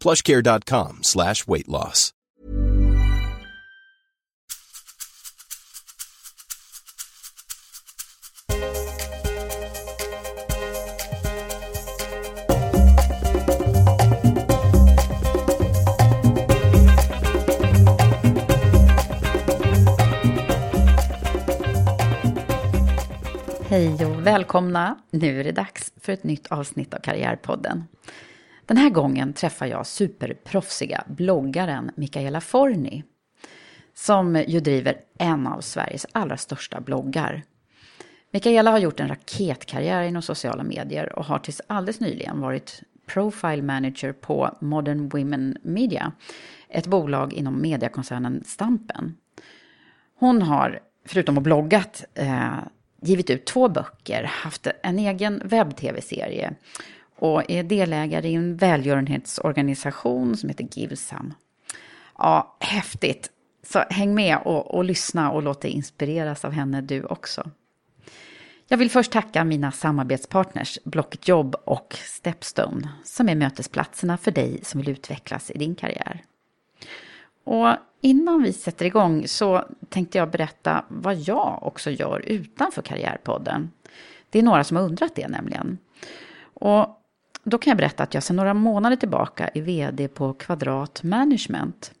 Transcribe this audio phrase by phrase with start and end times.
[0.00, 2.12] plushcare.com slash weight loss.
[23.70, 24.98] Hej och välkomna!
[25.10, 27.84] Nu är det dags för ett nytt avsnitt av Karriärpodden.
[28.70, 33.04] Den här gången träffar jag superproffsiga bloggaren Mikaela Forni.
[33.94, 37.42] Som ju driver en av Sveriges allra största bloggar.
[38.30, 43.62] Mikaela har gjort en raketkarriär inom sociala medier och har tills alldeles nyligen varit profile
[43.62, 46.12] manager på Modern Women Media.
[46.68, 49.16] Ett bolag inom mediekoncernen Stampen.
[50.18, 52.58] Hon har, förutom att bloggat, eh,
[53.02, 56.54] givit ut två böcker, haft en egen webb-tv-serie
[57.20, 61.34] och är delägare i en välgörenhetsorganisation som heter Givsam.
[62.18, 63.30] Ja, häftigt!
[63.62, 67.50] Så häng med och, och lyssna och låt dig inspireras av henne du också.
[68.68, 74.60] Jag vill först tacka mina samarbetspartners Blocket Jobb och Stepstone som är mötesplatserna för dig
[74.62, 76.22] som vill utvecklas i din karriär.
[77.44, 77.68] Och
[78.00, 83.70] innan vi sätter igång så tänkte jag berätta vad jag också gör utanför Karriärpodden.
[84.30, 85.78] Det är några som har undrat det nämligen.
[86.54, 86.99] Och
[87.50, 91.92] då kan jag berätta att jag sedan några månader tillbaka är vd på Kvadrat Management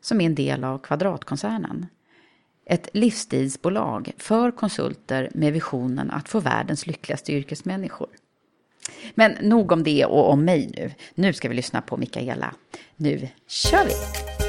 [0.00, 1.86] som är en del av Kvadratkoncernen.
[2.66, 8.08] Ett livsstilsbolag för konsulter med visionen att få världens lyckligaste yrkesmänniskor.
[9.14, 10.92] Men nog om det och om mig nu.
[11.14, 12.54] Nu ska vi lyssna på Mikaela.
[12.96, 14.43] Nu kör vi!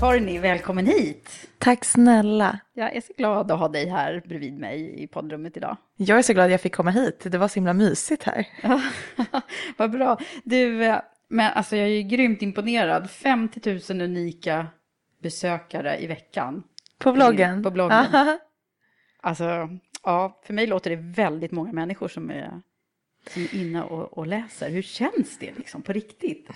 [0.00, 1.48] Forni, välkommen hit!
[1.58, 2.60] Tack snälla.
[2.72, 5.76] Jag är så glad att ha dig här bredvid mig i poddrummet idag.
[5.96, 7.26] Jag är så glad jag fick komma hit.
[7.30, 8.46] Det var så himla mysigt här.
[9.76, 10.18] Vad bra.
[10.44, 13.10] Du, eh, men alltså jag är ju grymt imponerad.
[13.10, 14.66] 50 000 unika
[15.22, 16.62] besökare i veckan.
[16.98, 17.62] På bloggen?
[17.62, 18.06] På bloggen.
[19.22, 19.68] Alltså,
[20.02, 22.62] ja, för mig låter det väldigt många människor som är,
[23.30, 24.70] som är inne och, och läser.
[24.70, 26.50] Hur känns det liksom på riktigt?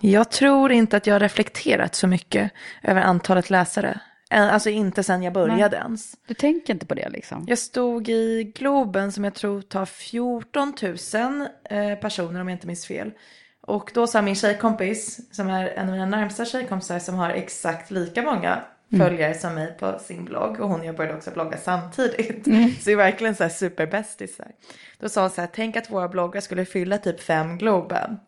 [0.00, 2.50] Jag tror inte att jag har reflekterat så mycket
[2.82, 4.00] över antalet läsare.
[4.30, 5.86] Alltså inte sen jag började Nej.
[5.86, 6.14] ens.
[6.26, 7.44] Du tänker inte på det liksom?
[7.48, 12.66] Jag stod i Globen som jag tror tar 14 000 eh, personer om jag inte
[12.66, 13.12] minns fel.
[13.60, 17.90] Och då sa min tjejkompis, som är en av mina närmsta tjejkompisar som har exakt
[17.90, 18.62] lika många
[18.96, 20.60] följare som mig på sin blogg.
[20.60, 22.44] Och hon och jag började också blogga samtidigt.
[22.80, 24.50] Så det är verkligen så här superbästisar.
[24.98, 28.18] Då sa hon så här, tänk att våra bloggar skulle fylla typ fem Globen.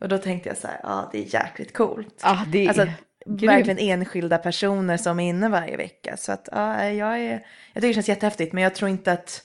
[0.00, 2.20] Och då tänkte jag så här, ja det är jäkligt coolt.
[2.22, 2.86] Ja, det är Alltså,
[3.26, 3.42] grymt.
[3.42, 6.16] verkligen enskilda personer som är inne varje vecka.
[6.16, 7.30] Så att ja, jag, är,
[7.72, 8.52] jag tycker det känns jättehäftigt.
[8.52, 9.42] Men jag tror inte att,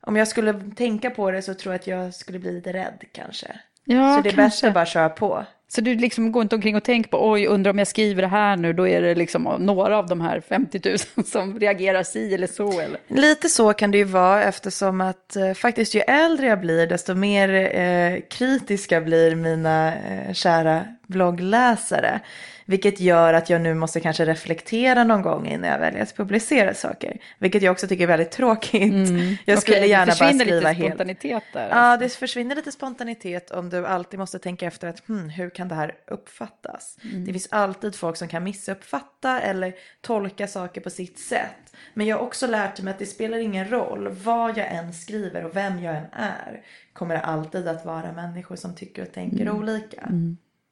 [0.00, 3.04] om jag skulle tänka på det så tror jag att jag skulle bli lite rädd
[3.12, 3.60] kanske.
[3.84, 5.44] Ja, så det är bäst att bara köra på.
[5.74, 8.28] Så du liksom går inte omkring och tänker på, oj, undrar om jag skriver det
[8.28, 10.80] här nu, då är det liksom några av de här 50
[11.16, 13.00] 000 som reagerar si eller så, eller?
[13.08, 17.14] Lite så kan det ju vara eftersom att eh, faktiskt ju äldre jag blir desto
[17.14, 17.48] mer
[17.78, 22.20] eh, kritiska blir mina eh, kära bloggläsare.
[22.66, 26.74] Vilket gör att jag nu måste kanske reflektera någon gång innan jag väljer att publicera
[26.74, 27.18] saker.
[27.38, 28.92] Vilket jag också tycker är väldigt tråkigt.
[28.92, 29.36] Mm.
[29.44, 30.94] Jag skulle Okej, gärna det bara försvinner skriva lite helt.
[30.94, 31.68] spontanitet där.
[31.68, 32.04] Ja, alltså.
[32.04, 35.74] det försvinner lite spontanitet om du alltid måste tänka efter att hmm, hur kan det
[35.74, 36.98] här uppfattas?
[37.04, 37.24] Mm.
[37.24, 41.76] Det finns alltid folk som kan missuppfatta eller tolka saker på sitt sätt.
[41.94, 45.44] Men jag har också lärt mig att det spelar ingen roll vad jag än skriver
[45.44, 46.64] och vem jag än är.
[46.92, 50.08] Kommer det alltid att vara människor som tycker och tänker olika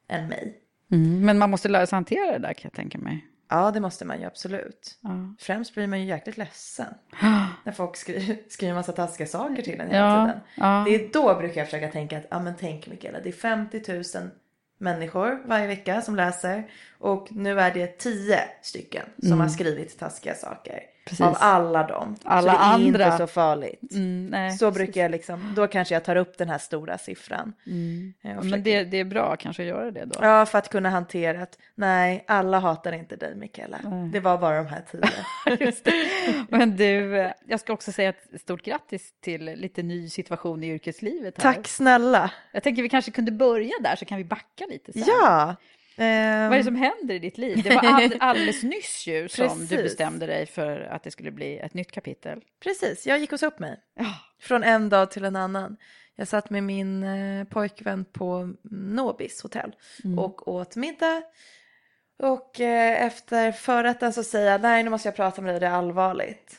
[0.08, 0.59] än mig.
[0.90, 3.26] Mm, men man måste lära sig hantera det där kan jag tänka mig.
[3.52, 4.98] Ja, det måste man ju absolut.
[5.00, 5.34] Ja.
[5.38, 6.94] Främst blir man ju jäkligt ledsen.
[7.64, 10.40] När folk skriver, skriver massa taskiga saker till en hela Ja, tiden.
[10.54, 10.84] ja.
[10.88, 13.82] Det är då brukar jag försöka tänka att, ja men tänk Mikaela, det är 50
[14.18, 14.30] 000
[14.78, 16.70] människor varje vecka som läser.
[16.98, 20.80] Och nu är det 10 stycken som har skrivit taskiga saker.
[21.10, 21.32] Mm.
[21.34, 21.42] Precis.
[21.42, 22.16] Av alla dem.
[22.24, 23.04] Alla så det är andra.
[23.06, 23.92] inte så farligt.
[23.94, 27.52] Mm, så brukar jag liksom, då kanske jag tar upp den här stora siffran.
[27.66, 28.14] Eh, Mm.
[28.22, 30.14] Försöker- Men det, det är bra kanske att göra det då.
[30.22, 33.78] Ja, för att kunna hantera att nej, alla hatar inte dig Mikaela.
[34.12, 36.44] Det var bara de här tio.
[36.48, 40.66] Men du, eh, jag ska också säga ett stort grattis till lite ny situation i
[40.68, 41.42] yrkeslivet.
[41.42, 41.54] Här.
[41.54, 42.30] Tack snälla.
[42.52, 45.02] Jag tänker vi kanske kunde börja där så kan vi backa lite sen.
[45.06, 45.56] Ja.
[46.00, 47.62] Ehm, Vad är det som händer i ditt liv?
[47.62, 49.68] Det var all, alldeles nyss ju som Precis.
[49.68, 52.40] du bestämde dig för att det skulle bli ett nytt kapitel.
[52.62, 53.80] Precis, jag gick och sa upp mig.
[53.98, 54.14] Ja.
[54.40, 55.76] Från en dag till en annan.
[56.16, 59.72] Jag satt med min eh, pojkvän på Nobis hotell
[60.18, 61.22] och åt middag.
[62.18, 65.66] Och eh, efter förrätten så säger jag nej nu måste jag prata med dig, det
[65.66, 66.56] är allvarligt.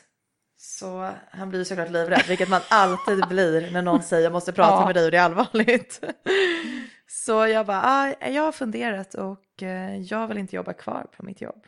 [0.56, 4.72] Så han blir såklart livrädd, vilket man alltid blir när någon säger jag måste prata
[4.72, 4.86] Ja.
[4.86, 6.00] med dig och det är allvarligt.
[7.14, 11.22] Så jag bara, ah, jag har funderat och eh, jag vill inte jobba kvar på
[11.22, 11.66] mitt jobb.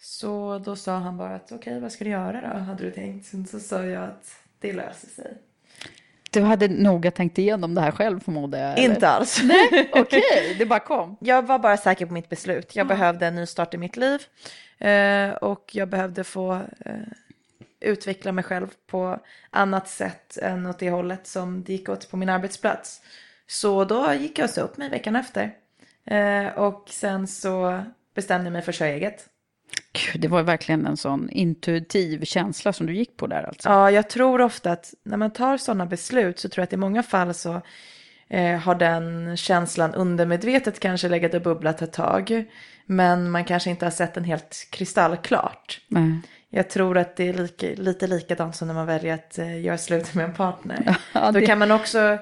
[0.00, 3.26] Så då sa han bara att okej vad ska du göra då hade du tänkt.
[3.26, 5.38] Sen så sa jag att det löser sig.
[6.30, 8.78] Du hade noga tänkt igenom det här själv förmodar jag?
[8.78, 8.94] eller?
[8.94, 9.40] Inte alls.
[9.92, 11.16] Okej, det bara kom.
[11.20, 12.76] Jag var bara säker på mitt beslut.
[12.76, 14.22] Jag behövde en ny start i mitt liv.
[14.78, 16.94] Eh, och jag behövde få eh,
[17.80, 19.18] utveckla mig själv på
[19.50, 23.02] annat sätt än åt det hållet som det gick åt på min arbetsplats.
[23.52, 25.50] Så då gick jag och sa upp mig veckan efter.
[26.06, 27.82] Eh, och sen så
[28.14, 29.26] bestämde jag mig för att köra eget.
[29.92, 33.68] Gud, det var verkligen en sån intuitiv känsla som du gick på där alltså.
[33.68, 36.76] Ja, jag tror ofta att när man tar sådana beslut så tror jag att i
[36.76, 37.60] många fall så
[38.28, 42.44] eh, har den känslan undermedvetet kanske legat och bubblat ett tag.
[42.86, 45.80] Men man kanske inte har sett den helt kristallklart.
[45.88, 46.20] Nej.
[46.50, 49.78] Jag tror att det är lika, lite likadant som när man väljer att eh, göra
[49.78, 50.96] slut med en partner.
[51.12, 52.18] Ja, Då det- kan man också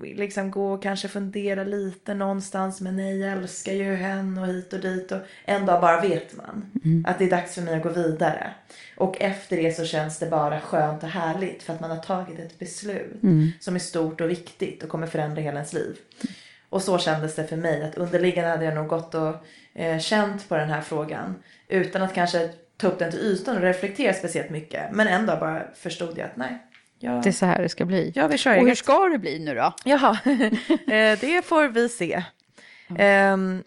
[0.00, 2.80] liksom gå och kanske fundera lite någonstans.
[2.80, 5.12] Men nej, jag älskar ju henne och hit och dit.
[5.12, 6.70] Och en dag bara vet man
[7.06, 8.54] att det är dags för mig att gå vidare.
[8.96, 11.62] Och efter det så känns det bara skönt och härligt.
[11.62, 13.20] För att man har tagit ett beslut
[13.60, 15.96] som är stort och viktigt och kommer förändra hela ens liv.
[16.68, 17.82] Och så kändes det för mig.
[17.82, 19.34] Att underliggande hade jag nog gått och
[19.74, 21.34] eh, känt på den här frågan.
[21.68, 24.92] Utan att kanske ta upp den till ytan och reflektera speciellt mycket.
[24.92, 26.58] Men en dag bara förstod jag att nej.
[27.02, 28.12] Jag, Det är så här det ska bli.
[28.14, 29.74] jag vill köra Och hur ska det bli nu då?
[29.84, 30.18] Jaha,
[30.86, 32.22] Eh, det får vi se.
[32.98, 33.62] Ehm,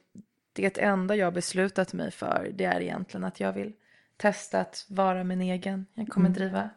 [0.54, 3.74] Det enda jag beslutat mig för det är egentligen att jag vill
[4.18, 5.86] testa att vara min egen.
[5.94, 6.70] Jag kommer driva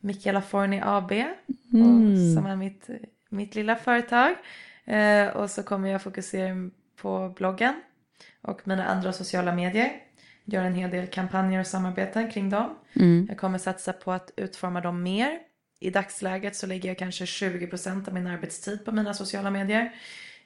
[0.00, 1.12] Michaela Forni AB
[1.72, 2.88] och, som är mitt,
[3.28, 4.34] mitt lilla företag.
[4.84, 6.54] Eh, och så kommer jag fokusera
[6.96, 7.74] på bloggen
[8.42, 9.92] och mina andra sociala medier.
[10.44, 12.74] Gör en hel del kampanjer och samarbeten kring dem.
[13.28, 15.38] Jag kommer satsa på att utforma dem mer.
[15.80, 19.92] I dagsläget så lägger jag kanske 20% av min arbetstid på mina sociala medier.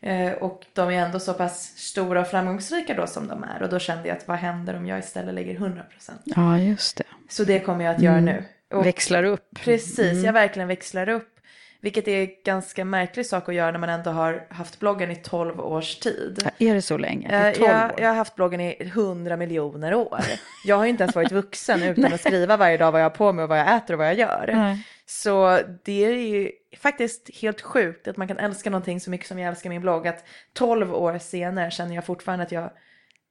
[0.00, 3.62] Eh, och de är ändå så pass stora och framgångsrika då som de är.
[3.62, 5.82] Och då kände jag att vad händer om jag istället lägger 100%?
[6.24, 7.04] Ja, just det.
[7.28, 8.44] Så det kommer jag att göra nu.
[8.70, 9.48] Och Växlar upp.
[9.54, 11.39] Precis, jag verkligen växlar upp.
[11.82, 15.16] Vilket är en ganska märklig sak att göra när man ändå har haft bloggen i
[15.16, 16.38] 12 års tid.
[16.44, 17.28] Ja, Är det så länge?
[17.28, 18.00] Det Eh, 12 Jag, år.
[18.00, 20.20] jag har haft bloggen i 100 miljoner år.
[20.64, 23.10] Jag har ju inte ens varit vuxen utan att skriva varje dag vad jag har
[23.16, 24.50] på mig och vad jag äter och vad jag gör.
[24.54, 24.86] Nej.
[25.06, 29.38] Så det är ju faktiskt helt sjukt att man kan älska någonting så mycket som
[29.38, 30.08] jag älskar min blogg.
[30.08, 32.70] Att 12 år senare känner jag fortfarande att jag,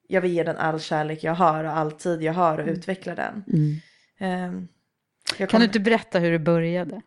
[0.08, 3.16] jag vill ge den all kärlek jag har och all tid jag har och utveckla
[3.16, 3.44] den.
[4.20, 4.68] Ehm,
[5.38, 7.02] jag Kan kom- du inte berätta hur det började?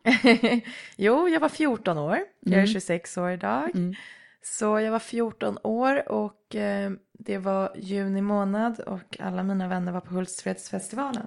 [0.97, 2.19] jo, jag var 14 år.
[2.41, 3.71] Jag är 26 år idag.
[4.45, 9.93] Så jag var 14 år och eh, det var juni månad och alla mina vänner
[9.93, 11.27] var på Hultsfredsfestivalen.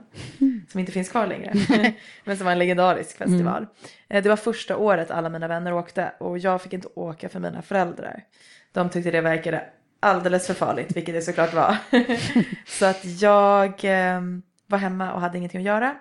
[0.71, 1.53] Som inte finns kvar längre.
[2.23, 3.67] Men som var en legendarisk festival.
[4.09, 7.39] Eh, det var första året alla mina vänner åkte och jag fick inte åka för
[7.39, 8.23] mina föräldrar.
[8.71, 9.63] De tyckte det verkade
[9.99, 11.77] alldeles för farligt, vilket det såklart var.
[12.65, 14.21] Så att jag eh,
[14.67, 15.95] var hemma och hade ingenting att göra.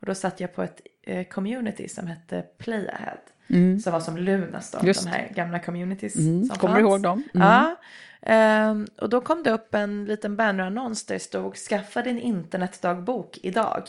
[0.00, 3.18] Och då satt jag på ett eh, community som hette Play Ahead.
[3.50, 3.78] Mm.
[3.80, 5.04] Som var som Lunarstorm, Just.
[5.04, 6.44] de här gamla communities Mm.
[6.44, 6.82] som Kommer fanns.
[6.82, 7.22] ihåg dem?
[7.34, 7.46] Mm.
[7.48, 7.76] Ja.
[8.22, 13.38] Ehm, och då kom det upp en liten bannerannons där det stod skaffa din internetdagbok
[13.42, 13.82] idag.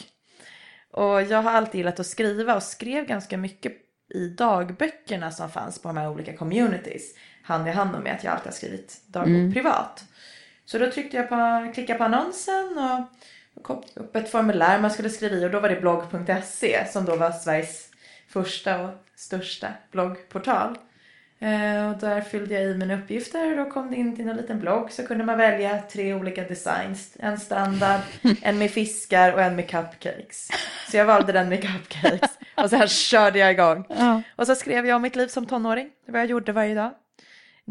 [0.91, 3.73] Och jag har alltid gillat att skriva och skrev ganska mycket
[4.13, 7.15] i dagböckerna som fanns på de här olika communities.
[7.43, 10.03] Hand i hand med att jag alltid har skrivit dagbok privat.
[10.65, 13.17] Så då tryckte jag på, klickade på annonsen och
[13.59, 17.05] det kom upp ett formulär man skulle skriva i och då var det blogg.se som
[17.05, 17.89] då var Sveriges
[18.27, 20.77] första och största bloggportal.
[21.39, 24.37] Eh, och där fyllde jag i mina uppgifter och då kom det in till en
[24.37, 27.17] liten blogg så kunde man välja tre olika designs.
[27.19, 28.01] En standard,
[28.41, 30.49] en med fiskar och en med cupcakes.
[30.91, 33.85] Så jag valde den med cupcakes och så här körde jag igång.
[33.89, 34.21] Ja.
[34.35, 36.91] Och så skrev jag om mitt liv som tonåring, vad jag gjorde varje dag.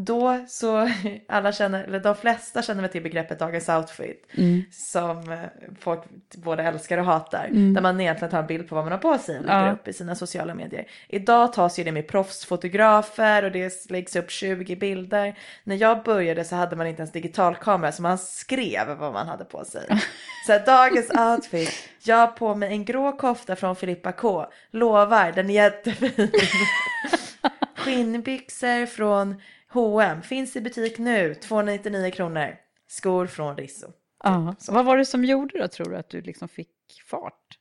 [0.01, 0.89] Då så,
[1.29, 4.27] alla känner, eller de flesta känner väl till begreppet dagens outfit.
[4.73, 5.39] Som eh,
[5.81, 6.01] folk
[6.37, 7.49] både älskar och hatar.
[7.75, 9.73] Där man egentligen tar en bild på vad man har på sig och lägger Ja.
[9.73, 10.87] upp i sina sociala medier.
[11.09, 15.39] Idag tas ju det med proffsfotografer och det läggs upp 20 bilder.
[15.65, 19.45] När jag började så hade man inte ens digitalkamera så man skrev vad man hade
[19.45, 19.87] på sig.
[20.47, 24.47] Så här, dagens outfit, jag har på mig en grå kofta från Filippa K.
[24.71, 26.31] Lovar, den är jättefin.
[27.77, 32.57] Skinnbyxor från H&M finns i butik nu, 299 kronor.
[32.89, 33.87] Skor från Risso.
[34.25, 34.55] Ja.
[34.69, 36.71] Vad var det som gjorde då, tror du, att du liksom fick
[37.07, 37.59] fart?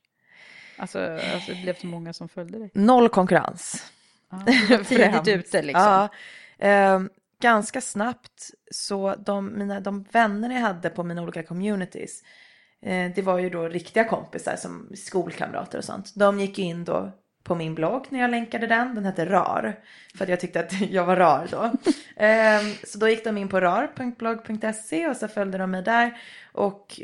[0.76, 0.98] Alltså,
[1.34, 2.70] alltså det blev så många som följde dig.
[2.74, 3.92] Noll konkurrens.
[4.30, 4.44] Ja,
[4.84, 5.82] tidigt ute liksom.
[5.82, 6.08] Ja,
[6.58, 7.10] ehm,
[7.40, 12.22] ganska snabbt så de, mina, de vänner jag hade på mina olika communities,
[12.82, 16.12] eh, det var ju då riktiga kompisar som skolkamrater och sånt.
[16.16, 17.12] De gick in då
[17.48, 19.78] på min blogg när jag länkade den, den hette RAR,
[20.14, 21.70] för att jag tyckte att jag var rar då.
[22.16, 26.16] Ehm, så då gick de in på rar.blogg.se och så följde de mig där
[26.52, 27.00] och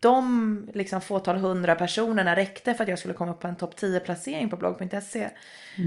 [0.00, 4.00] de liksom fåtal hundra personerna räckte för att jag skulle komma på en topp 10
[4.00, 5.28] placering på blogg.se.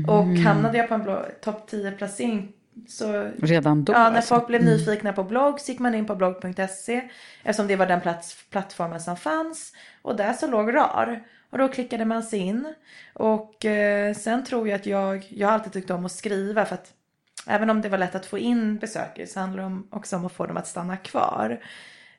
[0.08, 2.54] Och hamnade jag på en topp 10 placering
[2.88, 3.94] så Redan då?
[3.94, 4.36] Ja, när alltså.
[4.36, 7.10] folk blev nyfikna på blogg så gick man in på blogg.se
[7.44, 9.74] eftersom det var den plats, plattformen som fanns.
[10.02, 11.24] Och där så låg RAR.
[11.56, 12.74] Och då klickade man sig in.
[13.14, 16.76] Och eh, sen tror jag att jag, jag har alltid tyckt om att skriva för
[16.76, 16.94] att
[17.48, 20.34] även om det var lätt att få in besökare så handlar det också om att
[20.34, 21.60] få dem att stanna kvar.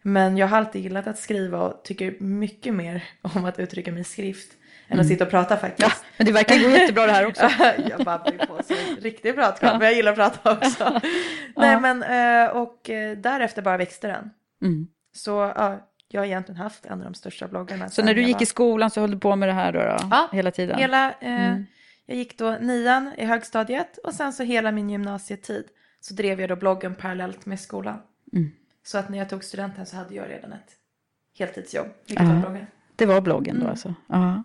[0.03, 4.01] Men jag har alltid gillat att skriva och tycker mycket mer om att uttrycka mig
[4.01, 4.53] i skrift
[4.89, 5.89] än att sitta och prata faktiskt.
[5.89, 7.43] Ja, men det verkar gå jättebra det här också.
[7.91, 11.01] jag babblar på så riktigt pratkoll, men jag gillar att prata också.
[11.57, 14.31] Nej men, eh, och eh, därefter bara växte den.
[14.63, 14.87] Mm.
[15.17, 17.89] Så ja, jag har egentligen haft en av de största bloggarna.
[17.89, 19.79] Så när du gick var- i skolan så höll du på med det här då?
[19.79, 20.79] då Ja, hela tiden?
[20.79, 21.57] Hela, eh,
[22.07, 25.65] Jag gick då nian i högstadiet och sen så hela min gymnasietid
[26.01, 27.99] så drev jag då bloggen parallellt med skolan.
[28.33, 28.51] Mm.
[28.85, 30.73] Så att när jag tog studenten så hade jag redan ett
[31.39, 32.41] heltidsjobb, vilket var Ja.
[32.41, 32.67] bloggen.
[32.97, 33.65] Det var bloggen Mm.
[33.65, 33.95] då alltså?
[34.07, 34.43] Ja.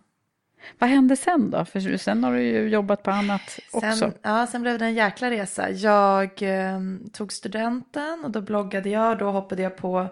[0.79, 1.65] Vad hände sen då?
[1.65, 3.91] För sen har du ju jobbat på annat också.
[3.95, 5.69] Sen, ja, sen blev det en jäkla resa.
[5.69, 6.79] Jag eh,
[7.13, 9.17] tog studenten och då bloggade jag.
[9.17, 10.07] Då hoppade jag på,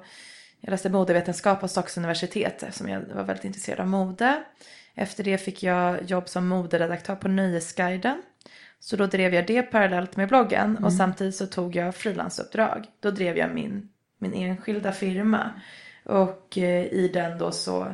[0.62, 4.44] jag läste modevetenskap på Stockholms universitet som jag var väldigt intresserad av mode.
[4.96, 8.22] Efter det fick jag jobb som moderedaktör på Nöjesguiden.
[8.80, 12.86] Så då drev jag det parallellt med bloggen och samtidigt så tog jag frilansuppdrag.
[13.00, 15.52] Då drev jag min, min enskilda firma.
[16.06, 17.94] Och eh, i den då så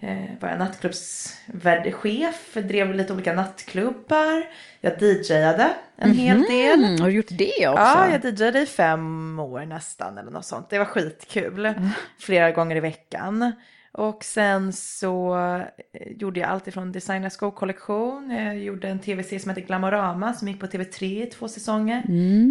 [0.00, 4.44] eh, var jag nattklubbsvärdchef, drev lite olika nattklubbar.
[4.80, 6.84] Jag DJade en hel del.
[6.84, 7.82] Mm, har du gjort det också?
[7.82, 10.70] Ja, jag DJade i fem år nästan eller något sånt.
[10.70, 11.74] Det var skitkul.
[12.18, 13.52] Flera gånger i veckan.
[13.92, 15.38] Och sen så
[15.92, 18.30] eh, gjorde jag allt ifrån designa skokollektion.
[18.30, 22.02] Jag gjorde en tv-serie som heter Glamorama som gick på TV3 i två säsonger.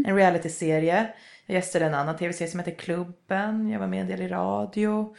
[0.08, 1.08] En realityserie.
[1.46, 3.70] Jag gästade en annan tv-serie som heter Klubben.
[3.70, 5.16] Jag var med en del i radio.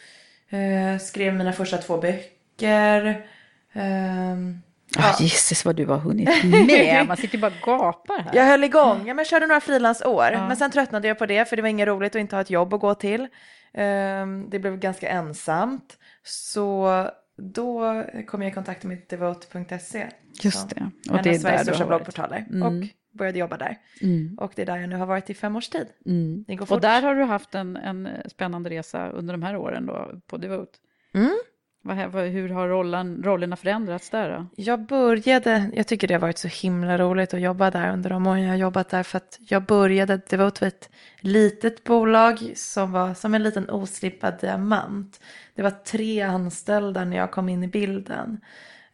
[0.50, 3.26] Eh, skrev mina första två böcker.
[3.72, 4.60] Ehm,
[4.96, 7.06] Ja, gisses vad du har hunnit med.
[7.08, 8.30] Man sitter bara och gapar här.
[8.34, 10.30] jag höll igång, ja, men jag körde några frilansår.
[10.30, 12.50] Men sen tröttnade jag på det för det var inget roligt att inte ha ett
[12.50, 13.28] jobb att gå till.
[13.74, 15.96] Ehm, det blev ganska ensamt.
[16.24, 16.88] Så
[17.36, 20.06] då kom jag i kontakt med devote.se.
[20.42, 20.90] Just det.
[21.10, 22.46] Och det är Sveriges där största bloggportaler.
[22.50, 22.62] Mm.
[22.62, 22.84] Och
[23.18, 23.76] började jobba där.
[24.02, 24.38] Mm.
[24.40, 25.86] Och det är där jag nu har varit i fem års tid.
[26.06, 26.44] Mm.
[26.48, 26.82] Det går Och fort.
[26.82, 30.78] där har du haft en, en spännande resa under de här åren då, på Devote.
[31.14, 31.38] Mm.
[31.82, 34.46] Vad, hur har rollen, rollerna förändrats där då?
[34.56, 38.26] Jag började, jag tycker det har varit så himla roligt att jobba där under de
[38.26, 39.02] åren jag har jobbat där.
[39.02, 44.40] För att jag började, det var ett litet bolag som var som en liten oslipad
[44.40, 45.20] diamant.
[45.54, 48.40] Det var tre anställda när jag kom in i bilden.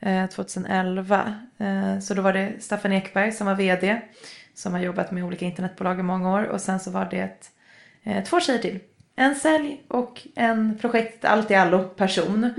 [0.01, 1.35] Eh, 2011.
[1.65, 4.01] Eh, så då var det Staffan Ekberg som var vd.
[4.55, 6.45] Som har jobbat med olika internetbolag i många år.
[6.45, 7.51] Och sen så var det
[8.03, 8.81] eh, två tjejer till.
[9.17, 12.55] En sälj och en projekt allt i allo person.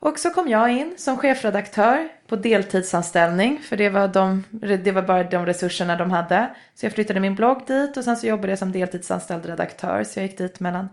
[0.00, 4.44] Och så kom jag in som chefredaktör på deltidsanställning för det var, de,
[4.84, 6.50] det var bara de resurserna de hade.
[6.74, 10.18] Så jag flyttade min blogg dit och sen så jobbade jag som deltidsanställd redaktör så
[10.18, 10.88] jag gick dit mellan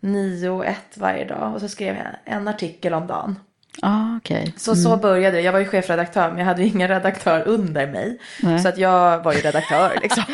[0.00, 3.36] nio och ett varje dag och så skrev jag en artikel om dagen.
[3.82, 4.52] Ah, okay.
[4.56, 5.42] Så så började det.
[5.42, 8.18] Jag var ju chefredaktör men jag hade ju ingen redaktör under mig.
[8.42, 8.58] Nej.
[8.58, 10.24] Så att jag var ju redaktör liksom.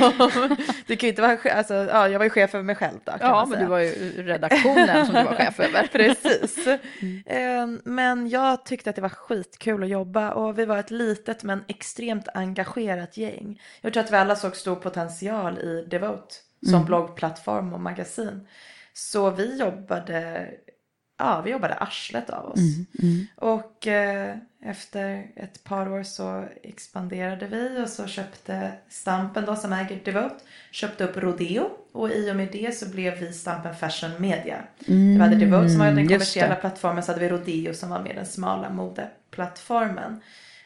[0.87, 3.13] det kan ju inte vara, alltså, ja, jag var ju chef över mig själv då.
[3.21, 5.89] Ja, men du var ju redaktionen som du var chef över.
[5.93, 6.67] Precis.
[7.27, 11.43] Eh, Men jag tyckte att det var skitkul att jobba och vi var ett litet
[11.43, 13.61] men extremt engagerat gäng.
[13.81, 16.35] Jag tror att vi alla såg stor potential i Devote
[16.71, 18.47] som bloggplattform och magasin.
[18.93, 20.47] Så vi jobbade,
[21.17, 22.61] ja vi jobbade arslet av oss.
[23.37, 29.73] Och eh, efter ett par år så expanderade vi och så köpte Stampen då som
[29.73, 34.11] äger Devote köpte upp Rodeo och i och med det så blev vi Stampen Fashion
[34.19, 34.63] Media.
[34.87, 38.15] vi hade Devote som var den kommersiella plattformen så hade vi Rodeo som var mer
[38.15, 40.21] den smala modeplattformen.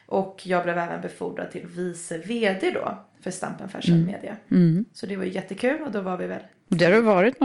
[0.05, 4.37] Och jag blev även befordrad till vice vd då för Stampen Fashion Media.
[4.93, 7.35] Så det var ju jättekul och då var vi väl Det har du varit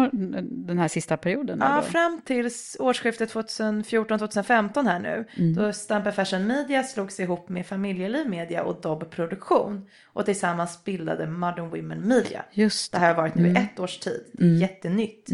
[0.43, 1.59] den här sista perioden?
[1.61, 1.89] Ja, eller?
[1.89, 5.25] fram till årsskiftet 2014-2015 här nu.
[5.55, 9.87] Då Stampen Fashion Media slogs ihop med Familjeliv Media och Dobb Produktion.
[10.13, 12.45] Och tillsammans bildade Modern Women Media.
[12.53, 14.25] Just Det här har varit nu i ett års tid.
[14.33, 15.31] Det är ett jättenytt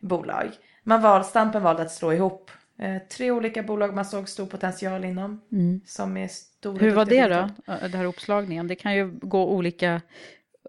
[0.00, 0.48] bolag.
[0.82, 5.04] Man val, Stampen valde att slå ihop eh, tre olika bolag man såg stor potential
[5.04, 5.40] inom.
[5.86, 6.28] Som är
[6.66, 8.68] stora Hur var det då, den här uppslagningen?
[8.68, 10.00] Det kan ju gå olika,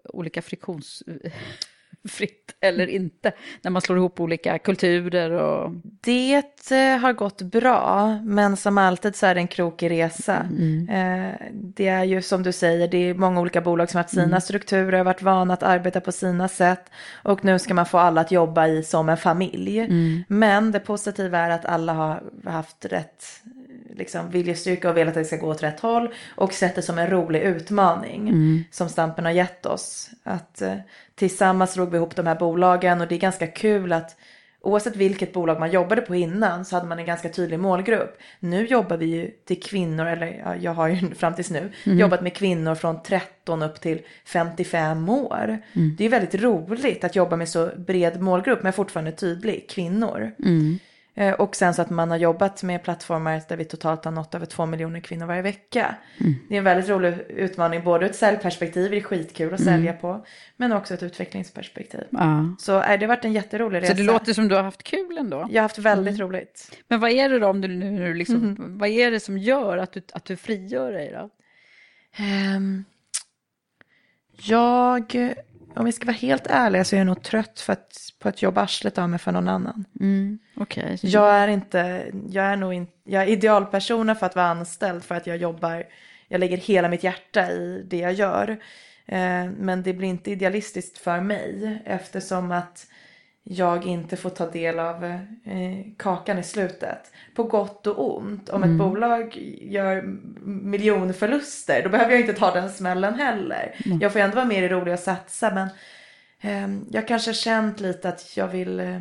[0.04, 5.72] olika friktionsfritt eller inte när man slår ihop olika kulturer och...
[6.00, 10.48] Det eh, har gått bra, men som alltid så är det en krokig resa.
[10.90, 14.14] Eh, det är ju som du säger, det är många olika bolag som har haft
[14.14, 16.90] sina strukturer, har varit vana att arbeta på sina sätt.
[17.22, 19.88] Och nu ska man få alla att jobba i som en familj.
[20.28, 23.24] Men det positiva är att alla har haft rätt
[23.98, 26.08] liksom, viljestyrka och velat att det ska gå åt rätt håll.
[26.36, 28.28] Och sett det som en rolig utmaning
[28.70, 30.10] som Stampen har gett oss.
[30.22, 30.74] Att eh,
[31.14, 34.16] tillsammans drog vi ihop de här bolagen och det är ganska kul att
[34.60, 38.18] Oavsett vilket bolag man jobbade på innan så hade man en ganska tydlig målgrupp.
[38.40, 42.22] Nu jobbar vi ju till kvinnor, eller ja, jag har ju fram tills nu jobbat
[42.22, 45.58] med kvinnor från 13 upp till 55 år.
[45.98, 50.32] Det är väldigt roligt att jobba med så bred målgrupp men fortfarande tydlig, kvinnor.
[50.38, 50.78] Eh,
[51.38, 54.46] Och sen så att man har jobbat med plattformar där vi totalt har nått över
[54.46, 55.94] två miljoner kvinnor varje vecka.
[56.48, 59.92] Det är en väldigt rolig utmaning, både ur ett säljperspektiv, det är skitkul att sälja
[59.92, 60.26] på,
[60.56, 62.04] men också ett utvecklingsperspektiv.
[62.10, 62.54] Ja.
[62.58, 63.92] Så äh, det har varit en jätterolig resa.
[63.92, 65.36] Så det låter som du har haft kul ändå.
[65.50, 66.76] Jag har haft väldigt roligt.
[66.88, 69.92] Men vad är det då om du nu liksom, vad är det som gör att
[69.92, 71.30] du, att du frigör dig då?
[72.16, 72.84] Ehm,
[74.42, 75.34] jag,
[75.78, 78.42] om vi ska vara helt ärliga så är jag nog trött för att, på att
[78.42, 79.84] jobba arslet av mig för någon annan.
[80.56, 80.98] Okej.
[81.02, 85.14] Jag är inte, jag är nog inte, jag är idealpersonen för att vara anställd för
[85.14, 85.84] att jag jobbar,
[86.28, 88.50] jag lägger hela mitt hjärta i det jag gör.
[89.06, 92.86] Eh, men det blir inte idealistiskt för mig eftersom att
[93.50, 95.20] jag inte får ta del av eh,
[95.96, 97.12] kakan i slutet.
[97.34, 98.48] På gott och ont.
[98.48, 100.02] Om ett bolag gör
[100.42, 103.74] miljonförluster då behöver jag inte ta den smällen heller.
[104.00, 105.68] Jag får ändå vara med i det roliga och satsa men
[106.40, 109.00] eh, jag kanske har känt lite att jag vill eh,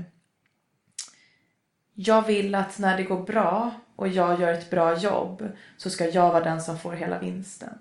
[1.94, 6.06] jag vill att när det går bra och jag gör ett bra jobb så ska
[6.10, 7.80] jag vara den som får hela vinsten.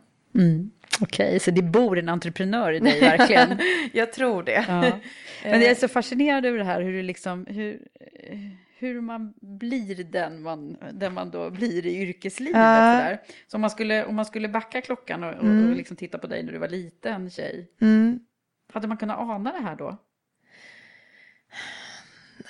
[1.00, 3.58] Okej, så det bor en entreprenör i dig verkligen.
[3.92, 4.64] Jag tror det.
[4.68, 4.80] Ja.
[5.44, 8.38] Men jag är så fascinerad över det här hur, det liksom, hur, eh,
[8.78, 12.60] hur man blir den man, den man då blir i yrkeslivet.
[12.60, 12.92] Ja.
[12.92, 13.20] Sådär.
[13.46, 16.26] Så om man, skulle, om man skulle backa klockan och, och, och liksom titta på
[16.26, 17.70] dig när du var liten tjej.
[17.80, 18.20] Mm.
[18.72, 19.96] Hade man kunnat ana det här då?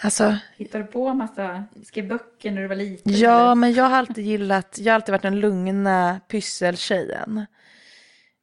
[0.00, 3.12] Alltså, Hittade du på en massa, skrev böcker när du var liten?
[3.12, 3.54] ja, eller?
[3.54, 7.46] men jag har alltid gillat, jag har alltid varit den lugna pysseltjejen.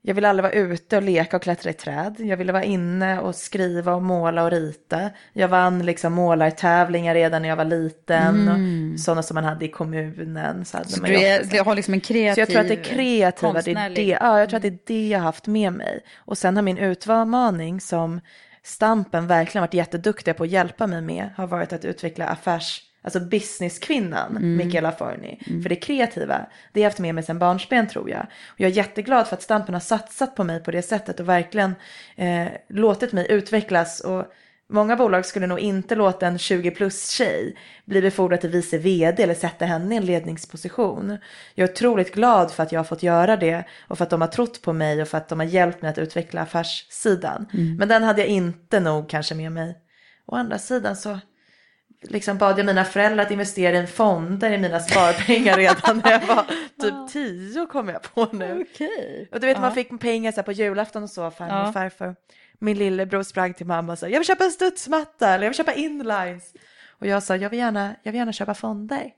[0.06, 2.16] Jag ville aldrig vara ute och leka och klättra i träd.
[2.20, 5.10] Jag ville vara inne och skriva och måla och rita.
[5.34, 8.48] Jag vann liksom målartävlingar redan när jag var liten.
[8.48, 10.66] Och sådana som man hade i kommunen.
[10.66, 12.74] Så, Så man du, är, du har liksom en kreativ, Så jag tror att det
[12.74, 15.48] är kreativa, det är det, ja, jag tror att det är det jag har haft
[15.48, 16.00] med mig.
[16.16, 18.22] Och sen har min utmaning som
[18.64, 23.20] Stampen verkligen varit jätteduktiga på att hjälpa mig med har varit att utveckla affärs, alltså
[23.20, 25.40] businesskvinnan Michaela Forni.
[25.64, 28.26] För det kreativa, det har jag haft med mig sedan barnsben tror jag.
[28.48, 31.30] Och jag är jätteglad för att Stampen har satsat på mig på det sättet och
[31.30, 31.76] verkligen
[32.16, 34.26] eh, låtit mig utvecklas och
[34.74, 39.24] Många bolag skulle nog inte låta en 20 plus tjej bli befordrad till vice vd
[39.24, 41.18] eller sätta henne i en ledningsposition.
[41.56, 44.22] Jag är otroligt glad för att jag har fått göra det och för att de
[44.22, 47.46] har trott på mig och för att de har hjälpt mig att utveckla affärssidan.
[47.78, 49.78] Men den hade jag inte nog kanske med mig.
[50.26, 51.20] Å andra sidan så
[52.04, 56.20] liksom bad jag mina föräldrar att investera i fonder i mina sparpengar redan när jag
[56.28, 56.44] var
[56.82, 58.66] typ tio kom jag på nu.
[58.74, 59.30] Okej.
[59.32, 59.62] Och du vet Ja.
[59.62, 61.68] man fick pengar så på julafton och så, farmor Ja.
[61.68, 62.16] och farfar.
[62.60, 65.58] Min lillebror sprang till mamma och sa jag vill köpa en studsmatta eller jag vill
[65.58, 66.54] köpa inlines.
[67.00, 69.10] Och jag sa jag vill gärna, jag vill gärna köpa fonder.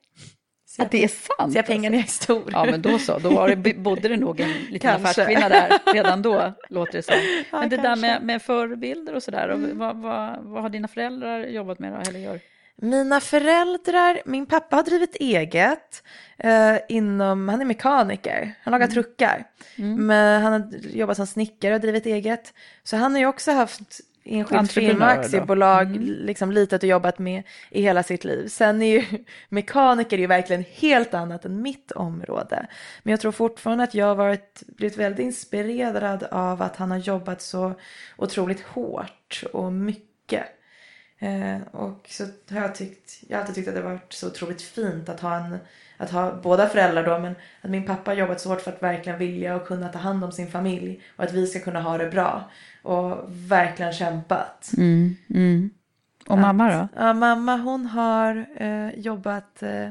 [0.67, 1.53] Så Ja, jag, det är sant.
[1.53, 2.43] så jag pengar när jag är stor.
[2.51, 3.19] Ja, men då så.
[3.19, 7.15] Då var det, bodde det nog en liten affärskvinna där redan då, låter det som.
[7.51, 8.07] Ja, Men det där kanske.
[8.07, 12.09] med, med förebilder och sådär, och vad, vad, vad har dina föräldrar jobbat med då,
[12.09, 12.39] eller gör?
[12.81, 16.03] Mina föräldrar, min pappa har drivit eget
[16.37, 19.43] eh, inom, han är mekaniker, han lagar truckar.
[19.75, 22.53] Men han har jobbat som snickare och drivit eget.
[22.83, 25.21] Så han har ju också haft enskild firma och Entreprenör då.
[25.21, 28.47] aktiebolag, liksom litet och jobbat med i hela sitt liv.
[28.47, 29.05] Sen är ju
[29.49, 32.67] mekaniker är ju verkligen helt annat än mitt område.
[33.03, 36.97] Men jag tror fortfarande att jag har varit, blivit väldigt inspirerad av att han har
[36.97, 37.73] jobbat så
[38.17, 40.45] otroligt hårt och mycket.
[41.19, 44.27] Eh, och så har jag tyckt, jag har alltid tyckt att det har varit så
[44.27, 45.57] otroligt fint att ha en,
[45.97, 48.83] att ha båda föräldrar då, men att min pappa har jobbat så hårt för att
[48.83, 51.97] verkligen vilja och kunna ta hand om sin familj och att vi ska kunna ha
[51.97, 52.51] det bra.
[52.83, 54.71] Och verkligen kämpat.
[56.27, 56.87] Och mamma då?
[56.95, 59.89] Ja, mamma hon har eh, jobbat eh,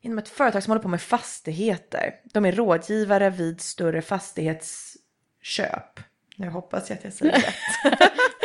[0.00, 2.14] inom ett företag som håller på med fastigheter.
[2.24, 6.00] De är rådgivare vid större fastighetsköp.
[6.36, 7.54] Nu hoppas jag att jag säger rätt.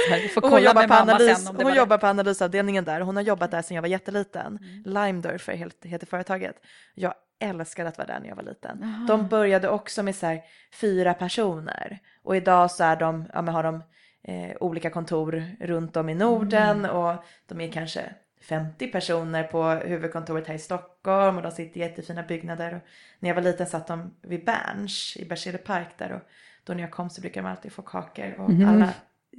[0.10, 1.98] Du får Och hon kolla jobbar, med på mamma analys, sen om det hon jobbar
[1.98, 3.02] på analysavdelningen där.
[3.02, 4.60] Hon har jobbat där sedan jag var jätteliten.
[4.86, 6.56] Limedurfer helt- heter företaget.
[6.94, 9.06] Jag älskade att vara där när jag var liten.
[9.08, 10.42] De började också med så här,
[10.82, 12.00] fyra personer.
[12.24, 13.84] Och idag så är de, ja, har de
[14.24, 16.86] eh, olika kontor runt om i Norden.
[16.86, 18.02] Och de är kanske
[18.42, 21.38] 50 personer på huvudkontoret här i Stockholm.
[21.38, 22.76] Och de sitter i jättefina byggnader.
[22.76, 22.82] Och
[23.20, 26.12] när jag var liten satt de vid Berns i Berzelii park där.
[26.12, 26.22] Och
[26.64, 28.36] då när jag kom så brukade de alltid få kakor.
[28.40, 28.90] Och alla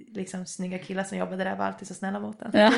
[0.09, 2.51] liksom snygga killar som jobbade där var alltid så snälla mot en.
[2.55, 2.73] Ja.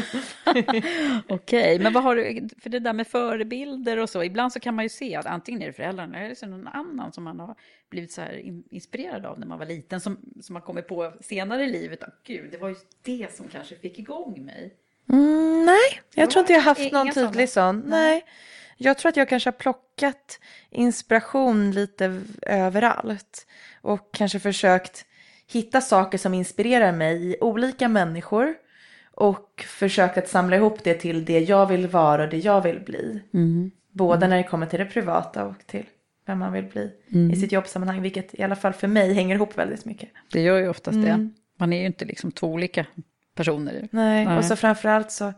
[1.29, 4.75] Okej, men vad har du, för det där med förebilder och så, ibland så kan
[4.75, 7.25] man ju se att antingen är det föräldrarna eller så är det någon annan som
[7.25, 7.55] man har
[7.91, 11.13] blivit så här in- inspirerad av när man var liten, som, som man kommer på
[11.21, 14.75] senare i livet, att gud, det var ju det som kanske fick igång mig.
[15.09, 17.83] Mm, nej, jag tror inte jag har haft någon tydlig sån.
[17.87, 18.25] Nej.
[18.81, 23.47] Jag tror att jag kanske har plockat inspiration lite överallt.
[23.81, 25.07] Och kanske försökt
[25.53, 28.55] hitta saker som inspirerar mig i olika människor.
[29.15, 32.81] Och försökt att samla ihop det till det jag vill vara och det jag vill
[32.81, 33.23] bli.
[33.93, 35.85] Både när det kommer till det privata och till
[36.27, 36.91] vem man vill bli
[37.33, 38.03] i sitt jobbsammanhang.
[38.03, 40.09] Vilket i alla fall för mig hänger ihop väldigt mycket.
[40.33, 41.31] Det gör ju oftast det.
[41.59, 42.87] Man är ju inte liksom två olika
[43.35, 43.89] personer.
[43.91, 44.39] Nej, Nej.
[44.39, 45.33] och så framförallt så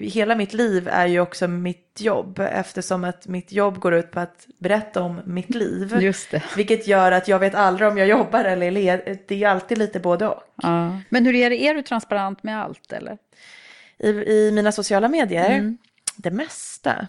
[0.00, 4.20] hela mitt liv är ju också mitt jobb eftersom att mitt jobb går ut på
[4.20, 5.96] att berätta om mitt liv.
[6.00, 6.42] Just det.
[6.56, 9.18] Vilket gör att jag vet aldrig om jag jobbar eller är led.
[9.28, 10.42] Det är alltid lite både och.
[10.62, 11.00] Ja.
[11.08, 13.18] Men hur är det, är du transparent med allt eller?
[13.98, 15.76] I, I mina sociala medier,
[16.16, 17.08] det mesta.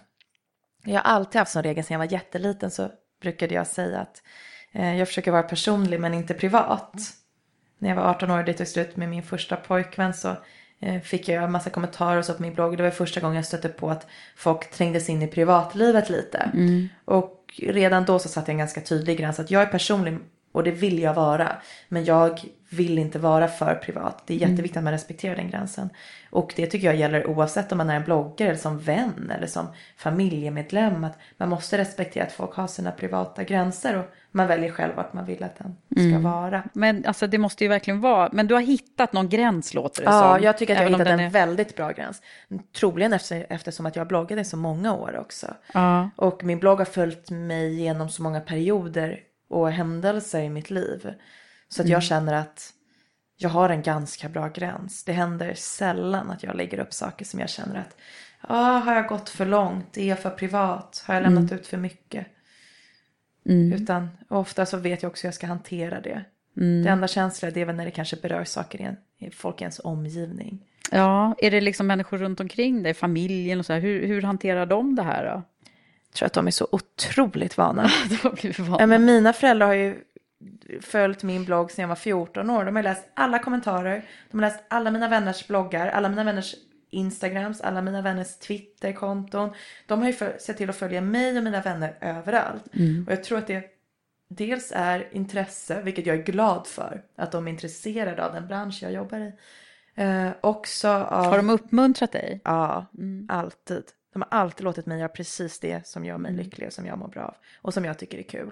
[0.84, 4.24] Jag har alltid haft som regel sedan jag var jätteliten så brukade jag säga att
[4.72, 6.94] eh, jag försöker vara personlig men inte privat.
[7.80, 10.36] När jag var 18 år och det tog slut med min första pojkvän så
[11.04, 12.78] fick jag en massa kommentarer och så på min blogg.
[12.78, 16.52] Det var första gången jag stötte på att folk trängdes in i privatlivet lite.
[17.06, 20.20] Och redan då så satte jag en ganska tydlig gräns att jag är personlig
[20.58, 21.52] och det vill jag vara.
[21.89, 22.39] Men jag
[22.70, 24.24] vill inte vara för privat.
[24.26, 25.89] Det är jätteviktigt att man respekterar den gränsen.
[26.30, 29.48] Och det tycker jag gäller oavsett om man är en bloggare eller som vän eller
[29.48, 29.67] som
[29.98, 31.04] familjemedlem.
[31.04, 35.13] Att man måste respektera att folk har sina privata gränser och man väljer själv vart
[35.13, 35.76] man vill att den
[36.10, 36.63] ska vara.
[36.74, 40.10] Men alltså det måste ju verkligen vara, men du har hittat någon gräns låter det
[40.12, 40.43] Ja, som.
[40.43, 42.22] jag tycker att jag har hittat en är- väldigt bra gräns.
[42.80, 45.48] Troligen efter, eftersom att jag bloggade i så många år också.
[45.74, 46.10] Ja.
[46.15, 51.14] Och min blogg har följt mig genom så många perioder och händelser i mitt liv.
[51.70, 52.74] Så att jag känner att
[53.38, 55.04] jag har en ganska bra gräns.
[55.04, 57.98] Det händer sällan att jag lägger upp saker som jag känner att
[58.42, 59.98] ah, har jag gått för långt?
[59.98, 61.04] Är jag för privat?
[61.08, 62.28] Har jag lämnat ut för mycket?
[63.74, 66.24] Utan ofta så vet jag också hur jag ska hantera det.
[66.84, 69.64] Det enda känsliga det är väl när det kanske berör saker i, en, folk i
[69.64, 70.66] ens omgivning.
[70.92, 74.66] ja, är det liksom människor runt omkring dig, familjen och så här, hur, hur hanterar
[74.66, 75.44] de det här då?
[76.18, 77.82] Tror att de är så otroligt vana.
[78.10, 78.78] De har blivit vana.
[78.80, 80.04] Ja, men mina föräldrar har ju
[80.82, 82.66] följt min blogg sedan jag var 14 år.
[82.66, 86.56] De har läst alla kommentarer, de har läst alla mina vänners bloggar, alla mina vänners
[86.90, 89.50] Instagrams, alla mina vänners Twitterkonton.
[89.88, 92.64] De har ju för, sett till att följa mig och mina vänner överallt.
[93.06, 93.64] Och jag tror att det
[94.30, 97.02] dels är intresse, vilket jag är glad för.
[97.16, 99.34] Att de är intresserade av den bransch jag jobbar i.
[99.96, 101.26] Eh, också av...
[101.26, 102.42] Har de uppmuntrat dig?
[102.44, 102.86] Ja,
[103.30, 103.84] alltid.
[104.18, 106.98] De har alltid låtit mig göra precis det som gör mig lycklig och som jag
[106.98, 107.36] mår bra av.
[107.62, 108.52] Och som jag tycker är kul.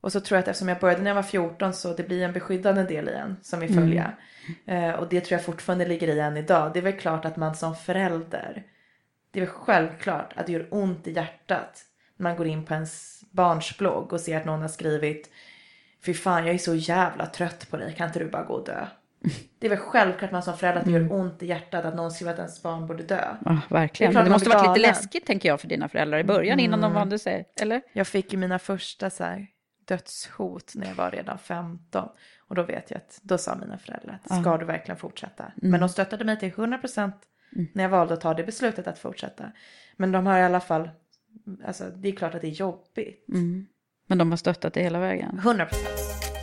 [0.00, 2.22] Och så tror jag att eftersom jag började när jag var 14 så det blir
[2.22, 4.12] en beskyddande del i en som vill följa.
[4.66, 6.72] Eh, och det tror jag fortfarande ligger i en idag.
[6.72, 8.66] Det är väl klart att man som förälder,
[9.30, 11.84] det är väl självklart att det gör ont i hjärtat
[12.16, 15.30] när man går in på ens barns blogg och ser att någon har skrivit
[16.02, 18.66] Fy fan jag är så jävla trött på dig, kan inte du bara gå och
[18.66, 18.86] dö?
[19.58, 22.10] Det är väl självklart man som förälder att det gör ont i hjärtat att någon
[22.10, 23.36] skriver att ens barn borde dö.
[23.44, 24.14] Ja, verkligen.
[24.14, 26.92] Det det måste varit lite läskigt tänker jag för dina föräldrar i början innan de
[26.92, 27.48] vande sig.
[27.60, 27.82] Eller?
[27.92, 29.46] Jag fick ju mina första så här,
[29.84, 32.08] dödshot när jag var redan 15.
[32.48, 35.52] Och då vet jag att då sa mina föräldrar att ska du verkligen fortsätta?
[35.56, 37.12] Men de stöttade mig till 100%
[37.72, 39.52] när jag valde att ta det beslutet att fortsätta.
[39.96, 40.90] Men de har i alla fall,
[41.66, 43.26] alltså det är klart att det är jobbigt.
[44.06, 45.40] Men de har stöttat dig hela vägen.
[45.44, 46.33] 100%.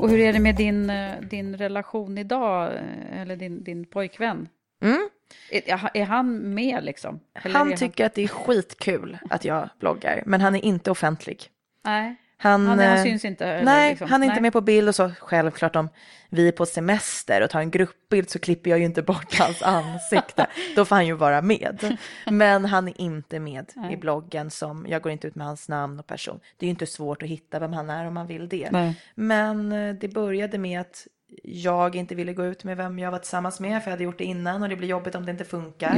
[0.00, 2.72] Och hur är det med din, eh, din relation idag?
[2.76, 4.48] eh, Eller din, din pojkvän?
[4.82, 5.08] Mm.
[5.50, 7.20] Är, är han med liksom?
[7.42, 11.42] Eller Han tycker att det är skitkul att jag bloggar, men han är inte offentlig.
[11.84, 13.46] Nej, Han, han, han eh, syns inte?
[13.46, 14.10] eller Nej, liksom.
[14.10, 14.42] han är inte Nej.
[14.42, 15.10] med på bild och så.
[15.20, 15.88] Självklart om
[16.28, 19.62] vi är på semester och tar en gruppbild så klipper jag ju inte bort hans
[19.62, 20.46] ansikte.
[20.76, 21.98] Då får han ju vara med.
[22.26, 25.98] Men han är inte med i bloggen som, jag går inte ut med hans namn
[25.98, 26.40] och person.
[26.56, 28.68] Det är ju inte svårt att hitta vem han är om man vill det.
[28.70, 29.00] Nej.
[29.14, 31.06] Men eh, det började med att
[31.42, 34.18] jag inte ville gå ut med vem jag var tillsammans med för jag hade gjort
[34.18, 35.96] det innan och det blir jobbigt om det inte funkar.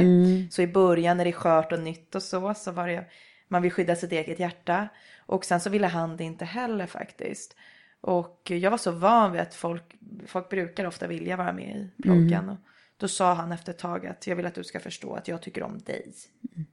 [0.51, 3.05] Så i början när det är skört och nytt och så, så var det,
[3.47, 4.87] man vill skydda sitt eget hjärta.
[5.25, 7.55] Och sen så ville han det inte heller faktiskt.
[8.01, 9.95] Och jag var så van vid att folk,
[10.27, 12.49] folk brukar ofta vilja vara med i bloggen.
[12.49, 12.57] Och
[12.97, 15.41] då sa han efter ett tag att jag vill att du ska förstå att jag
[15.41, 16.13] tycker om dig.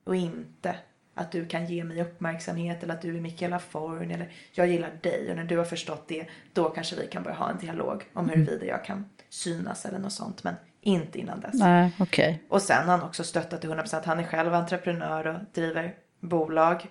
[0.05, 0.77] Och inte
[1.15, 4.91] att du kan ge mig uppmärksamhet eller att du är Mikaela Forn eller jag gillar
[5.03, 8.05] dig och när du har förstått det då kanske vi kan börja ha en dialog
[8.13, 11.55] om huruvida jag kan synas eller något sånt men inte innan dess.
[11.55, 12.43] Nej, okej.
[12.49, 16.87] Och sen har han också stöttat till 100% han är själv entreprenör och driver bolag.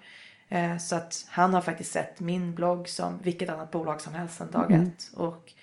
[0.50, 4.38] Eh, Så att han har faktiskt sett min blogg som vilket annat bolag som helst
[4.38, 5.12] sedan dag ett.
[5.16, 5.54] Och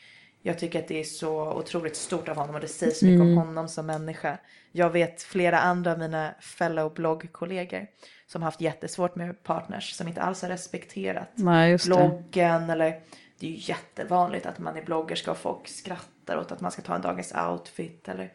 [0.42, 3.20] jag tycker att det är så otroligt stort av honom och det säger så mycket
[3.20, 4.38] om honom som människa.
[4.72, 7.86] Jag vet flera andra av mina fellow bloggkollegor
[8.26, 13.00] som haft jättesvårt med partners som inte alls har respekterat Nej, bloggen eller
[13.38, 16.82] det är ju jättevanligt att man är bloggerska och folk skrattar åt att man ska
[16.82, 18.32] ta en dagens outfit eller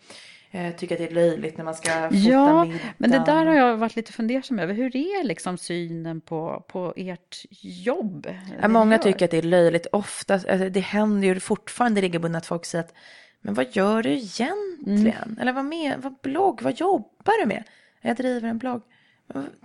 [0.52, 2.80] eh, tycker att det är löjligt när man ska fota Ja, middagen.
[2.98, 4.74] men det där har jag varit lite fundersam över.
[4.74, 8.28] Hur är liksom synen på, på ert jobb?
[8.62, 9.88] Ja, många tycker att det är löjligt.
[9.92, 12.94] Ofta, alltså, det händer ju fortfarande regelbundet att folk säger att
[13.42, 15.24] men vad gör du egentligen?
[15.24, 15.38] Mm.
[15.42, 17.64] Eller vad med, vad blogg, vad jobbar du med?
[18.02, 18.82] Jag driver en blogg.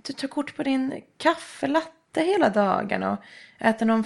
[0.02, 3.18] Du tar kort på din kaffelatte hela dagen och
[3.58, 4.04] äter någon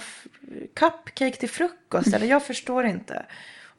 [0.75, 2.13] cupcake till frukost.
[2.13, 3.25] Eller jag förstår inte.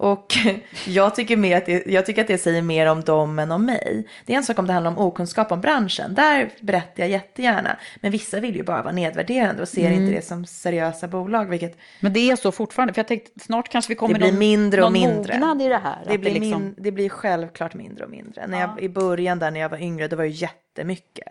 [0.02, 0.34] Och
[0.86, 3.64] jag tycker, mer att det, jag tycker att det säger mer om dem än om
[3.66, 4.08] mig.
[4.26, 6.14] Det är en sak om det handlar om okunskap om branschen.
[6.14, 7.76] Där berättar jag jättegärna.
[8.00, 10.02] Men vissa vill ju bara vara nedvärderande och ser Mm.
[10.02, 11.44] inte det som seriösa bolag.
[11.44, 14.30] Vilket Men det är så fortfarande, för jag tänkte snart kanske vi kommer det blir
[14.30, 15.38] någon, mindre och mindre.
[15.38, 16.04] mognad i det här.
[16.08, 18.46] Det blir, liksom, min, det blir självklart mindre och mindre.
[18.46, 21.28] När jag, I början där när jag var yngre, det var ju jättemycket.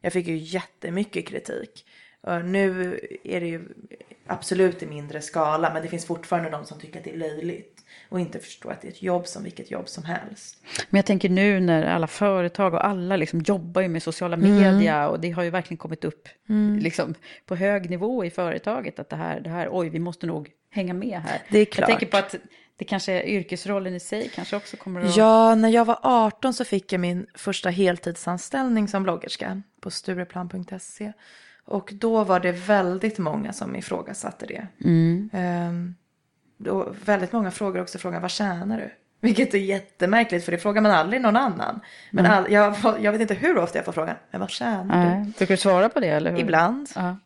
[0.00, 1.84] Jag fick ju jättemycket kritik.
[2.20, 3.68] Och nu är det ju
[4.26, 7.79] absolut i mindre skala, men det finns fortfarande de som tycker att det är löjligt.
[8.08, 10.62] Och inte förstår att det är ett jobb som vilket jobb som helst.
[10.90, 14.56] Men jag tänker nu när alla företag och alla liksom jobbar ju med sociala Mm.
[14.56, 16.28] media och det har ju verkligen kommit upp
[16.80, 17.14] liksom,
[17.46, 20.94] på hög nivå i företaget att det här, det här, oj, vi måste nog hänga
[20.94, 21.42] med här.
[21.50, 21.88] Det är Jag klart.
[21.88, 22.34] tänker på att
[22.76, 25.16] det kanske är yrkesrollen i sig kanske också kommer att...
[25.16, 31.12] Ja, när jag var 18 så fick jag min första heltidsanställning som bloggerska på Stureplan.se.
[31.64, 34.66] Och då var det väldigt många som ifrågasatte det.
[35.32, 35.94] Ehm,
[36.64, 38.90] då, väldigt många frågar också frågan, vad tjänar du?
[39.20, 41.80] Vilket är jättemärkligt för det frågar man aldrig någon annan.
[42.10, 45.10] Men all, jag, jag vet inte hur ofta jag får frågan, men vad tjänar du?
[45.10, 46.38] Nej, brukar du svara på det eller hur?
[46.38, 46.88] Ibland.
[46.94, 47.16] Ja.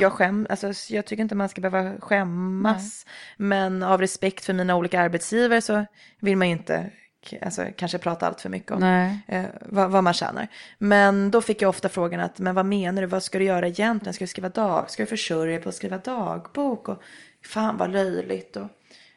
[0.00, 3.06] Jag, skäm, alltså, jag tycker inte man ska behöva skämmas.
[3.36, 5.86] Men av respekt för mina olika arbetsgivare så
[6.20, 6.90] vill man ju inte
[7.42, 9.24] alltså, kanske prata allt för mycket om Nej.
[9.28, 10.48] eh, vad, vad man tjänar.
[10.78, 13.66] Men då fick jag ofta frågan att, men vad menar du, vad ska du göra
[13.66, 14.14] egentligen?
[14.14, 16.88] Ska du skriva dag, ska du försörja dig på att skriva dagbok?
[16.88, 17.02] Och
[17.44, 18.56] fan vad löjligt.
[18.56, 18.68] Och,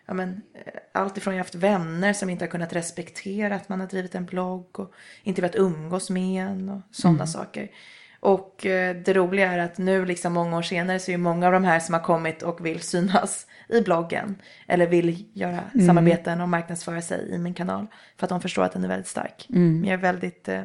[0.06, 3.80] ja, men, eh, allt ifrån jag haft vänner som inte har kunnat respektera att man
[3.80, 7.72] har drivit en blogg och inte velat umgås med en och sådana saker.
[8.20, 11.46] Och eh, det roliga är att nu, liksom många år senare, så är ju många
[11.46, 14.36] av de här som har kommit och vill synas i bloggen.
[14.68, 17.88] Eller vill göra samarbeten och marknadsföra sig i min kanal.
[18.18, 19.46] För att de förstår att den är väldigt stark.
[19.80, 20.64] Men jag är väldigt eh,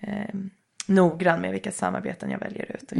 [0.00, 0.34] eh,
[0.86, 2.92] noggrann med vilka samarbeten jag väljer ut.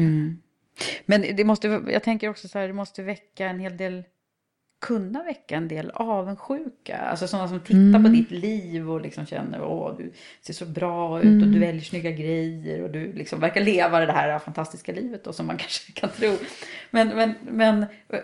[1.07, 4.05] Men det måste, jag tänker också så här, det måste väcka en hel del
[4.83, 6.97] kunna väcka en del avundsjuka.
[6.97, 11.21] Alltså sådana som tittar på ditt liv och liksom känner åh du ser så bra
[11.23, 15.25] ut och du väljer snygga grejer och du liksom verkar leva det här fantastiska livet
[15.25, 16.37] då som man kanske kan tro.
[16.91, 18.19] Men, men, men eh,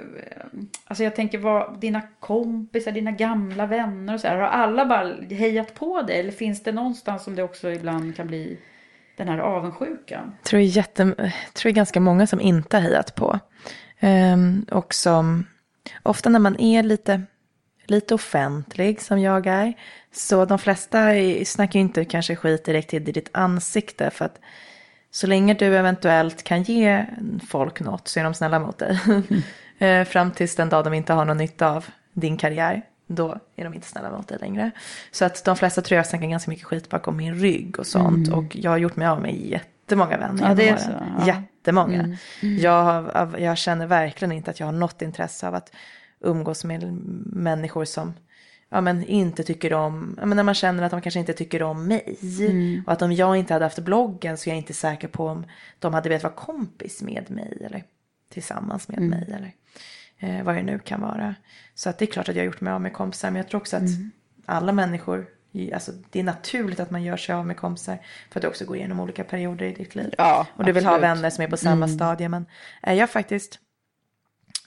[0.84, 5.14] alltså jag tänker vad dina kompisar, dina gamla vänner och så här, har alla bara
[5.30, 8.58] hejat på dig eller finns det någonstans som det också ibland kan bli
[9.16, 10.34] den här avundsjukan?
[10.38, 13.14] Jag tror det är, jätte, jag tror det är ganska många som inte har hejat
[13.14, 13.38] på.
[14.00, 15.44] Um, och som
[16.02, 17.22] ofta när man är lite,
[17.86, 19.74] lite offentlig som jag är.
[20.12, 21.12] Så de flesta
[21.44, 24.10] snackar ju inte kanske skit direkt till ditt ansikte.
[24.10, 24.40] För att
[25.10, 27.06] så länge du eventuellt kan ge
[27.48, 29.00] folk något så är de snälla mot dig.
[29.78, 30.06] Mm.
[30.06, 32.82] Fram tills den dag de inte har någon nytta av din karriär.
[33.06, 34.70] Då är de inte snälla mot dig längre.
[35.10, 38.28] Så att de flesta tror jag snackar ganska mycket skit bakom min rygg och sånt.
[38.28, 38.38] Mm.
[38.38, 40.48] Och jag har gjort mig av med jättemånga vänner.
[40.48, 40.90] Ja, det är så.
[40.90, 41.26] Ja.
[41.26, 42.00] Jättemånga.
[42.00, 42.16] Mm.
[42.42, 42.58] Mm.
[42.58, 45.72] Jag, jag känner verkligen inte att jag har något intresse av att
[46.20, 46.92] umgås med
[47.26, 48.14] människor som
[48.68, 51.62] ja, men inte tycker om, ja, men när man känner att de kanske inte tycker
[51.62, 52.18] om mig.
[52.40, 52.82] Mm.
[52.86, 55.46] Och att om jag inte hade haft bloggen så är jag inte säker på om
[55.78, 57.84] de hade velat vara kompis med mig eller
[58.32, 59.10] tillsammans med mm.
[59.10, 59.52] mig eller
[60.18, 61.34] eh, vad det nu kan vara.
[61.74, 63.48] Så att det är klart att jag har gjort mig av med kompisar men jag
[63.48, 64.10] tror också att mm.
[64.46, 65.26] alla människor
[65.74, 67.98] Alltså, det är naturligt att man gör sig av med kompisar
[68.30, 70.14] för att du också går igenom olika perioder i ditt liv.
[70.18, 71.88] Ja, och du vill ha vänner som är på samma mm.
[71.88, 72.28] stadie.
[72.28, 72.46] Men
[72.82, 73.60] är jag faktiskt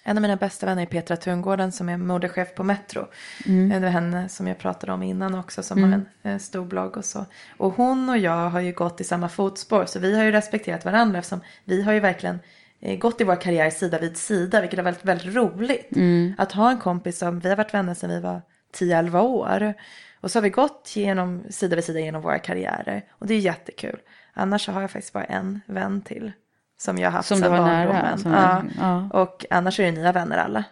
[0.03, 3.07] en av mina bästa vänner är Petra Tungården som är modechef på Metro.
[3.45, 3.69] Mm.
[3.69, 5.91] Det var henne som jag pratade om innan också som mm.
[5.91, 7.25] har en, en, stor blogg och så.
[7.57, 10.85] Och hon och jag har ju gått i samma fotspår så vi har ju respekterat
[10.85, 12.39] varandra eftersom vi har ju verkligen
[12.79, 15.95] eh, gått i vår karriär sida vid sida vilket har varit väldigt roligt.
[15.95, 16.33] Mm.
[16.37, 18.41] Att ha en kompis som, vi har varit vänner sedan vi var
[18.79, 19.73] 10-11 år.
[20.21, 23.39] Och så har vi gått genom, sida vid sida genom våra karriärer och det är
[23.39, 23.99] jättekul.
[24.34, 26.31] Annars så har jag faktiskt bara en vän till
[26.77, 28.19] som jag har haft som sedan barndomen.
[28.25, 28.63] Ja.
[28.79, 29.21] ja.
[29.21, 30.63] Och annars är det nya vänner alla.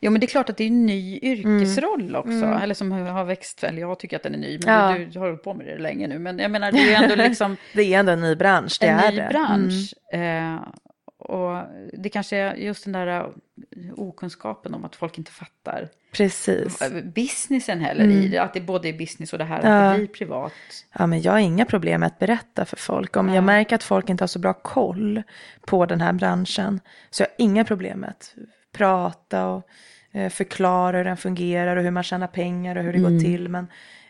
[0.00, 2.16] Jo men det är klart att det är en ny yrkesroll mm.
[2.16, 2.30] också.
[2.30, 2.62] Mm.
[2.62, 4.58] Eller som har växt, eller jag tycker att den är ny.
[4.64, 4.98] Men ja.
[4.98, 6.18] du, du, har hållit på med det länge nu.
[6.18, 7.56] Men jag menar det är ändå liksom.
[7.74, 9.28] det är ändå en ny bransch, det en är ny det.
[9.30, 9.94] bransch.
[10.12, 10.54] Mm.
[10.54, 10.62] Eh,
[11.18, 15.88] och det kanske är just den där uh, okunskapen om att folk inte fattar.
[16.16, 16.82] Precis.
[16.82, 18.16] Uh, businessen heller mm.
[18.16, 19.68] i det, att det både är business och det här ja.
[19.68, 20.52] att det blir privat.
[20.98, 23.16] Ja, men jag har inga problem med att berätta för folk.
[23.16, 23.34] Om ja.
[23.34, 25.22] jag märker att folk inte har så bra koll
[25.60, 28.34] på den här branschen så jag har inga problem med att
[28.72, 29.68] prata och
[30.12, 33.12] eh, förklara hur den fungerar och hur man tjänar pengar och hur det mm.
[33.12, 33.48] går till.
[33.48, 33.66] Men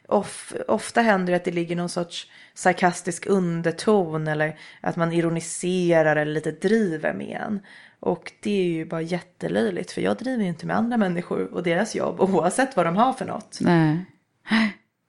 [0.08, 6.16] of, ofta händer det att det ligger någon sorts sarkastisk underton eller att man ironiserar
[6.16, 7.60] eller lite driver med en.
[8.06, 11.62] Och det är ju bara jättelöjligt för jag driver ju inte med andra människor och
[11.62, 13.58] deras jobb oavsett vad de har för något.
[13.62, 14.04] Nej.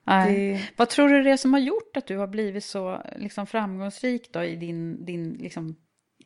[0.06, 0.70] Det...
[0.76, 4.34] Vad tror du det är som har gjort att du har blivit så liksom, framgångsrik
[4.34, 5.76] då i din, din, liksom,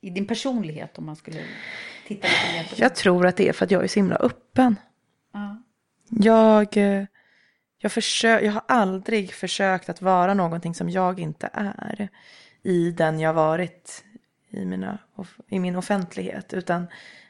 [0.01, 1.38] i din personlighet om man skulle
[2.07, 2.81] titta lite mer på det?
[2.81, 4.75] Jag tror att det är för att jag är så himla öppen.
[5.34, 5.63] Ja.
[6.10, 7.05] Jag eh,
[7.77, 12.10] jag, försö- jag har aldrig försökt att vara någonting som jag inte är
[12.63, 14.03] i den jag varit
[14.52, 14.98] i, mina,
[15.50, 16.54] i min offentlighet.
[16.54, 16.88] Utan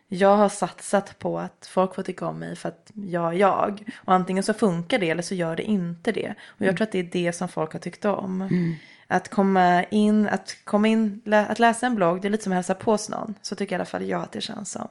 [0.07, 3.83] jag har satsat på att folk får tycka om mig för att jag är jag.
[4.05, 6.35] Och antingen så funkar det eller så gör det inte det.
[6.47, 6.75] Och jag mm.
[6.75, 8.41] tror att det är det som folk har tyckt om.
[8.41, 8.75] Mm.
[9.07, 12.55] Att komma in, att komma in, att läsa en blogg, det är lite som att
[12.55, 13.35] hälsa på någon.
[13.41, 14.87] Så tycker i alla fall jag att det känns som.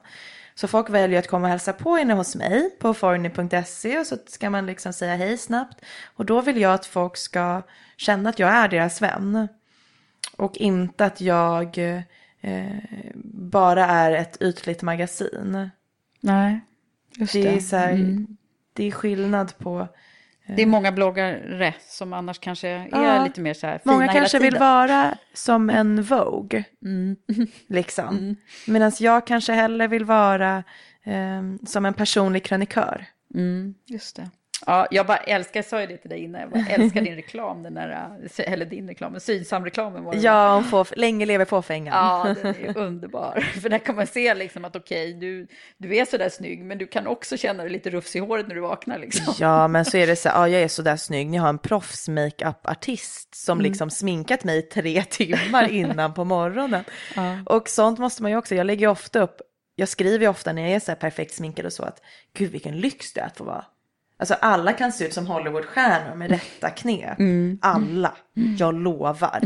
[0.54, 4.16] Så folk väljer att komma och hälsa på inne hos mig på forny.se och så
[4.26, 5.84] ska man liksom säga hej snabbt.
[6.16, 7.62] Och då vill jag att folk ska
[7.96, 9.48] känna att jag är deras vän.
[10.36, 11.78] Och inte att jag
[12.40, 12.66] eh,
[13.24, 15.70] bara är ett ytligt magasin.
[16.20, 16.60] Nej,
[17.16, 17.42] just det.
[17.42, 18.36] Det är, så här, mm.
[18.72, 19.88] det är skillnad på
[20.56, 23.24] det är många bloggare som annars kanske är ja.
[23.24, 26.64] lite mer så här fina Många kanske vill vara som en Vogue.
[26.82, 27.16] Mm.
[27.66, 28.08] Liksom.
[28.08, 28.36] Mm.
[28.66, 30.64] Medan jag kanske hellre vill vara
[31.04, 33.06] eh, som en personlig krönikör.
[33.34, 33.74] Mm.
[33.86, 34.30] Just det.
[34.66, 37.14] Ja, jag bara älskar, jag sa ju det till dig innan, jag bara älskar din
[37.14, 40.18] reklam, den där, eller din reklam, Sydsam-reklamen var det.
[40.18, 41.94] Ja, om få, länge lever fåfängan.
[41.94, 43.40] Ja, den är underbar.
[43.40, 45.46] För där kan man se liksom att okej, okay, du,
[45.78, 48.54] du är sådär snygg, men du kan också känna dig lite rufsig i håret när
[48.54, 49.34] du vaknar liksom.
[49.38, 52.08] Ja, men så är det så, ja jag är sådär snygg, jag har en proffs
[52.08, 53.70] makeup-artist som mm.
[53.70, 56.84] liksom sminkat mig tre timmar innan på morgonen.
[57.16, 57.38] Ja.
[57.46, 59.40] Och sånt måste man ju också, jag lägger ofta upp,
[59.74, 62.02] jag skriver ju ofta när jag är så perfekt sminkad och så att
[62.34, 63.64] gud vilken lyx det är att få vara
[64.20, 67.18] Alltså alla kan se ut som Hollywoodstjärnor med rätta knep.
[67.18, 67.58] Mm.
[67.62, 68.12] Alla.
[68.36, 68.56] Mm.
[68.56, 69.40] Jag lovar.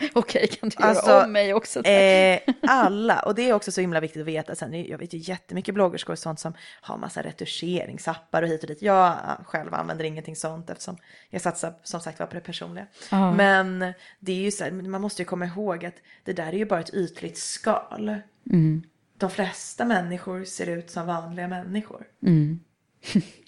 [0.12, 1.80] Okej, kan du alltså, göra om mig också?
[1.86, 4.54] Eh, alla, och det är också så himla viktigt att veta.
[4.54, 8.68] Sen, jag vet ju jättemycket bloggerskor och sånt som har massa retuscheringsappar och hit och
[8.68, 8.82] dit.
[8.82, 10.96] Jag själv använder ingenting sånt eftersom
[11.30, 12.86] jag satsar som sagt var på det personliga.
[13.10, 13.32] Ah.
[13.32, 16.58] Men det är ju så här, man måste ju komma ihåg att det där är
[16.58, 18.20] ju bara ett ytligt skal.
[18.50, 18.82] Mm.
[19.18, 22.06] de flesta människor ser ut som vanliga människor.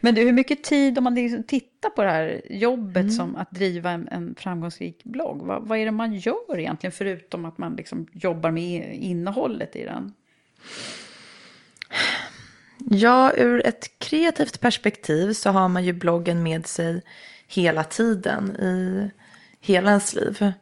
[0.00, 3.10] Men du, hur mycket tid, om man liksom tittar på det här jobbet Mm.
[3.10, 7.44] som att driva en, en framgångsrik blogg, vad, vad är det man gör egentligen förutom
[7.44, 10.12] att man liksom jobbar med innehållet i den?
[12.90, 17.02] Ja, ur ett kreativt perspektiv så har man ju bloggen med sig
[17.48, 19.10] hela tiden i
[19.60, 20.52] hela ens liv.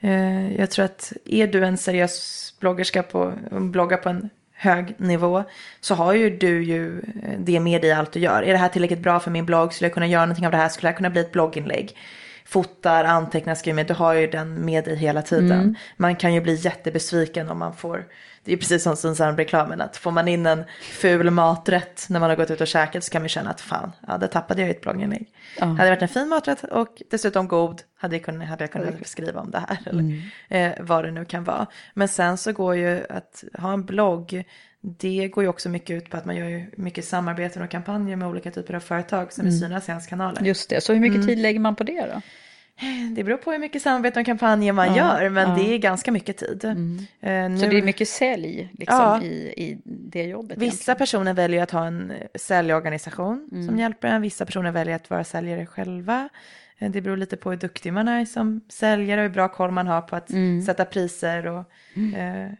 [0.00, 4.28] Eh, Jag tror att är du en seriös bloggerska på, bloggar på en
[4.60, 5.44] hög nivå
[5.80, 8.42] så har ju du ju eh, det med dig i allt du gör.
[8.42, 9.72] Är det här tillräckligt bra för min blogg?
[9.72, 10.68] Skulle jag kunna göra någonting av det här?
[10.68, 11.96] Skulle det här kunna bli ett blogginlägg?
[12.50, 13.86] Fotar, antecknar, skriver med.
[13.86, 15.76] Du har ju den med dig hela tiden.
[15.96, 18.04] Man kan ju bli jättebesviken om man får
[18.44, 22.36] det är precis som Sunsan-reklamen, att får man in en ful maträtt när man har
[22.36, 24.70] gått ut och käkat så kan man känna att fan, ja det tappade jag i
[24.70, 25.32] ett blogginlägg.
[25.58, 29.06] Hade det varit en fin maträtt och dessutom god hade jag kunnat, hade jag kunnat
[29.06, 29.78] skriva om det här.
[29.86, 31.66] Eller eh, vad det nu kan vara.
[31.94, 34.44] Men sen så går ju att ha en blogg,
[34.80, 38.16] det går ju också mycket ut på att man gör ju mycket samarbeten och kampanjer
[38.16, 40.42] med olika typer av företag som är synas i ens kanaler.
[40.42, 41.26] Just det, så hur mycket Mm.
[41.26, 42.20] tid lägger man på det då?
[43.16, 46.36] Det beror på hur mycket samarbete och kampanjer man gör, men det är ganska mycket
[46.36, 46.64] tid.
[46.64, 47.58] Eh, Mm.
[47.58, 49.22] Så nu- det är mycket sälj liksom, Ja.
[49.22, 50.58] i, i det jobbet?
[50.58, 50.98] Vissa egentligen.
[50.98, 53.66] personer väljer att ha en eh, säljorganisation Mm.
[53.66, 54.22] som hjälper en.
[54.22, 56.28] Vissa personer väljer att vara säljare själva.
[56.78, 59.70] Eh, Det beror lite på hur duktig man är som säljare och hur bra koll
[59.70, 60.62] man har på att Mm.
[60.62, 61.64] sätta priser och
[62.18, 62.50] eh,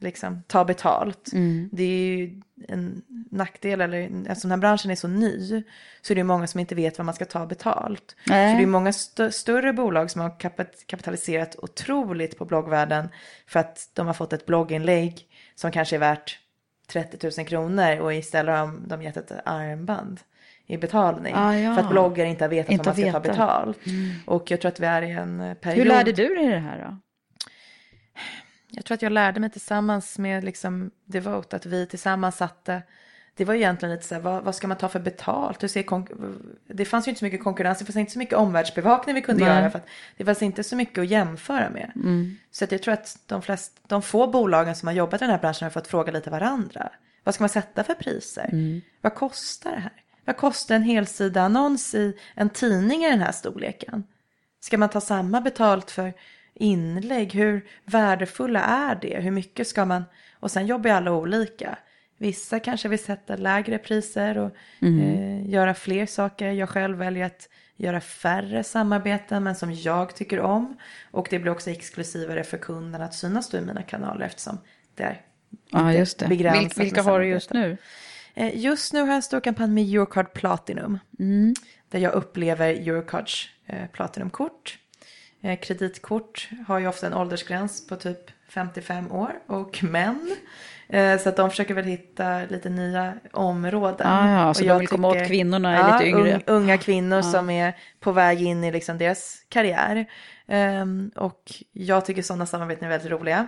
[0.00, 1.32] liksom ta betalt.
[1.32, 1.68] Mm.
[1.72, 3.98] Det är ju en nackdel, eller
[4.28, 5.62] eftersom den här branschen är så ny
[6.02, 8.16] så är det många som inte vet vad man ska ta betalt.
[8.26, 8.52] Nej.
[8.52, 10.40] Så det är många st- större bolag som har
[10.86, 13.08] kapitaliserat otroligt på bloggvärlden
[13.46, 16.38] för att de har fått ett blogginlägg som kanske är värt
[16.88, 20.20] 30 000 kronor och istället har de, gett ett armband
[20.66, 21.34] i betalning.
[21.36, 21.74] Ah, ja.
[21.74, 23.36] För att bloggare inte har vetat Inte vad man ska ta vetat.
[23.36, 23.78] betalt.
[24.26, 25.78] Och jag tror att vi är i en period.
[25.78, 26.96] Hur lärde du dig det här då?
[28.70, 32.82] Jag tror att jag lärde mig tillsammans med liksom Devote att vi tillsammans satte
[33.40, 35.62] det var egentligen lite så här, vad, vad ska man ta för betalt?
[35.62, 35.84] Hur ser
[36.74, 39.44] det fanns ju inte så mycket konkurrens, det fanns inte så mycket omvärldsbevakning vi kunde
[39.44, 39.54] Nej.
[39.54, 41.92] göra för att det fanns inte så mycket att jämföra med.
[42.50, 45.30] Så att jag tror att de, flest, de få bolagen som har jobbat i den
[45.30, 46.90] här branschen har fått fråga lite varandra.
[47.24, 48.50] Vad ska man sätta för priser?
[49.00, 49.92] Vad kostar det här?
[50.24, 54.04] Vad kostar en helsida annons i en tidning i den här storleken?
[54.60, 56.12] Ska man ta samma betalt för
[56.54, 57.34] inlägg?
[57.34, 59.20] Hur värdefulla är det?
[59.20, 60.04] Hur mycket ska man?
[60.40, 61.78] Och sen jobbar ju alla olika.
[62.18, 64.50] Vissa kanske vill sätta lägre priser och
[64.82, 66.50] eh, göra fler saker.
[66.52, 70.76] Jag själv väljer att göra färre samarbeten men som jag tycker om.
[71.10, 74.58] Och det blir också exklusivare för kunden att synas då i mina kanaler eftersom
[74.94, 75.20] det är
[75.70, 76.28] Ja, just det.
[76.28, 77.76] begränsat Vil, vilka har du just nu?
[78.34, 80.98] Eh, Just nu har jag en stor kampanj med Eurocard Platinum.
[81.88, 84.78] Där jag upplever Eurocards eh, Platinumkort.
[85.42, 90.36] Eh, kreditkort har ju ofta en åldersgräns på typ 55 år och män.
[90.88, 94.06] Eh, så att de försöker väl hitta lite nya områden.
[94.06, 96.34] Ah, ja, så Och de jag vill komma åt kvinnorna är lite yngre.
[96.34, 100.06] ung- unga kvinnor som är på väg in i liksom deras karriär.
[100.48, 103.46] Ehm, och jag tycker sådana samarbeten är väldigt roliga.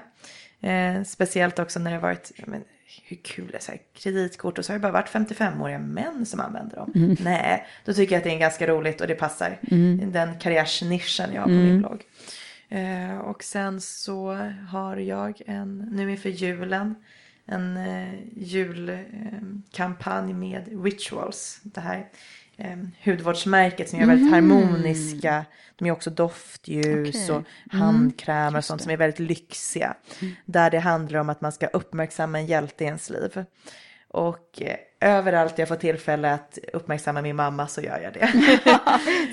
[0.61, 2.45] Eh, speciellt också när det har varit, ja,
[3.05, 6.26] hur kul är det, så här, kreditkort och så har det bara varit 55-åriga män
[6.26, 6.93] som använder dem.
[6.95, 7.16] Mm.
[7.20, 9.59] Nej, då tycker jag att det är ganska roligt och det passar
[10.12, 11.78] den karriärsnischen jag har på min Mm.
[11.80, 12.03] blogg.
[12.68, 14.32] Eh, och sen så
[14.70, 16.95] har jag en, nu inför julen,
[17.47, 21.61] en eh, julkampanj med Rituals.
[21.62, 22.07] Det här
[22.57, 25.44] eh, hudvårdsmärket som är väldigt harmoniska.
[25.76, 27.36] De är också doftljus Okej.
[27.36, 27.44] och
[27.78, 29.96] handkrämer och sånt som är väldigt lyxiga.
[30.44, 33.44] Där det handlar om att man ska uppmärksamma en hjälte i ens liv.
[34.09, 38.32] Och eh, överallt jag får tillfälle att uppmärksamma min mamma så gör jag det.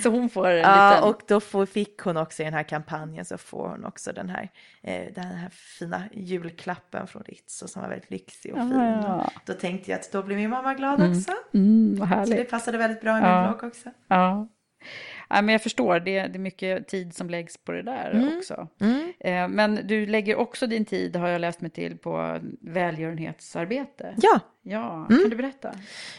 [0.03, 1.09] Så hon får en Ja, liten...
[1.09, 4.29] och då får, fick hon också i den här kampanjen så får hon också den
[4.29, 4.49] här,
[4.83, 8.71] eh, den här fina julklappen från Ritz och som var väldigt lyxig och fin.
[8.79, 9.31] ja.
[9.45, 11.31] Då tänkte jag att då blir min mamma glad också.
[11.53, 13.47] Mm, Så det passade väldigt bra i min Ja.
[13.47, 13.89] blogg också.
[14.07, 14.47] Ja.
[15.29, 18.37] Ja, men jag förstår, det, det är mycket tid som läggs på det där Mm.
[18.37, 18.67] också.
[19.19, 24.15] Eh, men du lägger också din tid, har jag läst mig till, på välgörenhetsarbete.
[24.17, 25.21] Ja, Ja, Mm.
[25.21, 25.73] kan du berätta?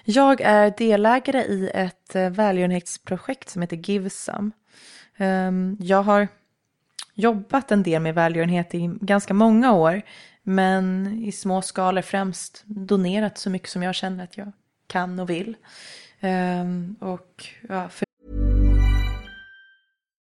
[0.05, 4.51] jag är delägare i ett eh, välgörenhetsprojekt som heter Givesome.
[5.17, 6.29] Ehm, jag har
[7.15, 10.03] jobbat en del med välgörenhet i ganska många år.
[10.43, 14.53] Men i små skalor främst donerat så mycket som jag känner att jag
[14.87, 15.57] kan och vill.
[16.21, 18.07] Ehm, och ja, för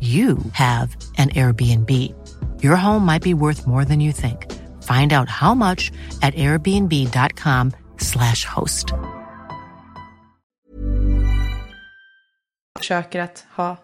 [0.00, 1.90] you have an Airbnb.
[2.62, 4.46] Your home might be worth more than you think.
[4.84, 5.90] Find out how much
[6.22, 8.88] at airbnb.com slash host.
[12.78, 13.76] Försöker att ha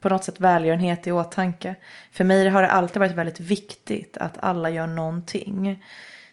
[0.00, 1.74] på något sätt välgörenhet i åtanke.
[2.12, 5.84] För mig har det alltid varit väldigt viktigt att alla gör någonting.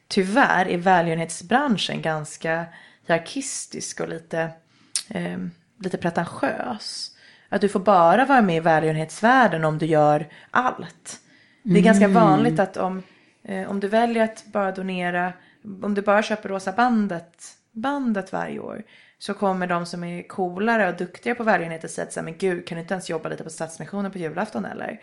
[0.08, 2.66] Tyvärr är välgörenhetsbranschen ganska
[3.08, 4.52] hierarkistisk och lite,
[5.10, 5.38] eh,
[5.84, 7.12] lite pretentiös.
[7.50, 11.20] Att du får bara vara med i välgörenhetsvärlden om du gör allt.
[11.64, 11.84] Det är mm.
[11.84, 13.04] ganska vanligt att om,
[13.44, 15.34] eh, om du väljer att bara donera,
[15.82, 18.84] om du bara köper rosa bandet, bandet varje år.
[19.20, 22.68] Så kommer de som är coolare och duktiga på välgörenhet att säga att men gud
[22.68, 25.02] kan du inte ens jobba lite på Stadsmissionen på julafton eller?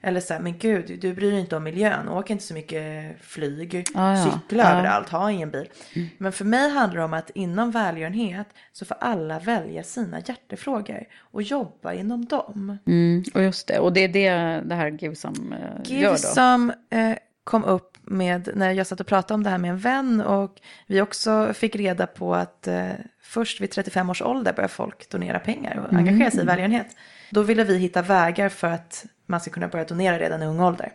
[0.00, 3.16] Eller så här, men gud, du bryr dig inte om miljön, åk inte så mycket
[3.20, 4.24] flyg, ah, ja.
[4.24, 4.72] cykla ah.
[4.72, 5.68] överallt, ha ingen bil.
[5.94, 6.08] Mm.
[6.18, 11.04] Men för mig handlar det om att inom välgörenhet så får alla välja sina hjärtefrågor
[11.20, 12.78] och jobba inom dem.
[12.86, 16.14] Mm, och just det, och det är det det här Givsam eh, gör då?
[16.14, 19.78] Givsam eh, kom upp med när jag satt och pratade om det här med en
[19.78, 22.88] vän och vi också fick reda på att eh,
[23.22, 26.46] först vid 35 års ålder börjar folk donera pengar och engagera sig i mm.
[26.46, 26.86] välgörenhet.
[27.30, 30.60] Då ville vi hitta vägar för att man ska kunna börja donera redan i ung
[30.60, 30.92] ålder.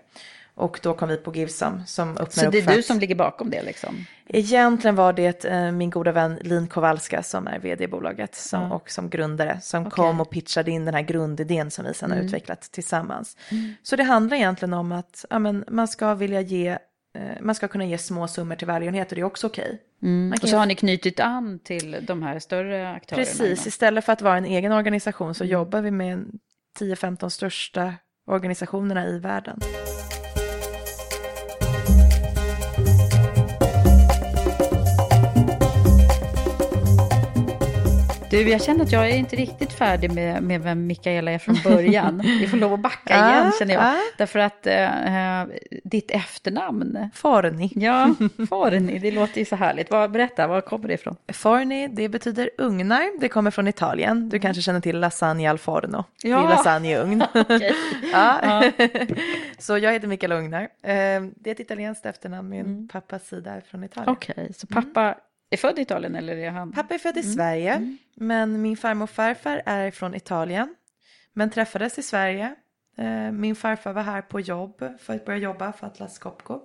[0.56, 3.50] Och då kom vi på Givesum som öppnar Så det är du som ligger bakom
[3.50, 4.06] det liksom?
[4.28, 8.60] Egentligen var det eh, min goda vän Lin Kowalska som är vd i bolaget som,
[8.60, 8.72] mm.
[8.72, 9.96] och som grundare som okay.
[9.96, 12.18] kom och pitchade in den här grundidén som vi sedan mm.
[12.18, 13.38] har utvecklat tillsammans.
[13.50, 13.74] Mm.
[13.84, 16.68] Så det handlar egentligen om att ja, men, man ska vilja ge
[17.18, 19.66] eh, man ska kunna ge små summor till välgörenhet och det är också okej.
[19.66, 20.10] Okay.
[20.10, 20.34] Mm.
[20.42, 23.26] Och så har ni knutit an till de här större aktörerna?
[23.26, 25.52] Precis, istället för att vara en egen organisation så mm.
[25.52, 26.26] jobbar vi med
[26.80, 27.94] 10-15 största
[28.28, 29.60] organisationerna i världen.
[38.34, 41.58] Du, jag känner att jag är inte riktigt färdig med, med vem Mikaela är från
[41.64, 42.22] början.
[42.40, 43.96] Vi får lov att backa igen känner jag.
[44.18, 47.10] Därför att eh, ditt efternamn.
[47.14, 47.72] Forni.
[47.76, 48.16] Ja,
[48.50, 49.92] Forni, det låter ju så härligt.
[49.92, 51.16] Vad, berätta, var kommer det ifrån?
[51.34, 53.20] Forni, det betyder ugnar.
[53.20, 54.30] Det kommer från Italien.
[54.30, 56.04] Du kanske känner till lasagne al forno.
[56.24, 56.38] Ja.
[56.38, 57.24] Det är lasagneugn.
[58.12, 58.64] ja.
[59.58, 60.62] så jag heter Mikaela Ugnar.
[60.62, 60.68] Eh,
[61.36, 62.50] det är ett italienskt efternamn.
[62.50, 62.88] Min mm.
[62.88, 64.12] pappas sida är från Italien.
[64.12, 65.16] Okej, okay, så pappa mm
[65.54, 66.72] är född i Italien eller är han?
[66.72, 67.34] Pappa är född i mm.
[67.34, 67.98] Sverige, mm.
[68.16, 70.76] men min farmor och farfar är från Italien,
[71.34, 72.56] men träffades i Sverige.
[72.98, 76.60] Eh, min farfar var här på jobb för att börja jobba för Atlas Copco.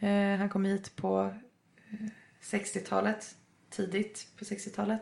[0.00, 1.34] Eh, han kom hit på
[2.42, 5.00] 60-talet, eh, tidigt på 60-talet.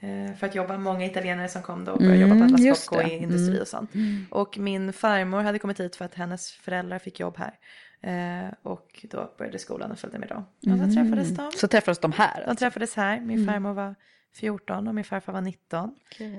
[0.00, 2.88] Eh, för att jobba, många italienare som kom då och började jobba på Atlas just
[2.88, 3.60] Copco i industri Mm.
[3.60, 3.90] och sånt.
[4.30, 7.54] Och min farmor hade kommit hit för att hennes föräldrar fick jobb här.
[8.00, 10.44] Eh, och då började skolan och följde med dem.
[10.72, 11.50] Och så träffades de.
[11.56, 12.44] Så träffades de här?
[12.46, 13.20] De träffades här.
[13.20, 13.94] Min farmor var
[14.34, 15.94] 14 och min farfar var 19.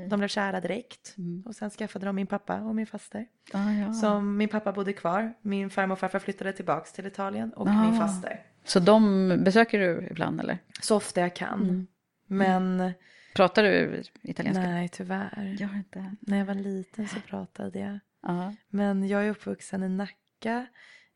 [0.09, 1.15] De blev kära direkt.
[1.45, 3.25] Och sen skaffade de min pappa och min faster.
[3.53, 3.93] Ah, ja.
[3.93, 5.33] Så min pappa bodde kvar.
[5.41, 7.53] Min farmor och farfar flyttade tillbaks till Italien.
[7.53, 7.81] Och Ah.
[7.83, 8.41] min faster.
[8.63, 10.57] Så de besöker du ibland eller?
[10.81, 11.87] Så ofta jag kan.
[12.27, 12.91] Men
[13.35, 14.61] Pratar du italienska?
[14.63, 15.55] nej, tyvärr.
[15.59, 16.15] Gör inte.
[16.19, 17.99] När jag var liten så pratade jag.
[18.23, 18.53] Ja.
[18.69, 20.65] Men jag är uppvuxen i Nacka,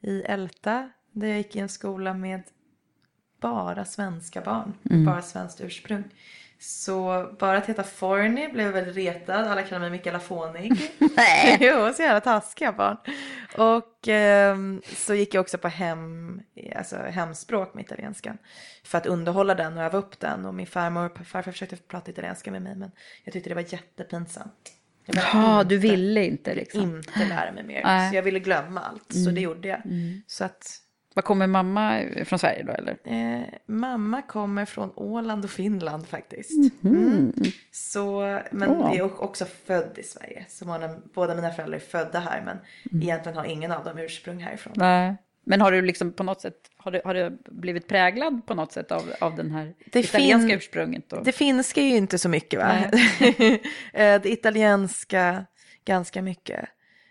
[0.03, 2.43] i Älta, där jag gick i en skola med
[3.41, 5.05] bara svenska barn, Mm.
[5.05, 6.03] bara svenskt ursprung.
[6.59, 10.71] Så bara att heta Forni blev jag väldigt retad, alla kallar mig Mikaela Fånig.
[11.17, 11.57] Nej.
[11.61, 12.97] jo, så jävla taskiga barn.
[13.57, 16.41] Och ehm, så gick jag också på hem,
[16.75, 18.37] alltså hemspråk med italienskan.
[18.83, 20.45] För att underhålla den och öva upp den.
[20.45, 22.91] Och min farmor och farfar försökte prata italienska med mig men
[23.23, 24.71] jag tyckte det var jättepinsamt.
[25.05, 26.95] Ja, du ville inte liksom.
[26.97, 27.81] inte lära mig mer.
[27.83, 28.09] Nej.
[28.09, 29.13] Så jag ville glömma allt.
[29.13, 29.81] Så det gjorde jag.
[30.27, 30.79] Så att
[31.13, 32.97] Var kommer mamma från Sverige då eller?
[33.03, 36.51] eh, mamma kommer från Åland och Finland faktiskt.
[36.83, 37.33] Mm.
[37.71, 38.97] Så, men Åh.
[38.97, 40.45] är också född i Sverige.
[40.49, 40.65] Så
[41.13, 42.41] båda mina föräldrar är födda här.
[42.45, 42.57] Men
[43.03, 44.73] egentligen har ingen av dem ursprung härifrån.
[44.75, 45.15] Nej.
[45.45, 48.71] Men har du liksom på något sätt, har du, har du blivit präglad på något
[48.71, 51.13] sätt av, av den här Det italienska fin- ursprunget?
[51.13, 51.23] Och...
[51.23, 52.77] Det finska är ju inte så mycket va?
[53.93, 55.45] Eh, det italienska
[55.85, 56.69] ganska mycket.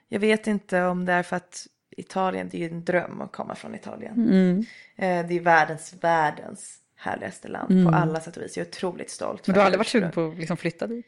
[0.08, 1.66] Jag vet inte om det är för att
[1.96, 4.14] Italien, det är ju en dröm att komma från Italien.
[4.14, 4.58] Mm.
[4.96, 8.56] Eh, Det är världens, världens härligaste land på alla sätt och vis.
[8.56, 9.46] Jag är otroligt stolt.
[9.46, 11.06] Men du har aldrig varit sugen på att liksom flytta dit?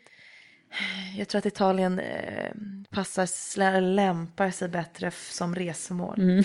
[1.17, 2.51] Jag tror att Italien eh,
[2.91, 6.21] passar, lämpar sig bättre som resmål.
[6.21, 6.45] Mm.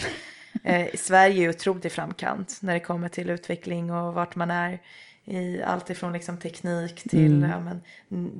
[0.63, 4.79] Eh, Sverige är otroligt i framkant när det kommer till utveckling och vart man är.
[5.25, 7.49] I allt ifrån liksom teknik till, Mm.
[7.49, 7.81] ja, men,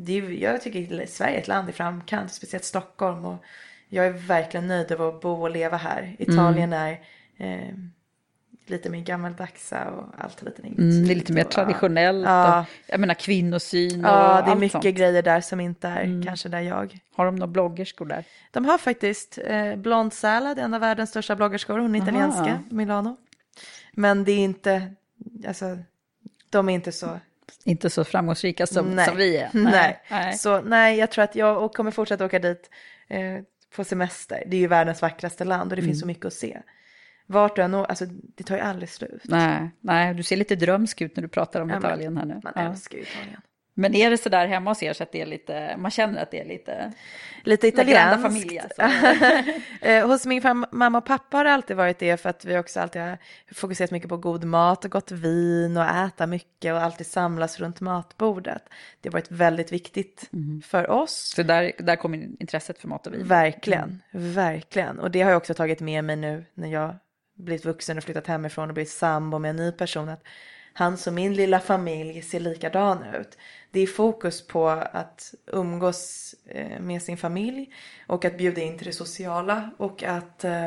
[0.05, 3.25] det är, ju- jag tycker Sverige är ett land i framkant, speciellt Stockholm.
[3.25, 3.43] Och
[3.89, 6.15] jag är verkligen nöjd över att bo och leva här.
[6.19, 6.79] Italien Mm.
[6.87, 6.99] är
[7.37, 7.73] eh,
[8.69, 10.77] lite mer gammaldagsa och allt lite nytt.
[10.77, 12.25] Mm, det är lite mer traditionellt.
[12.25, 12.59] Ja.
[12.59, 14.83] Och, jag menar kvinnosyn och Ja, det är allt mycket sånt.
[14.85, 14.95] Mm.
[14.95, 18.23] grejer där som inte är kanske där jag Har de några bloggerskor där?
[18.51, 22.07] de har faktiskt eh, Blond Salad, en av världens största bloggerskor, hon är Aha.
[22.09, 23.17] italienska, Milano.
[23.93, 24.93] Men det är inte,
[25.47, 25.77] alltså,
[26.49, 27.19] de är inte så,
[27.63, 29.05] Inte så framgångsrika som, nej.
[29.07, 29.49] som vi är.
[29.53, 29.99] Nej.
[30.11, 30.33] nej.
[30.37, 32.69] Så nej, jag tror att jag kommer fortsätta åka dit
[33.07, 33.21] eh,
[33.75, 34.43] på semester.
[34.47, 35.89] Det är ju världens vackraste land och det Mm.
[35.89, 36.57] finns så mycket att se.
[37.31, 38.05] Vart du än alltså
[38.35, 39.21] det tar ju aldrig slut.
[39.23, 42.39] Nej, nej, du ser lite drömsk ut när du pratar om Ja, Italien här nu.
[42.43, 42.61] Man Ja.
[42.61, 43.41] älskar ju Italien.
[43.73, 46.21] Men är det så där hemma hos er så att det är lite, man känner
[46.23, 46.93] att det är lite...
[47.43, 48.21] Lite italienskt.
[48.21, 48.81] famiglia, så.
[49.87, 52.79] eh, hos min mamma och pappa har det alltid varit det för att vi också
[52.79, 53.17] alltid har
[53.53, 57.81] fokuserat mycket på god mat och gott vin och äta mycket och alltid samlas runt
[57.81, 58.63] matbordet.
[59.01, 60.29] Det har varit väldigt viktigt
[60.63, 61.33] för oss.
[61.35, 63.27] Så där, där kommer intresset för mat och vin.
[63.27, 64.99] Verkligen, verkligen.
[64.99, 66.95] Och det har jag också tagit med mig nu när jag
[67.39, 70.09] blivit vuxen och flyttat hemifrån och blivit sambo med en ny person.
[70.09, 70.23] Att
[70.73, 73.37] hans och min lilla familj ser likadan ut.
[73.71, 77.69] Det är fokus på att umgås eh, med sin familj
[78.07, 80.65] och att bjuda in till det sociala och att eh,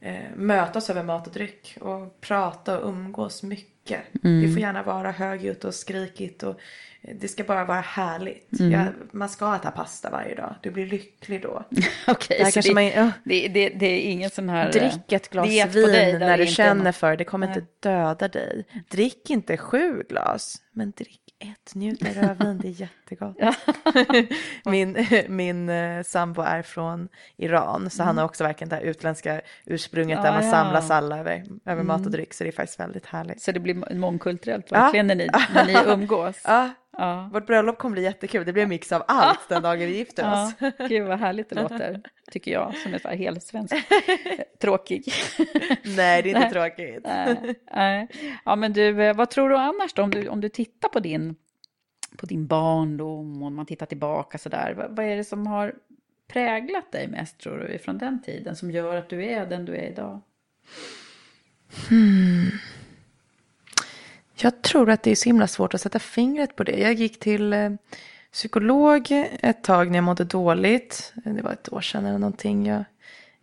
[0.00, 4.00] eh, mötas över mat och dryck och prata och umgås mycket.
[4.12, 6.60] Det får gärna vara högljutt och skrikigt och
[7.20, 8.48] det ska bara vara härligt.
[8.50, 10.54] Ja, man ska äta pasta varje dag.
[10.62, 11.64] Du blir lycklig då.
[12.08, 14.66] Okej, Där kanske det, man, det, det, det är ingen sån här...
[14.66, 17.24] eh, Drick ett glas diet på vin där när du känner för det.
[17.24, 17.56] Kommer Nej.
[17.58, 18.64] inte döda dig.
[18.90, 21.74] Drick inte sju glas, men drick ett.
[21.74, 23.36] Njut av rödvin, det är jättegott.
[24.64, 29.40] min min eh, sambo är från Iran, så han har också verkligen det här utländska
[29.66, 30.34] ursprunget där Mm.
[30.34, 30.50] Ah, man ja.
[30.50, 32.12] samlas alla över, över mat och Mm.
[32.12, 32.34] dryck.
[32.34, 33.42] Så det är faktiskt väldigt härligt.
[33.42, 36.40] Så det blir mångkulturellt verkligen när, ni, när ni umgås.
[36.44, 37.30] Ja, Ja.
[37.32, 38.46] vårt bröllop kommer bli jättekul.
[38.46, 40.54] Det blir en mix av allt den dagen vi gifter oss.
[40.58, 43.74] Ja, gud vad härligt det låter, tycker jag, som är helt svensk.
[44.60, 45.12] Tråkig.
[45.84, 46.50] Nej, det är inte Nej.
[46.50, 47.04] tråkigt.
[47.04, 48.08] Nej, nej.
[48.44, 51.00] Ja, men du, eh, vad tror du annars då, om du, om du tittar på
[51.00, 51.34] din,
[52.16, 55.46] på din barndom och om man tittar tillbaka så där, vad, vad är det som
[55.46, 55.74] har
[56.28, 59.76] präglat dig mest tror du från den tiden som gör att du är den du
[59.76, 60.20] är idag?
[64.42, 66.78] Jag tror att det är så himla svårt att sätta fingret på det.
[66.78, 67.70] Jag gick till eh,
[68.32, 69.06] psykolog
[69.40, 71.12] ett tag när jag mådde dåligt.
[71.24, 72.66] Det var ett år sedan eller någonting.
[72.66, 72.84] Jag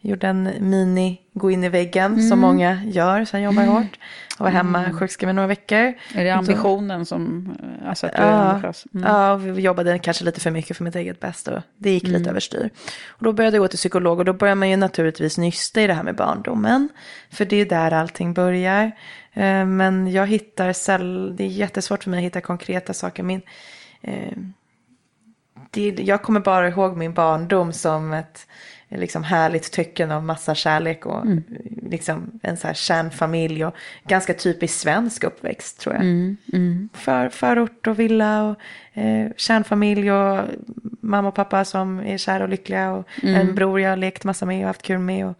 [0.01, 3.25] gjorde en mini gå in i väggen som många gör.
[3.25, 3.99] Sen jobbar jag hårt.
[4.39, 5.93] Och var hemma sjukskriven några veckor.
[6.15, 8.85] Är det ambitionen som, eh, alltså att du är Ja, ambitiös?
[8.93, 9.11] Mm.
[9.13, 11.55] ja, vi jobbade kanske lite för mycket för mitt eget bästa.
[11.55, 12.69] och Det gick lite överstyr.
[13.07, 15.87] Och då började jag gå till psykolog och då börjar man ju naturligtvis nysta i
[15.87, 16.89] det här med barndomen.
[17.31, 18.91] För det är där allting börjar.
[19.33, 23.23] Eh, Men jag hittar säll, det är jättesvårt för mig att hitta konkreta saker.
[23.23, 23.41] Min,
[24.01, 24.37] eh,
[25.71, 28.47] det, jag kommer bara ihåg min barndom som ett
[28.91, 31.43] liksom härligt tycken av massa kärlek och Mm.
[31.89, 33.73] liksom en så här kärnfamilj och
[34.07, 36.03] ganska typisk svensk uppväxt tror jag.
[36.03, 36.37] Mm.
[36.53, 36.89] Mm.
[36.93, 38.55] För, förort och villa och
[39.01, 40.45] eh, kärnfamilj och
[41.01, 43.35] mamma och pappa som är kära och lyckliga och Mm.
[43.41, 45.35] en bror jag har lekt massa med och haft kul med och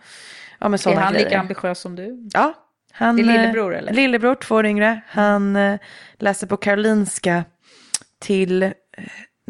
[0.60, 1.26] ja men Är han grejer.
[1.26, 2.30] lika ambitiös som du?
[2.34, 2.54] Ja.
[3.00, 3.94] Han, Det är eh, lillebror, eller?
[3.94, 5.02] Lillebror, två år yngre.
[5.08, 5.80] Han eh,
[6.18, 7.44] läser på Karolinska
[8.20, 8.72] till, eh,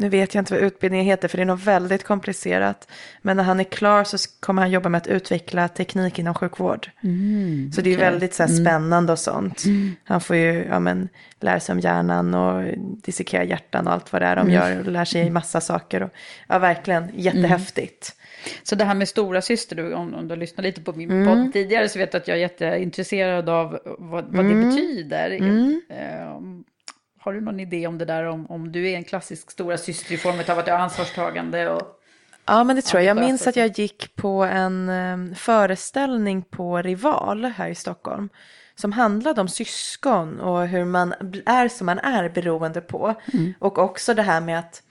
[0.00, 2.88] nu vet jag inte vad utbildningen heter för det är nog väldigt komplicerat.
[3.22, 6.90] Men när han är klar så kommer han jobba med att utveckla teknik inom sjukvård.
[7.04, 8.64] Mm, Så det är väldigt så här, Mm.
[8.64, 9.62] spännande och sånt.
[10.04, 11.08] Han får ju ja, men,
[11.40, 14.54] lära sig om hjärnan och dissekera hjärtan och allt vad det är de Mm.
[14.54, 14.78] gör.
[14.86, 16.02] Och lär sig massa saker.
[16.02, 16.10] Och,
[16.48, 18.16] ja, verkligen jättehäftigt.
[18.62, 21.10] Så det här med stora syster, du, om, om du har lyssnat lite på min
[21.10, 21.26] Mm.
[21.26, 24.60] podd tidigare så vet du att jag är jätteintresserad av vad, vad Mm.
[24.60, 25.30] det betyder.
[25.30, 25.80] Mm.
[27.22, 30.14] Har du någon idé om det där, om, om du är en klassisk stora syster
[30.14, 31.70] i form av att du har ansvarstagande?
[31.70, 31.82] Och...
[32.46, 33.16] Ja, men det tror jag.
[33.16, 38.28] Jag minns att jag gick på en eh, föreställning på Rival här i Stockholm.
[38.74, 41.14] Som handlade om syskon och hur man
[41.46, 43.14] är som man är beroende på.
[43.32, 43.54] Mm.
[43.58, 44.82] Och också det här med att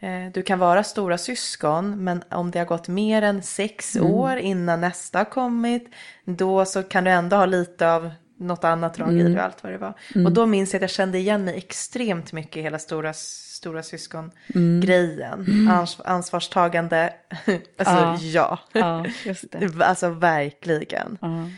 [0.00, 4.10] eh, du kan vara stora syskon men om det har gått mer än sex Mm.
[4.10, 5.94] år innan nästa har kommit.
[6.24, 9.32] Då så kan du ändå ha lite av något annat drag i Mm.
[9.32, 9.94] det och allt vad det var.
[10.14, 10.26] Mm.
[10.26, 13.82] Och då minns jag att jag kände igen mig extremt mycket i hela stora, stora
[13.82, 14.80] syskon Mm.
[14.80, 15.32] grejen.
[15.48, 15.68] Mm.
[15.68, 17.12] Ans- ansvarstagande,
[17.78, 18.58] alltså ja.
[18.72, 19.70] Ja, just det.
[19.84, 21.18] alltså verkligen.
[21.20, 21.48] Ja.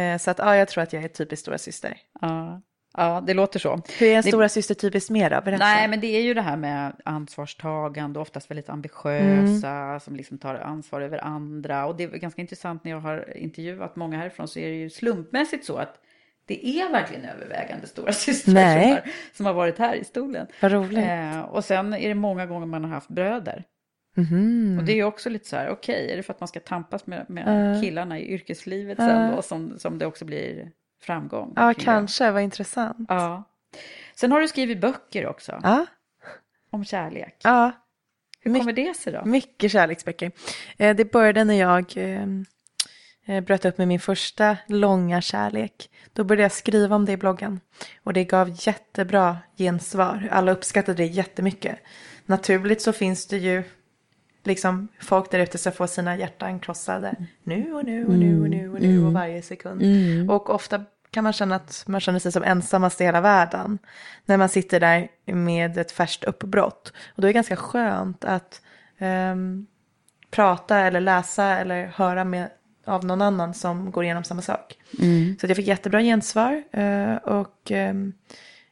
[0.00, 1.96] Eh, Så att ja, jag tror att jag är typiskt stora syster.
[2.20, 2.62] Ja.
[2.96, 3.82] ja, det låter så.
[3.98, 5.40] Hur är en Det- stora syster typiskt mer då?
[5.40, 5.64] Berätta.
[5.64, 10.00] Nej, men det är ju det här med ansvarstagande, oftast väldigt ambitiösa, Mm.
[10.00, 11.86] som liksom tar ansvar över andra.
[11.86, 14.90] Och det är ganska intressant när jag har intervjuat många härifrån så är det ju
[14.90, 16.00] slumpmässigt så att
[16.46, 20.46] det är verkligen övervägande stora systrar som har, varit här i stolen.
[20.60, 20.98] Vad roligt.
[20.98, 23.64] Eh, och sen är det många gånger man har haft bröder.
[24.16, 24.76] Mhm.
[24.78, 26.60] Och det är ju också lite så här, okej, är det för att man ska
[26.60, 27.80] tampas med, med Ja.
[27.82, 29.06] killarna i yrkeslivet Ja.
[29.08, 30.70] sen då, som, som det också blir
[31.02, 31.52] framgång?
[31.56, 31.74] Ja, det?
[31.74, 32.30] kanske.
[32.30, 33.06] Vad intressant.
[33.08, 33.44] Ja.
[34.14, 35.60] Sen har du skrivit böcker också.
[35.62, 35.86] Ja.
[36.70, 37.36] Om kärlek.
[37.42, 37.72] Ja.
[38.40, 39.24] Hur kommer det sig då?
[39.24, 40.30] Mycket kärleksböcker.
[40.78, 42.26] Eh, Det började när jag eh,
[43.26, 45.90] bröt upp med min första långa kärlek.
[46.12, 47.60] Då började jag skriva om det i bloggen.
[48.02, 50.28] Och det gav jättebra gensvar.
[50.30, 51.78] Alla uppskattade det jättemycket.
[52.26, 53.62] Naturligt så finns det ju
[54.42, 57.16] liksom folk där ute som får sina hjärtan krossade.
[57.42, 59.82] Nu och nu och nu och nu och nu och varje sekund.
[59.82, 60.30] Mm.
[60.30, 63.78] Och ofta kan man känna att man känner sig som ensammast i hela världen.
[64.24, 66.92] När man sitter där med ett färskt uppbrott.
[67.06, 68.62] Och då är det ganska skönt att
[68.98, 69.66] ehm,
[70.30, 72.50] prata eller läsa eller höra med,
[72.84, 74.74] av någon annan som går igenom samma sak.
[74.98, 75.36] Mm.
[75.40, 76.62] Så jag fick jättebra gensvar.
[76.72, 78.12] eh, och ehm,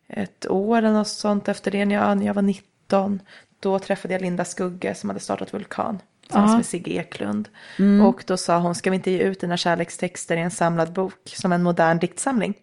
[0.08, 3.20] ett år eller något sånt efter det, när jag, när jag var 19,
[3.60, 5.98] då träffade jag Linda Skugge som hade startat Vulkan.
[6.22, 6.56] Tillsammans Ja.
[6.56, 7.48] med Sigge Eklund.
[7.78, 8.06] Mm.
[8.06, 11.14] Och då sa hon, ska vi inte ge ut dina kärlekstexter i en samlad bok
[11.24, 12.54] som en modern diktsamling?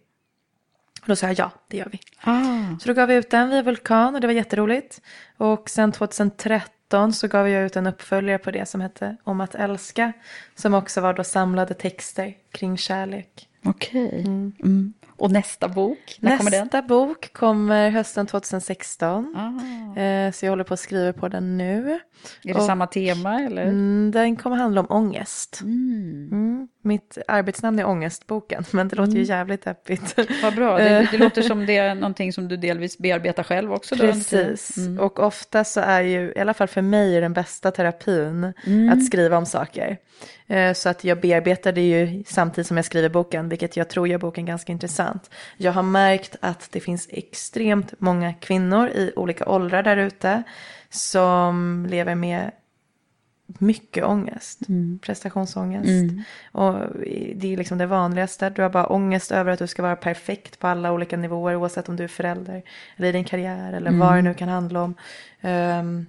[1.02, 2.00] Och då sa jag ja, det gör vi.
[2.22, 2.80] Ah.
[2.80, 5.02] Så då gav vi ut den via Vulkan och det var jätteroligt.
[5.38, 6.74] Och sen 2013
[7.14, 10.14] så gav jag ut en uppföljare på det som hette Om att älska.
[10.56, 13.50] Som också var då samlade texter kring kärlek.
[13.64, 14.22] Okej.
[14.26, 14.94] Mm.
[15.20, 16.64] Och nästa bok, när kommer den?
[16.64, 19.36] Nästa bok kommer hösten 2016.
[19.38, 20.00] Ah.
[20.02, 21.92] Eh, Så jag håller på att skriva på den nu.
[22.44, 23.64] Är det Och, samma tema eller?
[23.64, 25.60] Mm, den kommer handla om ångest.
[25.62, 26.30] Mm.
[26.32, 26.68] Mm.
[26.82, 30.16] Mitt arbetsnamn är Ångestboken, men det låter ju jävligt deppigt.
[30.44, 33.96] Vad bra, det, det låter som det är någonting som du delvis bearbetar själv också.
[33.96, 34.02] Då.
[34.02, 35.00] Precis, Mm.
[35.00, 38.90] och ofta så är ju, i alla fall för mig, den bästa terapin Mm.
[38.90, 39.98] att skriva om saker.
[40.48, 44.08] Eh, Så att jag bearbetar det ju samtidigt som jag skriver boken, vilket jag tror
[44.08, 45.30] gör boken ganska intressant.
[45.58, 50.44] Jag har märkt att det finns extremt många kvinnor i olika åldrar där ute
[50.90, 52.52] som lever med
[53.60, 54.60] mycket ångest,
[55.02, 55.88] prestationsångest.
[55.88, 56.24] Mm.
[56.52, 56.76] Och
[57.36, 58.50] det är liksom det vanligaste.
[58.50, 61.90] Du har bara ångest över att du ska vara perfekt på alla olika nivåer oavsett
[61.90, 62.64] om du är förälder
[62.98, 64.00] eller i din karriär eller Mm.
[64.00, 64.96] vad det nu kan handla om.
[65.42, 66.06] Ehm,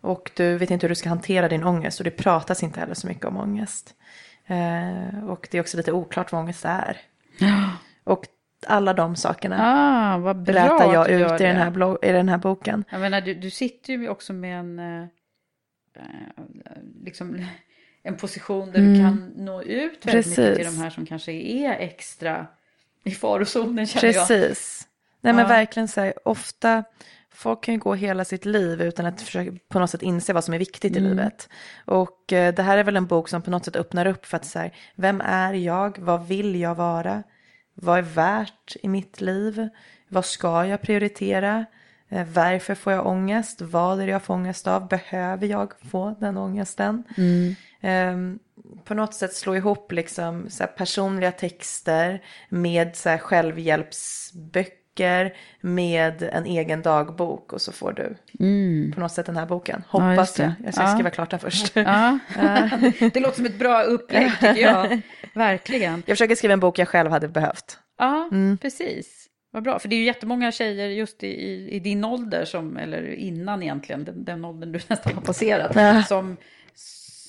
[0.00, 2.94] och du vet inte hur du ska hantera din ångest och det pratas inte heller
[2.94, 3.94] så mycket om ångest.
[4.46, 6.96] Eh, och det är också lite oklart vad ångest är.
[8.04, 8.24] Och
[8.66, 12.12] alla de sakerna Ah, vad bra berättar jag du ut i den, här blogg, i
[12.12, 12.84] den här boken.
[12.90, 15.06] Jag menar, du, du sitter ju också med en, eh,
[17.04, 17.44] liksom,
[18.02, 19.00] en position där du Mm.
[19.00, 20.76] kan nå ut väldigt mycket till Precis.
[20.76, 22.46] de här som kanske är extra
[23.04, 24.28] i farozonen känner jag.
[24.28, 24.88] Precis.
[25.20, 25.48] Nej men Ja.
[25.48, 26.84] verkligen så här, ofta,
[27.38, 30.44] folk kan ju gå hela sitt liv utan att försöka på något sätt inse vad
[30.44, 31.10] som är viktigt i Mm.
[31.10, 31.48] livet.
[31.84, 34.36] Och eh, det här är väl en bok som på något sätt öppnar upp för
[34.36, 37.22] att så här, vem är jag, vad vill jag vara,
[37.74, 39.68] vad är värt i mitt liv,
[40.08, 41.64] vad ska jag prioritera,
[42.10, 43.60] Eh, varför får jag ångest?
[43.60, 44.88] Vad är det jag får ångest av?
[44.88, 47.04] Behöver jag få den ångesten?
[47.80, 48.16] Eh,
[48.84, 54.77] på något sätt slå ihop liksom så personliga texter med så här självhjälpsböcker
[55.60, 58.14] med en egen dagbok och så får du
[58.94, 59.84] på något sätt den här boken.
[59.92, 60.42] Ja, Hoppas just det.
[60.42, 60.52] jag.
[60.66, 60.94] Jag ska Ja.
[60.94, 61.76] skriva klart den först.
[61.76, 62.18] Ja.
[63.12, 65.00] det låter som ett bra upplägg tycker jag.
[65.34, 66.02] Verkligen.
[66.06, 67.78] Jag försöker skriva en bok jag själv hade behövt.
[67.98, 68.30] Ja,
[68.62, 69.24] precis.
[69.50, 72.76] Vad bra, för det är ju jättemånga tjejer just i, i, i din ålder, som,
[72.76, 76.02] eller innan egentligen, den, den åldern du nästan har passerat, Ja.
[76.02, 76.36] som,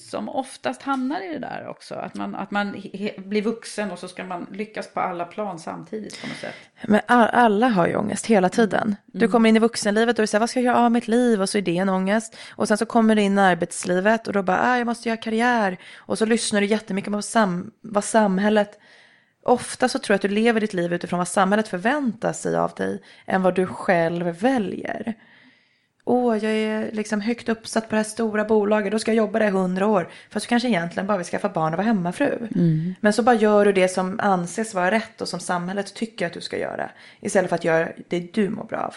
[0.09, 1.95] som oftast hamnar i det där också.
[1.95, 2.71] Att man, att man
[3.17, 6.55] blir vuxen och så ska man lyckas på alla plan samtidigt på något sätt.
[6.87, 8.95] Men all, alla har ju ångest hela tiden.
[9.05, 11.41] Du kommer in i vuxenlivet och du säger vad ska jag göra av mitt liv?
[11.41, 12.37] Och så är det en ångest.
[12.55, 15.17] Och sen så kommer du in i arbetslivet och då bara, ah, jag måste göra
[15.17, 15.77] karriär.
[15.97, 18.79] Och så lyssnar du jättemycket på sam, vad samhället,
[19.43, 22.73] ofta så tror jag att du lever ditt liv utifrån vad samhället förväntar sig av
[22.73, 25.15] dig än vad du själv väljer.
[26.11, 29.39] Åh, jag är liksom högt uppsatt på det här stora bolaget, då ska jag jobba
[29.39, 30.09] där i hundra år.
[30.29, 32.47] Fast du kanske egentligen bara vill skaffa barn och vara hemmafru.
[32.99, 36.33] Men så bara gör du det som anses vara rätt och som samhället tycker att
[36.33, 36.89] du ska göra.
[37.21, 38.95] Istället för att göra det du mår bra av.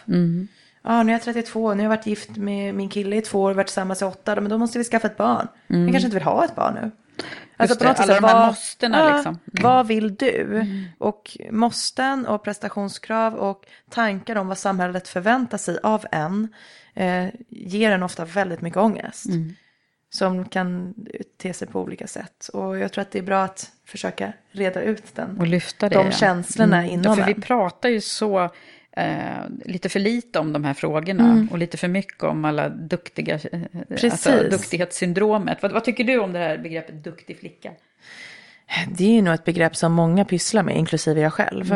[0.82, 3.42] Ja, nu är jag 32, nu har jag varit gift med min kille i två
[3.42, 5.48] år, varit tillsammans i åtta, men då måste vi skaffa ett barn.
[5.66, 6.90] Jag kanske inte vill ha ett barn nu.
[7.56, 9.38] Alltså det, alla de här måstena liksom.
[9.44, 10.64] Vad vill du?
[10.98, 16.48] Och måsten och prestationskrav och tankar om vad samhället förväntar sig av en
[16.94, 19.26] eh, ger en ofta väldigt mycket ångest.
[20.10, 20.94] Som kan
[21.36, 22.48] te sig på olika sätt.
[22.52, 25.38] Och jag tror att det är bra att försöka reda ut den.
[25.38, 25.94] Och lyfta det.
[25.94, 26.12] De ja.
[26.12, 26.90] känslorna Mm.
[26.90, 28.50] inom ja, för vi pratar ju så
[28.92, 29.14] eh,
[29.64, 33.60] lite för lite om de här frågorna och lite för mycket om alla duktiga, eh,
[33.90, 34.50] alltså, Precis.
[34.50, 35.62] duktighetssyndromet.
[35.62, 37.70] Vad, vad tycker du om det här begreppet duktig flicka?
[38.88, 41.72] Det är ju nog ett begrepp som många pysslar med, inklusive jag själv.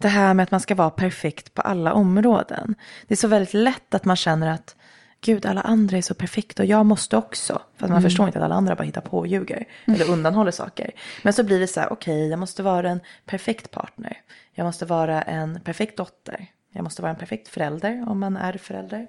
[0.00, 2.74] Det här med att man ska vara perfekt på alla områden.
[3.06, 4.76] Det är så väldigt lätt att man känner att
[5.20, 7.62] gud, alla andra är så perfekta och jag måste också.
[7.76, 9.64] För man förstår inte att alla andra bara hittar på och ljuger.
[9.84, 10.90] Eller undanhåller saker.
[11.22, 14.16] Men så blir det så här, okej, jag måste vara en perfekt partner.
[14.54, 16.46] Jag måste vara en perfekt dotter.
[16.72, 19.06] Jag måste vara en perfekt förälder om man är förälder.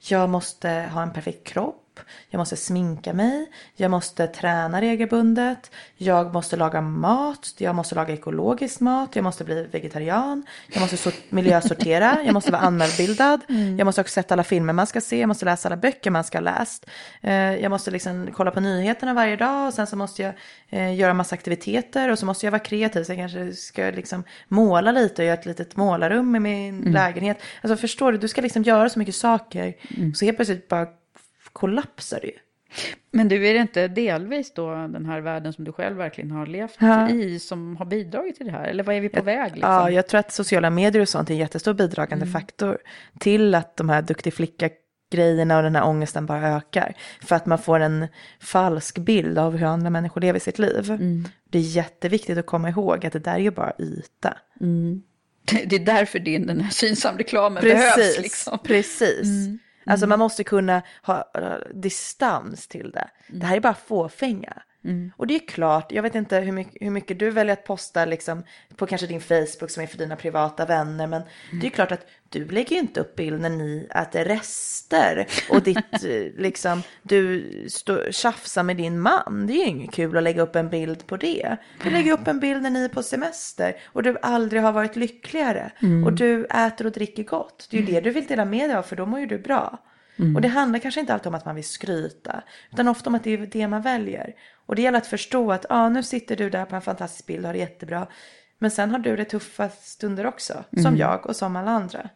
[0.00, 1.84] Jag måste ha en perfekt kropp.
[2.30, 3.46] Jag måste sminka mig.
[3.76, 5.70] Jag måste träna regelbundet.
[5.96, 7.54] Jag måste laga mat.
[7.58, 9.16] Jag måste laga ekologisk mat.
[9.16, 10.46] Jag måste bli vegetarian.
[10.72, 12.18] Jag måste sort- miljösortera.
[12.24, 13.40] Jag måste vara anmälbildad.
[13.78, 15.20] Jag måste också sett alla filmer man ska se.
[15.20, 16.86] Jag måste läsa alla böcker man ska ha läst.
[17.22, 19.66] Eh, Jag måste liksom kolla på nyheterna varje dag.
[19.68, 20.34] Och sen så måste jag
[20.68, 22.10] eh, göra massa aktiviteter.
[22.10, 23.04] Och så måste jag vara kreativ.
[23.04, 27.38] Så jag kanske ska liksom måla lite och göra ett litet målarrum i min lägenhet.
[27.62, 29.74] Alltså förstår du, du ska liksom göra så mycket saker.
[30.14, 30.86] Så helt plötsligt bara
[31.58, 32.32] kollapsar ju.
[33.10, 36.46] Men du, är det inte delvis då den här världen som du själv verkligen har
[36.46, 37.10] levt Ja.
[37.10, 38.64] i som har bidragit till det här?
[38.64, 39.52] Eller vad är vi på väg?
[39.52, 39.72] Liksom?
[39.72, 42.78] Ja, jag tror att sociala medier och sånt är en jättestor bidragande faktor
[43.18, 44.70] till att de här duktig flicka
[45.12, 46.94] grejerna och den här ångesten bara ökar.
[47.20, 48.06] För att man får en
[48.40, 50.98] falsk bild av hur andra människor lever sitt liv.
[51.50, 54.36] Det är jätteviktigt att komma ihåg att det där är ju bara yta.
[55.66, 58.18] Det är därför din, den här synsamreklamen behövs.
[58.18, 58.58] Liksom.
[58.58, 59.26] precis.
[59.88, 61.32] Alltså man måste kunna ha
[61.74, 63.10] distans till det.
[63.28, 64.62] Det här är bara fåfänga.
[65.16, 68.04] Och det är klart, jag vet inte hur mycket, hur mycket du väljer att posta
[68.04, 68.42] liksom
[68.76, 71.06] på kanske din Facebook som är för dina privata vänner.
[71.06, 71.22] Men
[71.60, 75.62] det är klart att du lägger ju inte upp bild när ni äter rester och
[75.62, 79.46] ditt, eh, liksom, du stå, tjafsar med din man.
[79.46, 81.56] Det är ju inget kul att lägga upp en bild på det.
[81.82, 84.96] Du lägger upp en bild när ni är på semester och du aldrig har varit
[84.96, 85.72] lyckligare.
[86.06, 87.68] Och du äter och dricker gott.
[87.70, 89.38] Det är ju det du vill dela med dig av för då mår ju du
[89.38, 89.78] bra.
[90.36, 92.42] Och det handlar kanske inte alltid om att man vill skryta.
[92.72, 94.34] Utan ofta om att det är det man väljer.
[94.68, 97.40] Och det gäller att förstå att ah, nu sitter du där på en fantastisk bild
[97.40, 98.06] och har det jättebra.
[98.58, 100.64] Men sen har du det tuffa stunder också.
[100.82, 102.08] Som jag och som alla andra.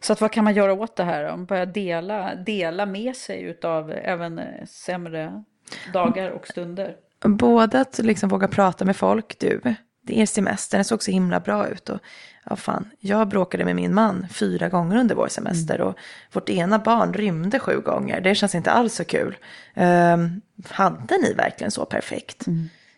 [0.00, 1.30] Så att vad kan man göra åt det här?
[1.30, 1.36] då?
[1.36, 5.44] Börja dela, dela med sig utav även eh, sämre
[5.92, 6.96] dagar och stunder.
[7.24, 9.38] Både att liksom våga prata med folk.
[9.38, 9.60] Du,
[10.08, 11.88] det är semester, den såg så himla bra ut.
[11.88, 11.98] Och
[12.44, 15.80] ja, fan, jag bråkade med min man fyra gånger under vår semester.
[15.80, 15.98] Och
[16.32, 18.20] vårt ena barn rymde sju gånger.
[18.20, 19.36] Det känns inte alls så kul.
[19.76, 22.44] Um, hade ni verkligen så perfekt?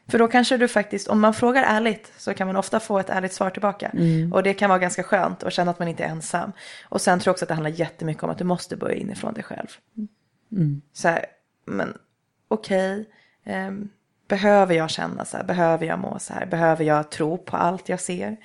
[0.08, 3.10] För då kanske du faktiskt, om man frågar ärligt så kan man ofta få ett
[3.10, 3.90] ärligt svar tillbaka.
[4.32, 6.52] Och det kan vara ganska skönt att känna att man inte är ensam.
[6.88, 9.34] Och sen tror jag också att det handlar jättemycket om att du måste börja inifrån
[9.34, 9.66] dig själv.
[10.92, 11.24] Så här,
[11.66, 11.94] men
[12.48, 13.08] okej,
[13.44, 13.88] ehm,
[14.30, 17.88] behöver jag känna så här, behöver jag må så här, behöver jag tro på allt
[17.88, 18.36] jag ser?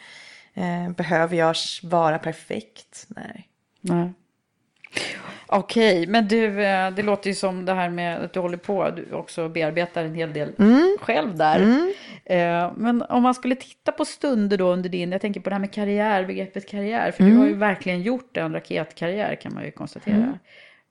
[0.53, 3.05] Eh, behöver jag vara perfekt?
[3.07, 3.47] Nej.
[3.81, 4.13] Nej.
[5.47, 8.89] Okej, men du, eh, det låter ju som det här med att du håller på,
[8.89, 10.97] du också bearbetar en hel del Mm.
[11.01, 11.59] själv där.
[12.25, 15.53] Eh, Men om man skulle titta på stunder då under din, jag tänker på det
[15.55, 17.39] här med karriär, begreppet karriär, för du Mm.
[17.41, 20.15] har ju verkligen gjort en raketkarriär kan man ju konstatera.
[20.15, 20.37] Mm.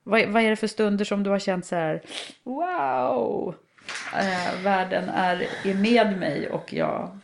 [0.03, 2.01] Vad, vad är det för stunder som du har känt så här,
[2.43, 3.55] wow,
[4.13, 7.19] eh, världen är, är med mig och jag,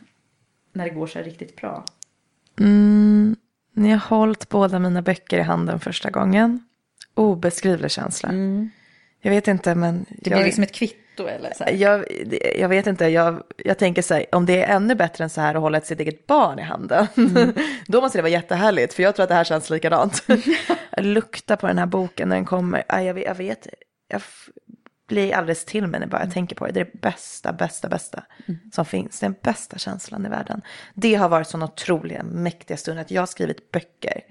[0.72, 1.84] när det går så här riktigt bra?
[2.60, 3.36] Mm,
[3.72, 6.64] när jag hållit båda mina böcker i handen första gången.
[7.14, 8.32] Obeskrivlig känsla.
[9.20, 9.94] Jag vet inte men.
[9.94, 10.04] Mm.
[10.08, 11.72] Det jag, blir liksom ett kvitto eller så här.
[11.72, 12.04] jag,
[12.58, 15.40] jag vet inte, jag, jag tänker så här, om det är ännu bättre än så
[15.40, 17.52] här att hålla ett sitt eget barn i handen, Mm.
[17.86, 20.24] då måste det vara jättehärligt, för jag tror att det här känns likadant.
[20.90, 23.66] jag luktar på den här boken när den kommer, jag vet, jag, vet,
[24.08, 24.22] jag
[25.08, 26.72] blir alldeles till mig när bara jag tänker på det.
[26.72, 28.24] Det är det bästa, bästa, bästa
[28.72, 29.20] som finns.
[29.20, 30.62] Det är den bästa känslan i världen.
[30.94, 34.22] Det har varit sån otroliga, mäktiga stund att jag har skrivit böcker.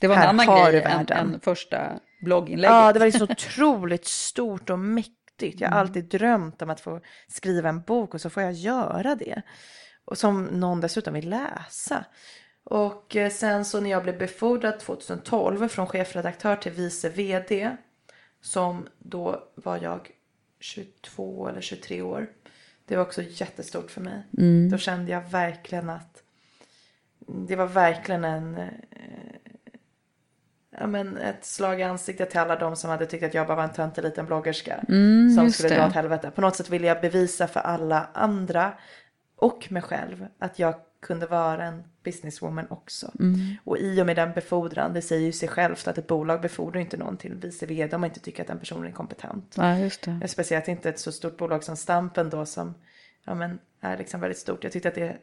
[0.00, 2.74] Det var en Här annan grej än, än första blogginlägget.
[2.74, 5.60] Ja, det var liksom så otroligt stort och mäktigt.
[5.60, 9.14] Jag har alltid drömt om att få skriva en bok och så får jag göra
[9.14, 9.42] det.
[10.04, 12.04] Och som någon dessutom vill läsa.
[12.64, 17.76] Och eh, sen så när jag blev befordrad 2012 från chefredaktör till vice vd.
[18.40, 20.10] Som då var jag
[20.60, 22.26] 22 eller 23 år.
[22.84, 24.22] Det var också jättestort för mig.
[24.70, 26.22] Då kände jag verkligen att
[27.26, 28.68] det var verkligen en eh,
[30.78, 33.56] ja, men ett slag i ansiktet till alla de som hade tyckt att jag bara
[33.56, 34.80] var en töntig liten bloggerska.
[34.86, 35.80] som Mm, just skulle det.
[35.80, 36.30] dra åt helvete.
[36.30, 38.72] På något sätt ville jag bevisa för alla andra
[39.36, 43.12] och mig själv att jag kunde vara en businesswoman också.
[43.20, 43.56] Mm.
[43.64, 46.80] Och i och med den befordran, det säger ju sig självt att ett bolag befordrar
[46.80, 49.54] inte någon till vice vd om man inte tycker att den personen är kompetent.
[49.56, 50.28] Ja, just det.
[50.28, 52.74] Speciellt inte ett så stort bolag som Stampen då som
[53.24, 54.64] ja, men, är liksom väldigt stort.
[54.64, 55.16] Jag tyckte att det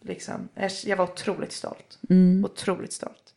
[0.00, 0.48] liksom,
[0.84, 1.98] jag- var otroligt stolt.
[2.10, 2.44] Mm.
[2.44, 3.34] Otroligt stolt.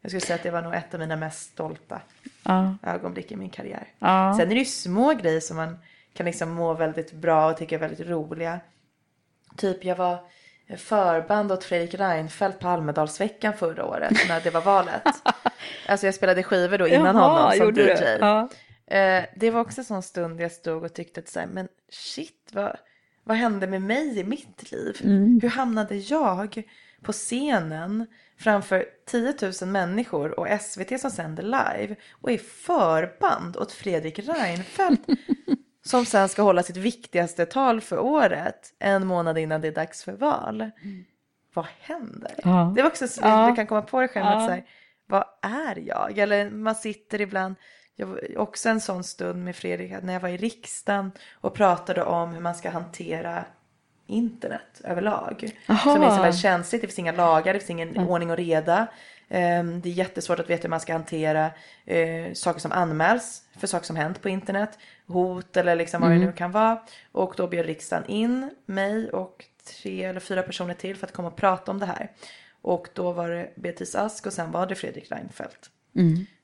[0.00, 2.00] Jag skulle säga att det var nog ett av mina mest stolta
[2.44, 2.76] Ja.
[2.82, 3.88] ögonblick i min karriär.
[3.98, 4.34] Ja.
[4.38, 5.78] Sen är det ju små grejer som man
[6.12, 8.60] kan liksom må väldigt bra och tycka är väldigt roliga.
[9.56, 10.18] Typ jag var
[10.76, 15.02] förband åt Fredrik Reinfeldt på Almedalsveckan förra året när det var valet.
[15.88, 17.82] alltså jag spelade skivor då innan Jaha, honom som?
[17.82, 18.18] DJ.
[18.20, 18.48] Ja.
[18.86, 21.68] Eh, det var också en sån stund jag stod och tyckte att så här, men
[21.90, 22.76] shit, vad,
[23.24, 25.00] vad hände med mig i mitt liv?
[25.04, 25.40] Mm.
[25.42, 26.62] Hur hamnade jag
[27.02, 28.06] på scenen
[28.38, 35.02] framför 10 000 människor och SVT som sänder live och är förband åt Fredrik Reinfeldt
[35.86, 40.04] som sen ska hålla sitt viktigaste tal för året en månad innan det är dags
[40.04, 40.70] för val.
[41.54, 42.34] Vad händer?
[42.44, 42.72] Ja.
[42.76, 43.46] Det var också så Ja.
[43.50, 44.36] du kan komma på det själv Ja.
[44.36, 44.64] att så här,
[45.06, 46.18] vad är jag?
[46.18, 47.54] Eller man sitter ibland,
[47.96, 52.32] jag också en sån stund med Fredrik när jag var i riksdagen och pratade om
[52.32, 53.44] hur man ska hantera
[54.06, 55.50] internet överlag.
[55.68, 55.94] Aha.
[55.94, 58.86] Som är så väldigt känsligt, det finns inga lagar, det finns ingen ordning och reda.
[59.28, 61.50] Ehm, Det är jättesvårt att veta hur man ska hantera
[61.84, 64.78] eh, saker som anmäls för saker som hänt på internet.
[65.06, 66.82] Hot eller liksom vad det nu kan vara.
[67.12, 69.44] Och då bjöd riksdagen in mig och
[69.82, 72.10] tre eller fyra personer till för att komma och prata om det här.
[72.62, 75.70] Och då var det Beatrice Ask och sen var det Fredrik Reinfeldt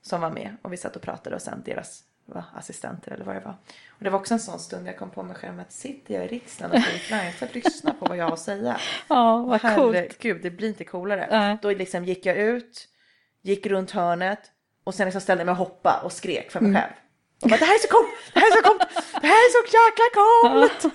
[0.03, 0.57] som var med.
[0.63, 2.03] Och vi satt och pratade och sen deras
[2.33, 3.55] va, assistenter eller vad det var.
[3.91, 6.15] Och det var också en sån stund jag kom på mig själv med att sitter
[6.15, 8.77] jag i riksdagen och Fredrik Reinfeldt lyssnar på vad jag har att säga.
[9.09, 9.95] Ja, vad coolt.
[9.97, 11.29] Herregud, det blir inte coolare.
[11.31, 11.59] Nej.
[11.63, 12.89] Då liksom gick jag ut,
[13.43, 14.41] gick runt hörnet
[14.85, 16.83] och sen liksom ställde jag mig och hoppade och skrek för mig Mm.
[16.83, 16.93] själv.
[17.43, 18.09] Och bara, det här är så coolt!
[18.35, 18.83] Det här är så coolt!
[19.21, 20.95] Det här är så jäkla coolt!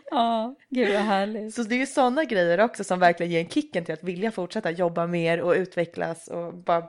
[0.10, 1.54] Ja, gud vad härligt.
[1.54, 4.30] Så det är ju sådana grejer också som verkligen ger en kicken till att vilja
[4.30, 6.84] fortsätta jobba mer och utvecklas och bara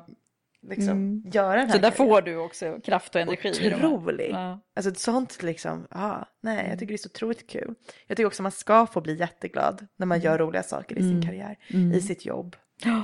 [0.61, 1.71] liksom göra den här Mm.
[1.71, 2.09] Så där karriären.
[2.09, 3.73] får du också kraft och energi.
[3.75, 4.31] Otrolig.
[4.31, 4.59] Ja.
[4.75, 7.75] Alltså ett sånt liksom, ja, nej, jag tycker det är så otroligt kul.
[8.07, 11.21] Jag tycker också man ska få bli jätteglad när man gör roliga saker i sin
[11.21, 11.57] karriär,
[11.93, 12.55] i sitt jobb.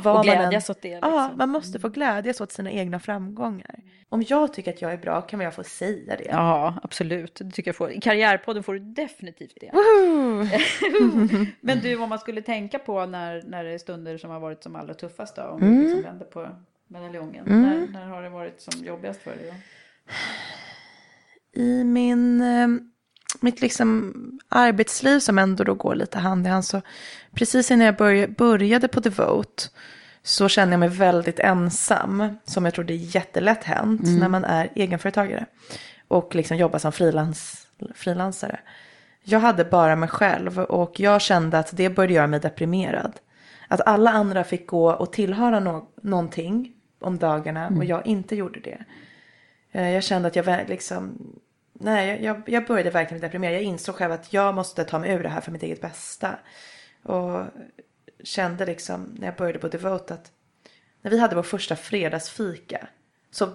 [0.03, 1.13] Vad man glädjas åt det, liksom.
[1.13, 3.75] Ja, man måste få glädjas åt sina egna framgångar.
[4.09, 6.27] Om jag tycker att jag är bra kan jag få säga det.
[6.29, 7.35] Ja, absolut.
[7.35, 7.91] Det tycker jag får.
[7.91, 9.71] I Karriärpodden får du definitivt det.
[11.61, 14.63] Men du, om man skulle tänka på när, när det är stunder som har varit
[14.63, 16.49] som allra tuffast då, om vi liksom vänder på
[16.87, 17.45] medaljongen.
[17.45, 19.55] När, när har det varit som jobbigast för dig då?
[21.55, 22.67] i min, eh,
[23.39, 24.13] mitt liksom
[24.49, 26.81] arbetsliv som ändå då går lite hand i hand så
[27.33, 27.95] precis innan jag
[28.35, 29.63] började, på Devote
[30.23, 34.45] så kände jag mig väldigt ensam som jag tror det är jättelätt hänt när man
[34.45, 35.45] är egenföretagare
[36.07, 38.59] och liksom jobbar som frilans, frilansare.
[39.23, 43.13] Jag hade bara mig själv och jag kände att det började göra mig deprimerad.
[43.67, 48.59] Att alla andra fick gå och tillhöra no- någonting om dagarna och jag inte gjorde
[48.59, 48.83] det.
[49.71, 51.17] Eh, Jag kände att jag liksom,
[51.73, 53.55] nej, jag- jag, jag började verkligen bli deprimerad.
[53.55, 56.39] Jag insåg själv att jag måste ta mig ur det här för mitt eget bästa.
[57.03, 57.43] Och
[58.23, 60.31] kände liksom när jag började på Devote att
[61.01, 62.87] när vi hade vår första fredagsfika
[63.31, 63.49] så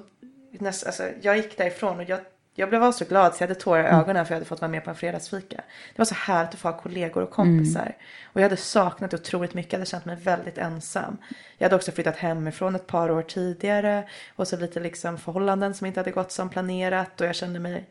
[0.52, 2.20] näst, alltså, jag gick därifrån och jag,
[2.60, 4.00] jag blev så glad så jag hade tårar i Mm.
[4.00, 5.56] ögonen för jag hade fått vara med på en fredagsfika.
[5.56, 7.80] Det var så härligt att få ha kollegor och kompisar.
[7.80, 7.92] Mm.
[8.32, 11.16] Och jag hade saknat otroligt mycket, jag hade känt mig väldigt ensam.
[11.58, 14.08] Jag hade också flyttat hemifrån ett par år tidigare.
[14.36, 17.20] Och så lite liksom förhållanden som inte hade gått som planerat.
[17.20, 17.84] Och jag kände mig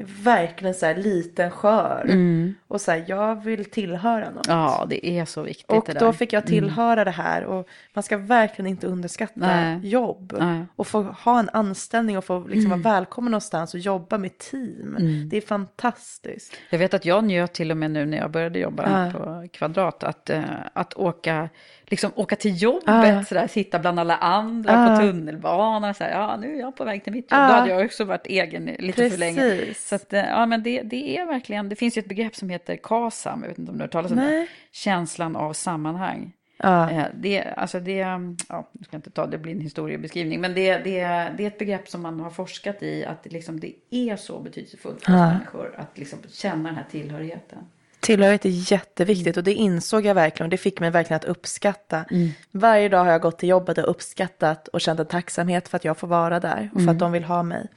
[0.00, 2.04] verkligen så här liten skör.
[2.04, 2.54] Mm.
[2.68, 4.46] Och så här, jag vill tillhöra något.
[4.48, 6.48] Ja, det är så viktigt Och då fick jag Mm.
[6.48, 9.88] tillhöra det här och man ska verkligen inte underskatta Nej.
[9.88, 10.36] jobb.
[10.40, 10.64] Nej.
[10.76, 12.82] Och få ha en anställning och få liksom Mm.
[12.82, 14.96] vara välkommen någonstans och jobba med team.
[15.00, 15.28] Mm.
[15.28, 16.54] Det är fantastiskt.
[16.70, 19.18] Jag vet att jag njöt till och med nu när jag började jobba Ja.
[19.18, 20.42] på Kvadrat att, eh,
[20.72, 21.48] att åka,
[21.86, 23.24] liksom åka till jobbet, Ja.
[23.24, 24.96] sådär, sitta bland alla andra Ja.
[24.96, 25.94] på tunnelbanan.
[25.94, 27.40] Så här, ja, nu är jag på väg till mitt jobb.
[27.40, 27.46] Ja.
[27.48, 29.40] Då hade jag också varit egen lite för länge.
[29.40, 29.88] Precis.
[29.88, 32.50] Så att, eh, ja, men det, det är verkligen, det finns ju ett begrepp som
[32.50, 34.46] heter KASAM, jag vet inte om du har talas om det.
[34.72, 36.32] Känslan av sammanhang.
[36.58, 36.90] Ja.
[36.90, 40.72] Eh, Det, alltså det, ja, jag ska inte ta det, blir en historiebeskrivning, men det,
[40.78, 41.00] det,
[41.36, 45.04] det är ett begrepp som man har forskat i, att liksom, det är så betydelsefullt
[45.04, 45.26] för Ja.
[45.26, 47.58] människor att liksom känna den här tillhörigheten.
[48.06, 52.04] Tillhörighet är jätteviktigt och det insåg jag verkligen och det fick mig verkligen att uppskatta.
[52.50, 55.84] Varje dag har jag gått till jobbet och uppskattat och känt en tacksamhet för att
[55.84, 57.68] jag får vara där och för att de vill ha mig.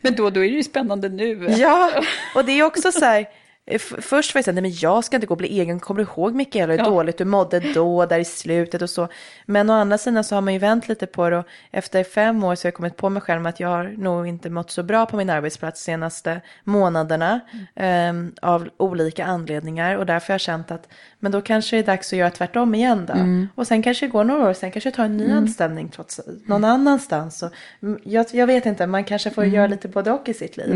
[0.00, 1.46] Men då, då är det ju spännande nu.
[1.50, 1.90] Ja,
[2.34, 3.26] och det är också så här.
[3.66, 5.80] F- Först var jag så här, nej men jag ska inte gå och bli egen.
[5.80, 6.84] Kommer du ihåg Mikaela hur Ja.
[6.84, 9.08] dåligt du mådde då, där i slutet och så.
[9.46, 12.44] Men å andra sidan så har man ju vänt lite på det och efter fem
[12.44, 14.82] år så har jag kommit på mig själv att jag har nog inte mått så
[14.82, 17.40] bra på min arbetsplats senaste månaderna.
[17.74, 20.88] ehm, av olika anledningar och därför har jag känt att
[21.18, 23.12] men då kanske det är dags att göra tvärtom igen då.
[23.12, 23.48] Mm.
[23.54, 26.20] Och sen kanske det går några år, sen kanske jag tar en ny anställning trots
[26.46, 27.42] någon annanstans.
[27.42, 27.50] Och,
[27.82, 30.68] mm, jag, jag vet inte, man kanske får göra lite både och i sitt liv.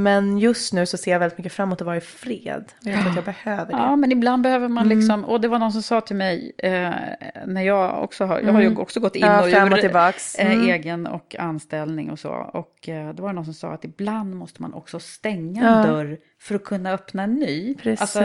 [0.00, 0.26] Mm.
[0.26, 2.64] Men just nu så ser jag väldigt mycket fram emot att vara i fred.
[2.80, 3.78] Jag tror att jag behöver det.
[3.78, 4.98] Ja, men ibland behöver man Mm.
[4.98, 6.90] liksom, och det var någon som sa till mig, eh,
[7.46, 8.78] när jag också har, jag har ju Mm.
[8.78, 9.84] också gått in Ja, och gjort,
[10.38, 10.68] eh, Mm.
[10.70, 12.30] egen och anställning och så.
[12.30, 15.68] Och eh, då var det någon som sa att ibland måste man också stänga Ja.
[15.82, 17.74] en dörr för att kunna öppna en ny.
[17.74, 18.00] Precis.
[18.00, 18.18] Alltså,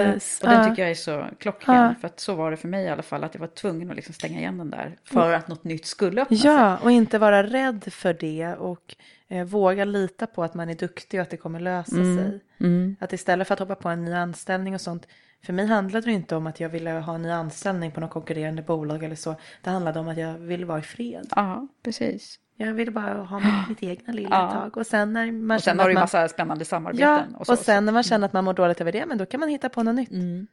[0.46, 0.70] och den Ja.
[0.70, 1.96] tycker jag är så klockren, Ja.
[2.02, 3.96] för att så var det för mig i alla fall, att jag var tvungen att
[3.96, 6.52] liksom stänga igen den där för att något nytt skulle öppna sig.
[6.52, 9.06] Ja, och inte vara rädd för det och eh,
[9.46, 12.18] våga lita på att man är duktig och att det kommer lösa Mm.
[12.18, 12.40] sig.
[12.60, 12.96] Mm.
[13.00, 15.08] Att istället för att hoppa på en ny anställning och sånt.
[15.46, 18.12] För mig handlade det inte om att jag ville ha en ny anställning på något
[18.12, 19.36] konkurrerande bolag eller så.
[19.64, 21.28] Det handlade om att jag ville vara i fred.
[21.36, 22.40] Ja, precis.
[22.58, 24.52] Jag ville bara ha mitt, mitt egna lilla Ja.
[24.52, 24.78] tag.
[24.78, 26.02] Och sen när man Och sen har du ju att man...
[26.22, 27.08] massa spännande samarbeten.
[27.10, 29.18] Ja, och och, så, sen när man känner att man mår dåligt över det, men
[29.18, 30.12] då kan man hitta på något nytt.
[30.12, 30.48] Mm.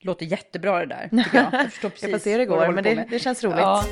[0.00, 1.52] Låter jättebra det där, tycker jag.
[1.52, 3.58] Jag Jag får se hur det går, men det, det känns roligt.
[3.58, 3.84] Ja.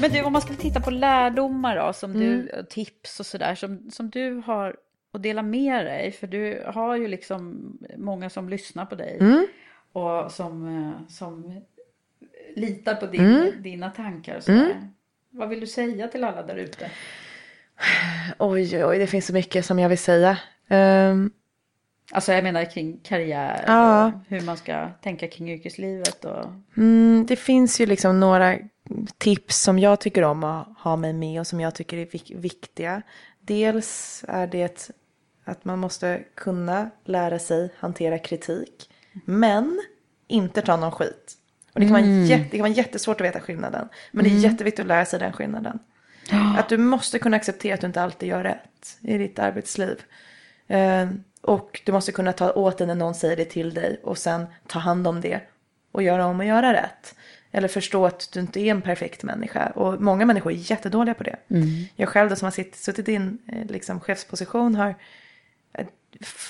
[0.00, 2.22] Men du, om man skulle titta på lärdomar då, som Mm.
[2.22, 4.76] du, tips och sådär, som, som du har
[5.12, 9.46] att dela med dig, för du har ju liksom många som lyssnar på dig Mm.
[9.92, 11.60] och som, eh, som
[12.56, 13.62] litar på din, Mm.
[13.62, 14.64] dina tankar och sådär.
[14.64, 14.88] Mm.
[15.30, 16.90] Vad vill du säga till alla där ute?
[18.38, 20.38] Oj, oj, det finns så mycket som jag vill säga.
[20.68, 21.30] Ehm,
[22.12, 24.06] Alltså jag menar kring karriär Ja.
[24.06, 26.44] och hur man ska tänka kring yrkeslivet och...
[26.76, 28.56] Mm, det finns ju liksom några
[29.18, 32.34] tips som jag tycker om att ha mig med och som jag tycker är vik-
[32.36, 33.02] viktiga.
[33.40, 34.90] Dels är det
[35.44, 38.90] att man måste kunna lära sig hantera kritik.
[39.24, 39.80] Men
[40.26, 41.34] inte ta någon skit.
[41.74, 42.24] Och det, kan vara Mm.
[42.24, 43.88] jätte, det kan vara jättesvårt att veta skillnaden.
[44.12, 44.42] Men det är Mm.
[44.42, 45.78] jätteviktigt att lära sig den skillnaden.
[46.58, 50.02] Att du måste kunna acceptera att du inte alltid gör rätt i ditt arbetsliv.
[50.66, 51.08] Eh,
[51.40, 54.46] och du måste kunna ta åt dig när någon säger det till dig och sen
[54.66, 55.40] ta hand om det
[55.92, 57.14] och göra om och göra rätt.
[57.52, 59.66] Eller förstå att du inte är en perfekt människa.
[59.66, 61.36] Och många människor är jättedåliga på det.
[61.48, 61.84] Mm.
[61.96, 64.94] Jag själv då som har sitt, suttit i en eh, liksom, chefsposition har
[65.72, 65.86] eh,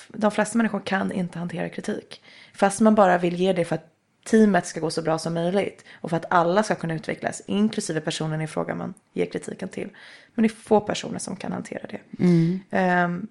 [0.08, 2.22] de flesta människor kan inte hantera kritik.
[2.54, 3.94] Fast man bara vill ge det för att
[4.24, 5.84] teamet ska gå så bra som möjligt.
[6.00, 9.88] Och för att alla ska kunna utvecklas, inklusive personen i fråga man ger kritiken till.
[10.34, 12.24] Men det är få personer som kan hantera det.
[12.24, 12.60] Mm.
[12.70, 13.28] Ehm,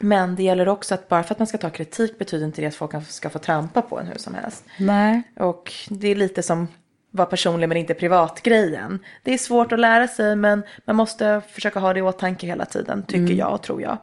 [0.00, 2.66] men det gäller också att bara för att man ska ta kritik betyder inte det
[2.66, 4.64] att folk ska få trampa på en hur som helst.
[4.78, 5.22] Nej.
[5.36, 6.68] Och det är lite som
[7.16, 8.98] var personlig men inte privat grejen.
[9.22, 12.64] Det är svårt att lära sig men man måste försöka ha det i åtanke hela
[12.64, 13.36] tiden tycker Mm.
[13.36, 13.98] jag och tror jag.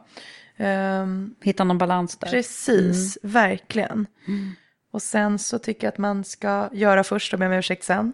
[0.56, 2.28] Ehm, Hitta någon balans där.
[2.28, 4.06] Precis, verkligen.
[4.92, 8.12] Och sen så tycker jag att man ska göra först och be om ursäkt sen.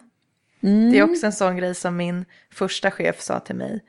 [0.61, 0.93] Mm.
[0.93, 3.85] Det är också en sån grej som min första chef sa till mig.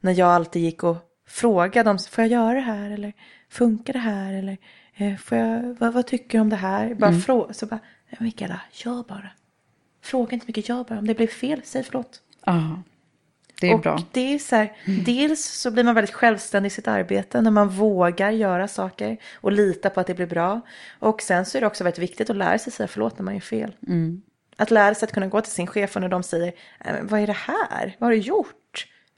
[0.00, 0.96] När jag alltid gick och
[1.28, 2.90] frågade om, får jag göra det här?
[2.90, 3.12] Eller
[3.50, 4.32] funkar det här?
[4.32, 4.56] Eller
[4.96, 6.94] eh, får jag, vad, vad tycker du om det här?
[6.94, 7.20] Bara Mm.
[7.54, 7.78] så bara,
[8.18, 9.30] Mikaela, gör bara.
[10.04, 10.98] Fråga inte mycket, gör bara.
[10.98, 12.20] Om det blir fel, säg förlåt.
[12.44, 12.82] Ja.
[13.60, 13.98] Det är och bra.
[14.12, 14.72] Det är så här,
[15.04, 19.52] Dels så blir man väldigt självständig i sitt arbete när man vågar göra saker och
[19.52, 20.60] lita på att det blir bra.
[20.98, 23.34] Och sen så är det också väldigt viktigt att lära sig säga förlåt när man
[23.34, 23.76] gör fel.
[23.86, 24.22] Mm.
[24.56, 26.52] Att lära sig att kunna gå till sin chef och när de säger,
[26.84, 27.96] "Äh, vad är det här?
[27.98, 28.54] Vad har du gjort?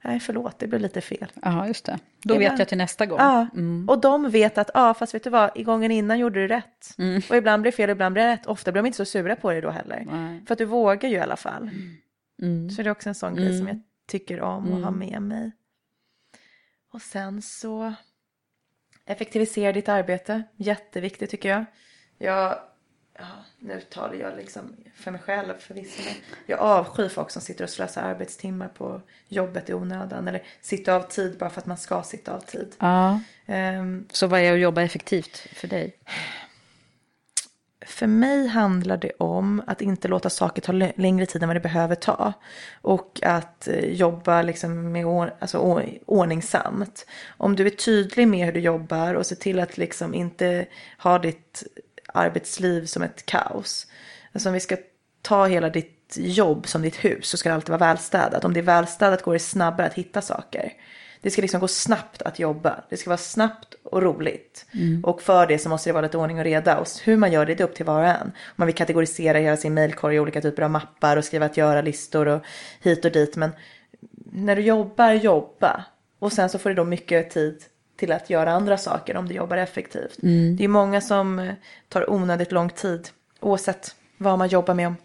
[0.05, 1.32] Nej, förlåt, det blev lite fel.
[1.43, 1.98] Ja, just det.
[2.23, 3.18] Då vet Ibland- jag till nästa gång.
[3.18, 3.89] Ja, Mm.
[3.89, 6.94] och de vet att, ja, fast vet du vad, i gången innan gjorde du rätt.
[6.98, 7.23] Mm.
[7.31, 8.47] Och ibland blir det fel, ibland blir det rätt.
[8.47, 10.05] Ofta blir de inte så sura på dig då heller.
[10.10, 10.44] Nej.
[10.47, 11.70] För att du vågar ju i alla fall.
[12.43, 12.70] Mm.
[12.70, 13.59] Så det är också en sån grej Mm.
[13.59, 14.98] som jag tycker om att ha Mm.
[14.98, 15.52] med mig.
[16.93, 17.93] Och sen så
[19.06, 20.43] effektivisera ditt arbete.
[20.56, 21.64] Jätteviktigt tycker jag.
[22.18, 22.59] Jag,
[23.19, 23.25] ja,
[23.59, 26.03] nu talar jag liksom för mig själv förvisso.
[26.47, 30.29] Jag avskyr folk som sitter och slösar arbetstimmar på jobbet i onödan.
[30.29, 32.75] Eller sitter av tid bara för att man ska sitta av tid.
[32.79, 33.21] Ja.
[33.47, 35.97] Ehm, Så vad är att jobba effektivt för dig?
[37.87, 41.57] För mig handlar det om att inte låta saker ta lä- längre tid än vad
[41.57, 42.33] det behöver ta.
[42.83, 45.59] Och att eh, jobba liksom med or- alltså,
[46.07, 47.07] ordningsamt.
[47.37, 50.67] Om du är tydlig med hur du jobbar och ser till att liksom inte
[50.99, 51.63] ha ditt
[52.17, 53.87] arbetsliv som ett kaos.
[54.33, 54.77] Alltså om vi ska
[55.23, 58.45] ta hela ditt jobb som ditt hus så ska det alltid vara välstädat.
[58.45, 60.73] Om det är välstädat går det snabbare att hitta saker.
[61.21, 62.85] Det ska liksom gå snabbt att jobba.
[62.91, 64.67] Det ska vara snabbt och roligt.
[65.03, 66.79] Och för det så måste det vara lite ordning och reda.
[66.79, 68.33] Och hur man gör det, det är upp till var och en.
[68.57, 72.29] Man vill kategorisera hela sin mailkorg i olika typer av mappar och skriva att göra-listor
[72.29, 72.43] och
[72.81, 73.37] hit och dit.
[73.37, 73.51] Men
[74.33, 75.85] när du jobbar, jobba.
[76.19, 77.63] Och sen så får du då mycket tid
[77.97, 80.16] till att göra andra saker om du jobbar effektivt.
[80.56, 81.55] Det är många som eh,
[81.89, 83.09] tar onödigt lång tid
[83.40, 84.86] oavsett vad man jobbar med.
[84.86, 84.97] om.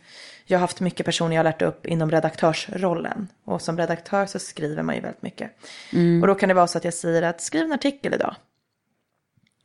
[0.45, 3.27] Jag har haft mycket personer jag har lärt upp inom redaktörsrollen.
[3.43, 5.51] Och som redaktör så skriver man ju väldigt mycket.
[6.21, 8.35] Och då kan det vara så att jag säger att skriv en artikel idag.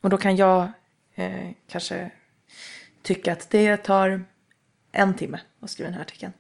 [0.00, 0.68] Och då kan jag
[1.14, 2.10] eh, kanske
[3.02, 4.24] tycka att det tar
[4.92, 6.32] en timme att skriva den här artikeln.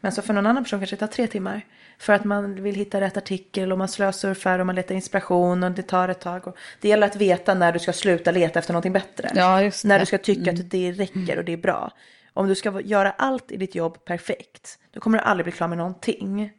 [0.00, 1.66] Men så för någon annan person kanske det tar tre timmar.
[1.98, 5.70] För att man vill hitta rätt artikel och man slösurfar och man letar inspiration och
[5.70, 6.48] det tar ett tag.
[6.48, 9.30] Och det gäller att veta när du ska sluta leta efter någonting bättre.
[9.34, 11.92] Ja, just När du ska tycka att det räcker och det är bra.
[12.32, 15.68] Om du ska göra allt i ditt jobb perfekt, då kommer du aldrig bli klar
[15.68, 16.50] med någonting.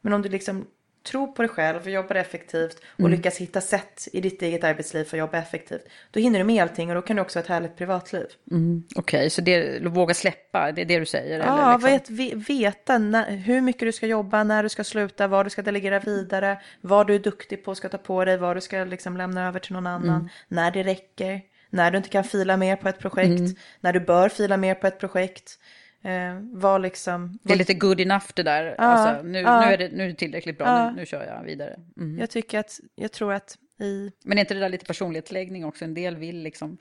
[0.00, 0.66] Men om du liksom
[1.02, 5.16] tror på dig själv, jobbar effektivt och lyckas hitta sätt i ditt eget arbetsliv för
[5.16, 7.48] att jobba effektivt, då hinner du med allting och då kan du också ha ett
[7.48, 8.26] härligt privatliv.
[8.50, 8.82] Mm.
[8.96, 11.38] Okej, så det, våga släppa, det är det du säger?
[11.38, 11.90] Ja, eller liksom?
[11.90, 15.50] vet, ve- veta när, hur mycket du ska jobba, när du ska sluta, vad du
[15.50, 18.60] ska delegera vidare, vad du är duktig på och ska ta på dig, vad du
[18.60, 20.28] ska liksom lämna över till någon annan, Mm.
[20.48, 23.54] när det räcker, när du inte kan fila mer på ett projekt, Mm.
[23.80, 25.58] när du bör fila mer på ett projekt.
[26.04, 27.38] Eh, vad liksom...
[27.42, 28.64] Det är lite good enough det där.
[28.64, 29.60] Ja, alltså, nu, ja.
[29.60, 30.90] nu, är det, nu är det tillräckligt bra, Ja.
[30.90, 31.80] nu, nu kör jag vidare.
[31.96, 32.18] Mm.
[32.18, 34.10] Jag tycker att, jag tror att i...
[34.24, 35.84] Men är inte det där lite personlighetsläggning också?
[35.84, 36.78] En del vill liksom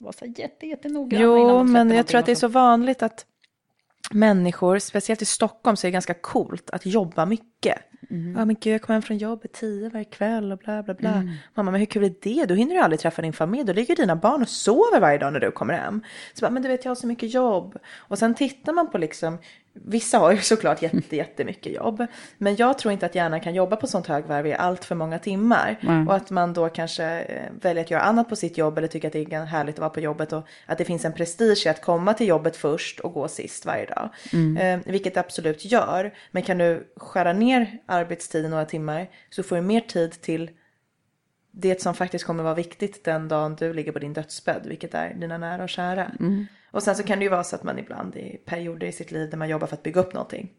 [0.00, 3.26] vara så jätte, jättenoggranna Jo, men jag tror att det är så vanligt att
[4.10, 7.78] människor, speciellt i Stockholm, så är det ganska coolt att jobba mycket.
[8.10, 8.36] Mm.
[8.38, 11.14] Ja men gud, jag kommer hem från jobbet tio varje kväll och bla bla bla.
[11.14, 11.30] Mm.
[11.54, 12.44] Mamma, men hur kul är det?
[12.46, 13.64] Då hinner du aldrig träffa din familj.
[13.64, 16.02] Då ligger dina barn och sover varje dag när du kommer hem.
[16.34, 17.78] Så bara, men du vet, jag har så mycket jobb.
[17.96, 19.38] Och sen tittar man på liksom,
[19.74, 22.06] vissa har ju såklart jätte, jättemycket jobb.
[22.38, 25.18] Men jag tror inte att hjärnan kan jobba på sånt högvarv i allt för många
[25.18, 25.78] timmar.
[25.80, 26.06] Nej.
[26.06, 29.08] Och att man då kanske eh, väljer att göra annat på sitt jobb eller tycker
[29.08, 31.68] att det är härligt att vara på jobbet och att det finns en prestige i
[31.68, 34.08] att komma till jobbet först och gå sist varje dag.
[34.60, 36.14] Eh, vilket det absolut gör.
[36.30, 40.50] Men kan du skära ner arbetstiden några timmar så får du mer tid till
[41.56, 45.14] det som faktiskt kommer vara viktigt den dagen du ligger på din dödsbädd, vilket är
[45.14, 46.12] dina nära och kära.
[46.70, 49.10] Och sen så kan det ju vara så att man ibland i perioder i sitt
[49.10, 50.52] liv där man jobbar för att bygga upp någonting.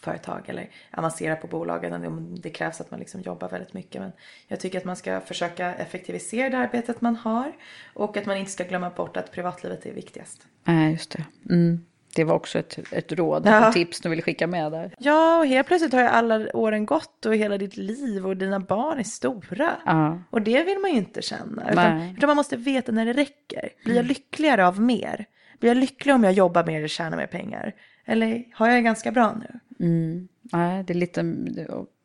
[0.00, 2.38] Företag eller avancera på bolagen.
[2.42, 4.00] Det krävs att man liksom jobbar väldigt mycket.
[4.00, 4.12] Men
[4.48, 7.52] jag tycker att man ska försöka effektivisera det arbetet man har.
[7.94, 10.46] Och att man inte ska glömma bort att privatlivet är viktigast.
[10.64, 11.24] Nej, just det.
[11.50, 11.84] Mm.
[12.14, 13.68] Det var också ett, ett råd, Ja.
[13.68, 14.94] ett tips du ville skicka med där.
[14.98, 18.60] Ja, och helt plötsligt har ju alla åren gått och hela ditt liv och dina
[18.60, 19.70] barn är stora.
[19.86, 20.18] Ja.
[20.30, 21.70] Och det vill man ju inte känna.
[21.70, 23.68] Utan, utan man måste veta när det räcker.
[23.84, 25.24] Blir jag lyckligare av mer?
[25.60, 27.72] Blir jag lycklig om jag jobbar mer och tjänar mer pengar?
[28.04, 29.60] Eller har jag det ganska bra nu?
[29.86, 30.28] Mm.
[30.42, 31.22] Nej, det är lite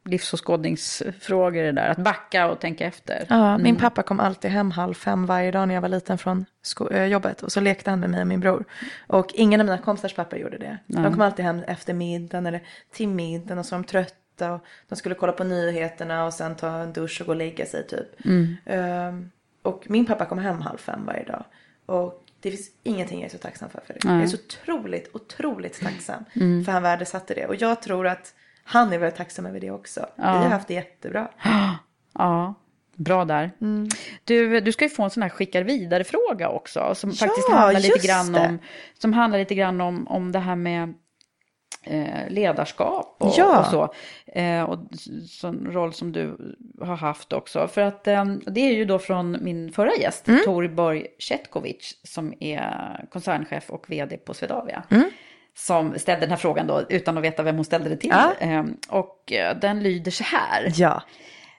[0.08, 1.90] livsåskådningsfrågor det där.
[1.90, 3.26] Att backa och tänka efter.
[3.30, 3.64] Ja, Mm.
[3.64, 6.46] min pappa kom alltid hem halv fem varje dag när jag var liten från
[7.10, 7.44] jobbet.
[7.44, 8.66] Och så lekte han med mig och min bror.
[9.08, 10.78] Och ingen av mina kompisars pappa gjorde det.
[10.88, 12.62] De kom alltid hem efter middagen eller
[12.92, 14.54] till middagen och så var de trötta.
[14.54, 17.66] Och de skulle kolla på nyheterna och sen ta en dusch och gå och lägga
[17.66, 18.26] sig typ.
[18.26, 18.56] Mm.
[18.66, 19.32] Ehm,
[19.62, 21.46] och min pappa kom hem halv fem varje dag.
[21.86, 23.82] Och det finns ingenting jag är så tacksam för.
[23.86, 24.00] för det.
[24.04, 26.26] Jag är så otroligt, otroligt tacksam.
[26.66, 27.46] För han värdesatte det.
[27.46, 28.34] Och jag tror att
[28.68, 30.06] han är väldigt tacksam över det också.
[30.16, 31.28] Vi har haft det jättebra.
[32.20, 32.54] Ja,
[32.96, 33.52] bra där.
[33.62, 33.88] Mm.
[34.24, 36.96] Du, du ska ju få en sån här skickar vidare-fråga också.
[36.96, 38.40] Som Ja, faktiskt handlar lite grann det.
[38.48, 38.60] om,
[39.00, 40.94] som handlar lite grann om, om det här med
[41.84, 43.60] eh, ledarskap och, Ja.
[43.60, 43.94] och så.
[44.40, 44.80] Eh, och
[45.30, 47.68] sån roll som du har haft också.
[47.68, 50.42] För att eh, det är ju då från min förra gäst, Mm.
[50.46, 54.84] Torborg Chetkovic, som är koncernchef och vd på Swedavia.
[54.90, 55.10] Mm.
[55.58, 58.10] Som ställde den här frågan då utan att veta vem hon ställde det till.
[58.10, 58.34] Ja.
[58.40, 60.72] Eh, och eh, den lyder så här.
[60.76, 61.04] Ja.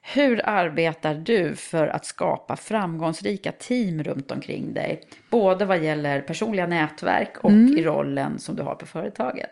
[0.02, 5.02] Hur arbetar du för att skapa framgångsrika team runt omkring dig?
[5.30, 7.78] Både vad gäller personliga nätverk och Mm.
[7.78, 9.50] i rollen som du har på företaget.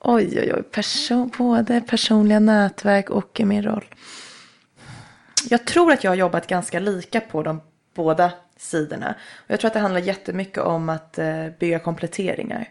[0.00, 0.62] Oj, oj, oj.
[0.62, 3.84] Person, både personliga nätverk och i min roll.
[5.50, 7.60] Jag tror att jag har jobbat ganska lika på de
[7.94, 8.32] båda
[8.62, 9.14] sidorna.
[9.36, 12.68] Och jag tror att det handlar jättemycket om att eh, bygga kompletteringar.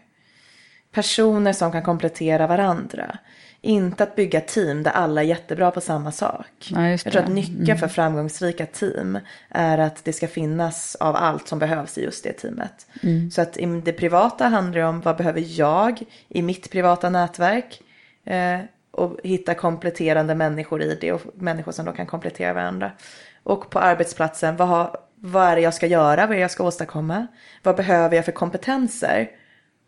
[0.92, 3.18] Personer som kan komplettera varandra.
[3.60, 6.46] Inte att bygga team där alla är jättebra på samma sak.
[6.74, 7.78] Ja, jag tror att nyckeln Mm.
[7.78, 12.32] för framgångsrika team är att det ska finnas av allt som behövs i just det
[12.32, 12.86] teamet.
[13.02, 13.30] Mm.
[13.30, 17.80] Så att i det privata handlar det om vad behöver jag i mitt privata nätverk.
[18.24, 18.58] Eh,
[18.90, 22.92] och hitta kompletterande människor i det och människor som då kan komplettera varandra.
[23.42, 26.50] Och på arbetsplatsen, vad, har, vad är det jag ska göra, vad är det jag
[26.50, 27.26] ska åstadkomma?
[27.62, 29.30] Vad behöver jag för kompetenser?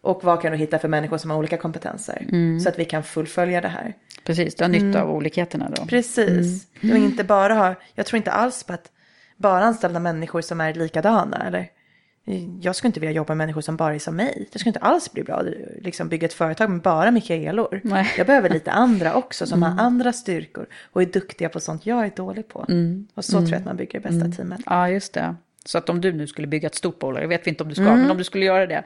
[0.03, 2.27] Och vad kan du hitta för människor som har olika kompetenser?
[2.33, 2.61] Mm.
[2.61, 3.95] Så att vi kan fullfölja det här.
[4.25, 5.03] Precis, du har nytta Mm.
[5.03, 5.87] av olikheterna då.
[5.87, 6.67] Precis.
[6.77, 8.91] Och inte bara ha, jag tror inte alls på att
[9.37, 11.47] bara anställa människor som är likadana.
[11.47, 11.69] Eller,
[12.61, 14.49] jag skulle inte vilja jobba med människor som bara är som mig.
[14.53, 15.43] Det skulle inte alls bli bra.
[15.81, 17.81] Liksom bygga ett företag med bara Mikaelor.
[17.85, 18.07] Nej.
[18.19, 19.79] Jag behöver lite andra också som Mm.
[19.79, 20.67] har andra styrkor.
[20.93, 22.65] Och är duktiga på sånt jag är dålig på.
[22.69, 23.07] Mm.
[23.15, 23.59] Och så tror jag Mm.
[23.61, 24.61] att man bygger det bästa teamet.
[24.67, 25.35] Ja, just det.
[25.65, 27.75] Så att om du nu skulle bygga ett stort bolag, jag vet inte om du
[27.75, 28.01] ska, Mm.
[28.01, 28.85] men om du skulle göra det,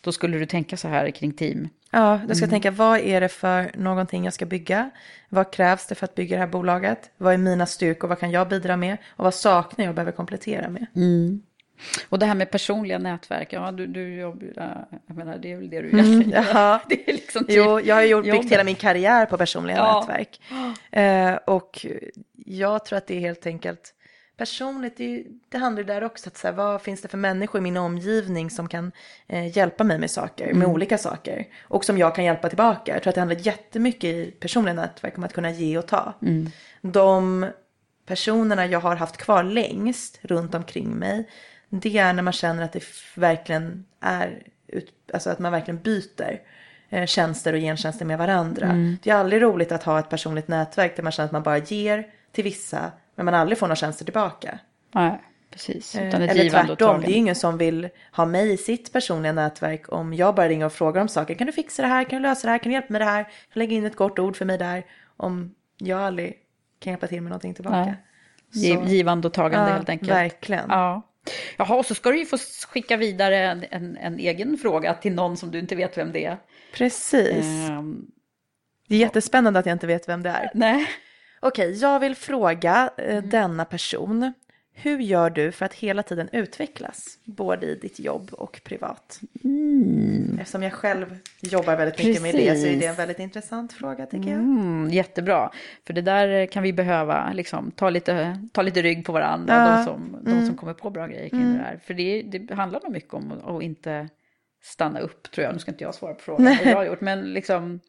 [0.00, 1.68] då skulle du tänka så här kring team.
[1.90, 2.50] Ja, jag ska Mm.
[2.50, 4.90] tänka vad är det för någonting jag ska bygga?
[5.28, 7.10] Vad krävs det för att bygga det här bolaget?
[7.16, 8.08] Vad är mina styrkor?
[8.08, 8.96] Vad kan jag bidra med?
[9.16, 10.86] Och vad saknar jag och behöver komplettera med?
[11.76, 12.06] Mm.
[12.08, 15.70] Och det här med personliga nätverk, ja du, du jobbar, jag menar det är väl
[15.70, 16.44] det du Mm, gör.
[16.54, 16.80] ja.
[16.88, 20.00] Det är liksom Jo, jag har gjort, byggt hela min karriär på personliga Ja.
[20.00, 20.40] nätverk.
[20.92, 21.86] Eh, och
[22.46, 23.94] jag tror att det är helt enkelt
[24.36, 27.58] personligt, det, det handlar ju där också att så här, vad finns det för människor
[27.58, 28.92] i min omgivning som kan
[29.28, 30.70] eh, hjälpa mig med saker, med Mm.
[30.70, 31.46] olika saker.
[31.62, 32.92] Och som jag kan hjälpa tillbaka.
[32.92, 36.14] Jag tror att det handlar jättemycket i personliga nätverk om att kunna ge och ta.
[36.22, 36.50] Mm.
[36.82, 37.46] De
[38.06, 41.28] personerna jag har haft kvar längst runt omkring mig,
[41.80, 42.84] det är när man känner att det
[43.14, 46.40] verkligen är, ut, alltså att man verkligen byter
[46.88, 48.66] eh, tjänster och gentjänster med varandra.
[48.66, 48.98] Mm.
[49.02, 51.58] Det är aldrig roligt att ha ett personligt nätverk där man känner att man bara
[51.58, 54.58] ger till vissa, men man aldrig får några tjänster tillbaka.
[54.92, 55.20] Nej,
[55.50, 55.94] precis.
[55.94, 59.32] Eh, Utan ett Eller tvärtom, det är ingen som vill ha mig i sitt personliga
[59.32, 61.34] nätverk om jag bara ringer och frågar om saker.
[61.34, 62.04] Kan du fixa det här?
[62.04, 62.58] Kan du lösa det här?
[62.58, 63.22] Kan du hjälpa mig med det här?
[63.22, 64.84] Kan du lägga in ett kort ord för mig där?
[65.16, 66.34] Om jag aldrig
[66.80, 67.94] kan hjälpa till med någonting tillbaka.
[68.52, 70.10] Giv- Givande och tagande Ja, helt enkelt.
[70.10, 70.64] verkligen.
[70.68, 71.02] Ja.
[71.56, 72.38] Jaha, och så ska du ju få
[72.68, 76.24] skicka vidare en, en, en egen fråga till någon som du inte vet vem det
[76.24, 76.38] är.
[76.74, 77.44] Precis.
[77.68, 78.06] Ehm,
[78.88, 80.50] Det är jättespännande att jag inte vet vem det är.
[80.54, 80.86] Nej.
[81.40, 84.32] Okej, jag vill fråga eh, denna person.
[84.76, 87.18] Hur gör du för att hela tiden utvecklas?
[87.24, 89.20] Både i ditt jobb och privat.
[90.40, 92.84] Eftersom jag själv jobbar väldigt mycket med det så är det Precis.
[92.90, 94.38] en väldigt intressant fråga tycker jag.
[94.40, 95.50] Mm, jättebra.
[95.86, 99.76] För det där kan vi behöva liksom, ta, lite, ta lite rygg på varandra, Ja.
[99.76, 100.46] de, som, de Mm.
[100.46, 101.52] som kommer på bra grejer kring Mm.
[101.52, 101.80] det där.
[101.84, 104.08] För det, det handlar nog mycket om att, inte
[104.62, 105.52] stanna upp, tror jag.
[105.52, 107.80] Nu ska inte jag svara på frågan jag har gjort, men liksom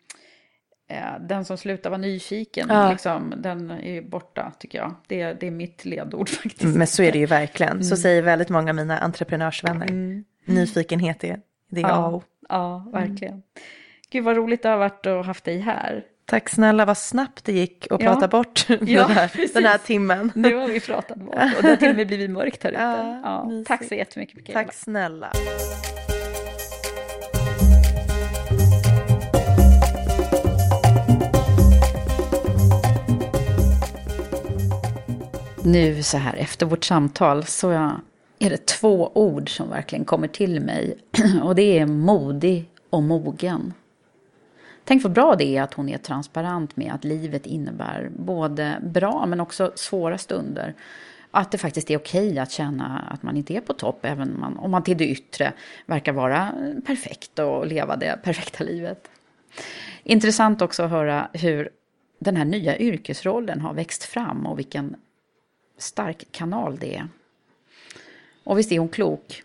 [1.20, 2.92] den som slutar vara nyfiken, Ja.
[2.92, 4.96] liksom, den är borta tycker jag.
[5.08, 6.76] Det, det är mitt ledord faktiskt.
[6.78, 7.84] Men så är det ju verkligen.
[7.84, 7.98] Så Mm.
[7.98, 9.88] säger väldigt många av mina entreprenörsvänner.
[10.46, 11.40] Nyfikenhet är,
[11.72, 12.24] det är A och.
[12.50, 13.42] Ja, verkligen.
[14.10, 16.04] Gud vad roligt det har varit att ha haft dig här.
[16.28, 18.14] Tack snälla, vad snabbt det gick att Ja.
[18.14, 20.32] prata bort Ja, den, här, den här timmen.
[20.36, 22.82] Nu har vi pratat bort och det har till och med blivit mörkt här ute.
[22.82, 24.64] Ja, Ja, tack så jättemycket Mikaela.
[24.64, 25.32] Tack snälla.
[35.66, 37.70] Nu så här efter vårt samtal så
[38.40, 40.98] är det två ord som verkligen kommer till mig.
[41.44, 43.74] Och det är modig och mogen.
[44.84, 49.26] Tänk vad bra det är att hon är transparent med att livet innebär både bra
[49.26, 50.74] men också svåra stunder.
[51.32, 54.58] Att det faktiskt är okej att känna att man inte är på topp, även man,
[54.58, 55.54] om man till det yttre
[55.86, 56.52] verkar vara
[56.86, 59.10] perfekt och leva det perfekta livet.
[60.04, 61.70] Intressant också att höra hur
[62.20, 64.96] den här nya yrkesrollen har växt fram och vilken
[65.78, 67.08] stark kanal det är.
[68.44, 69.44] Och visst är hon klok.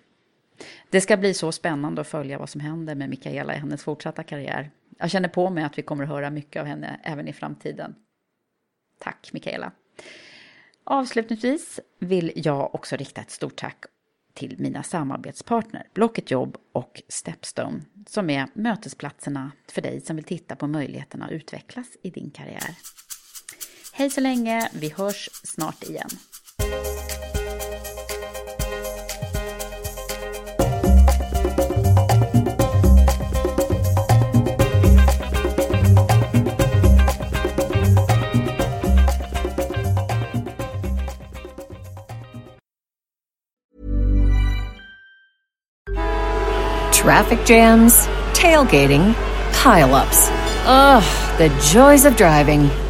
[0.90, 4.22] Det ska bli så spännande att följa vad som händer med Mikaela i hennes fortsatta
[4.22, 4.70] karriär.
[4.98, 7.94] Jag känner på mig att vi kommer att höra mycket av henne även i framtiden.
[8.98, 9.72] Tack Mikaela.
[10.84, 13.84] Avslutningsvis vill jag också rikta ett stort tack
[14.34, 20.56] till mina samarbetspartner Blocket Jobb och Stepstone som är mötesplatserna för dig som vill titta
[20.56, 22.76] på möjligheterna att utvecklas i din karriär.
[24.00, 26.08] Hej så länge, vi hörs snart igen.
[46.92, 49.14] Traffic jams, tailgating,
[49.64, 50.30] pileups.
[50.66, 51.04] Ugh,
[51.38, 52.89] the joys of driving.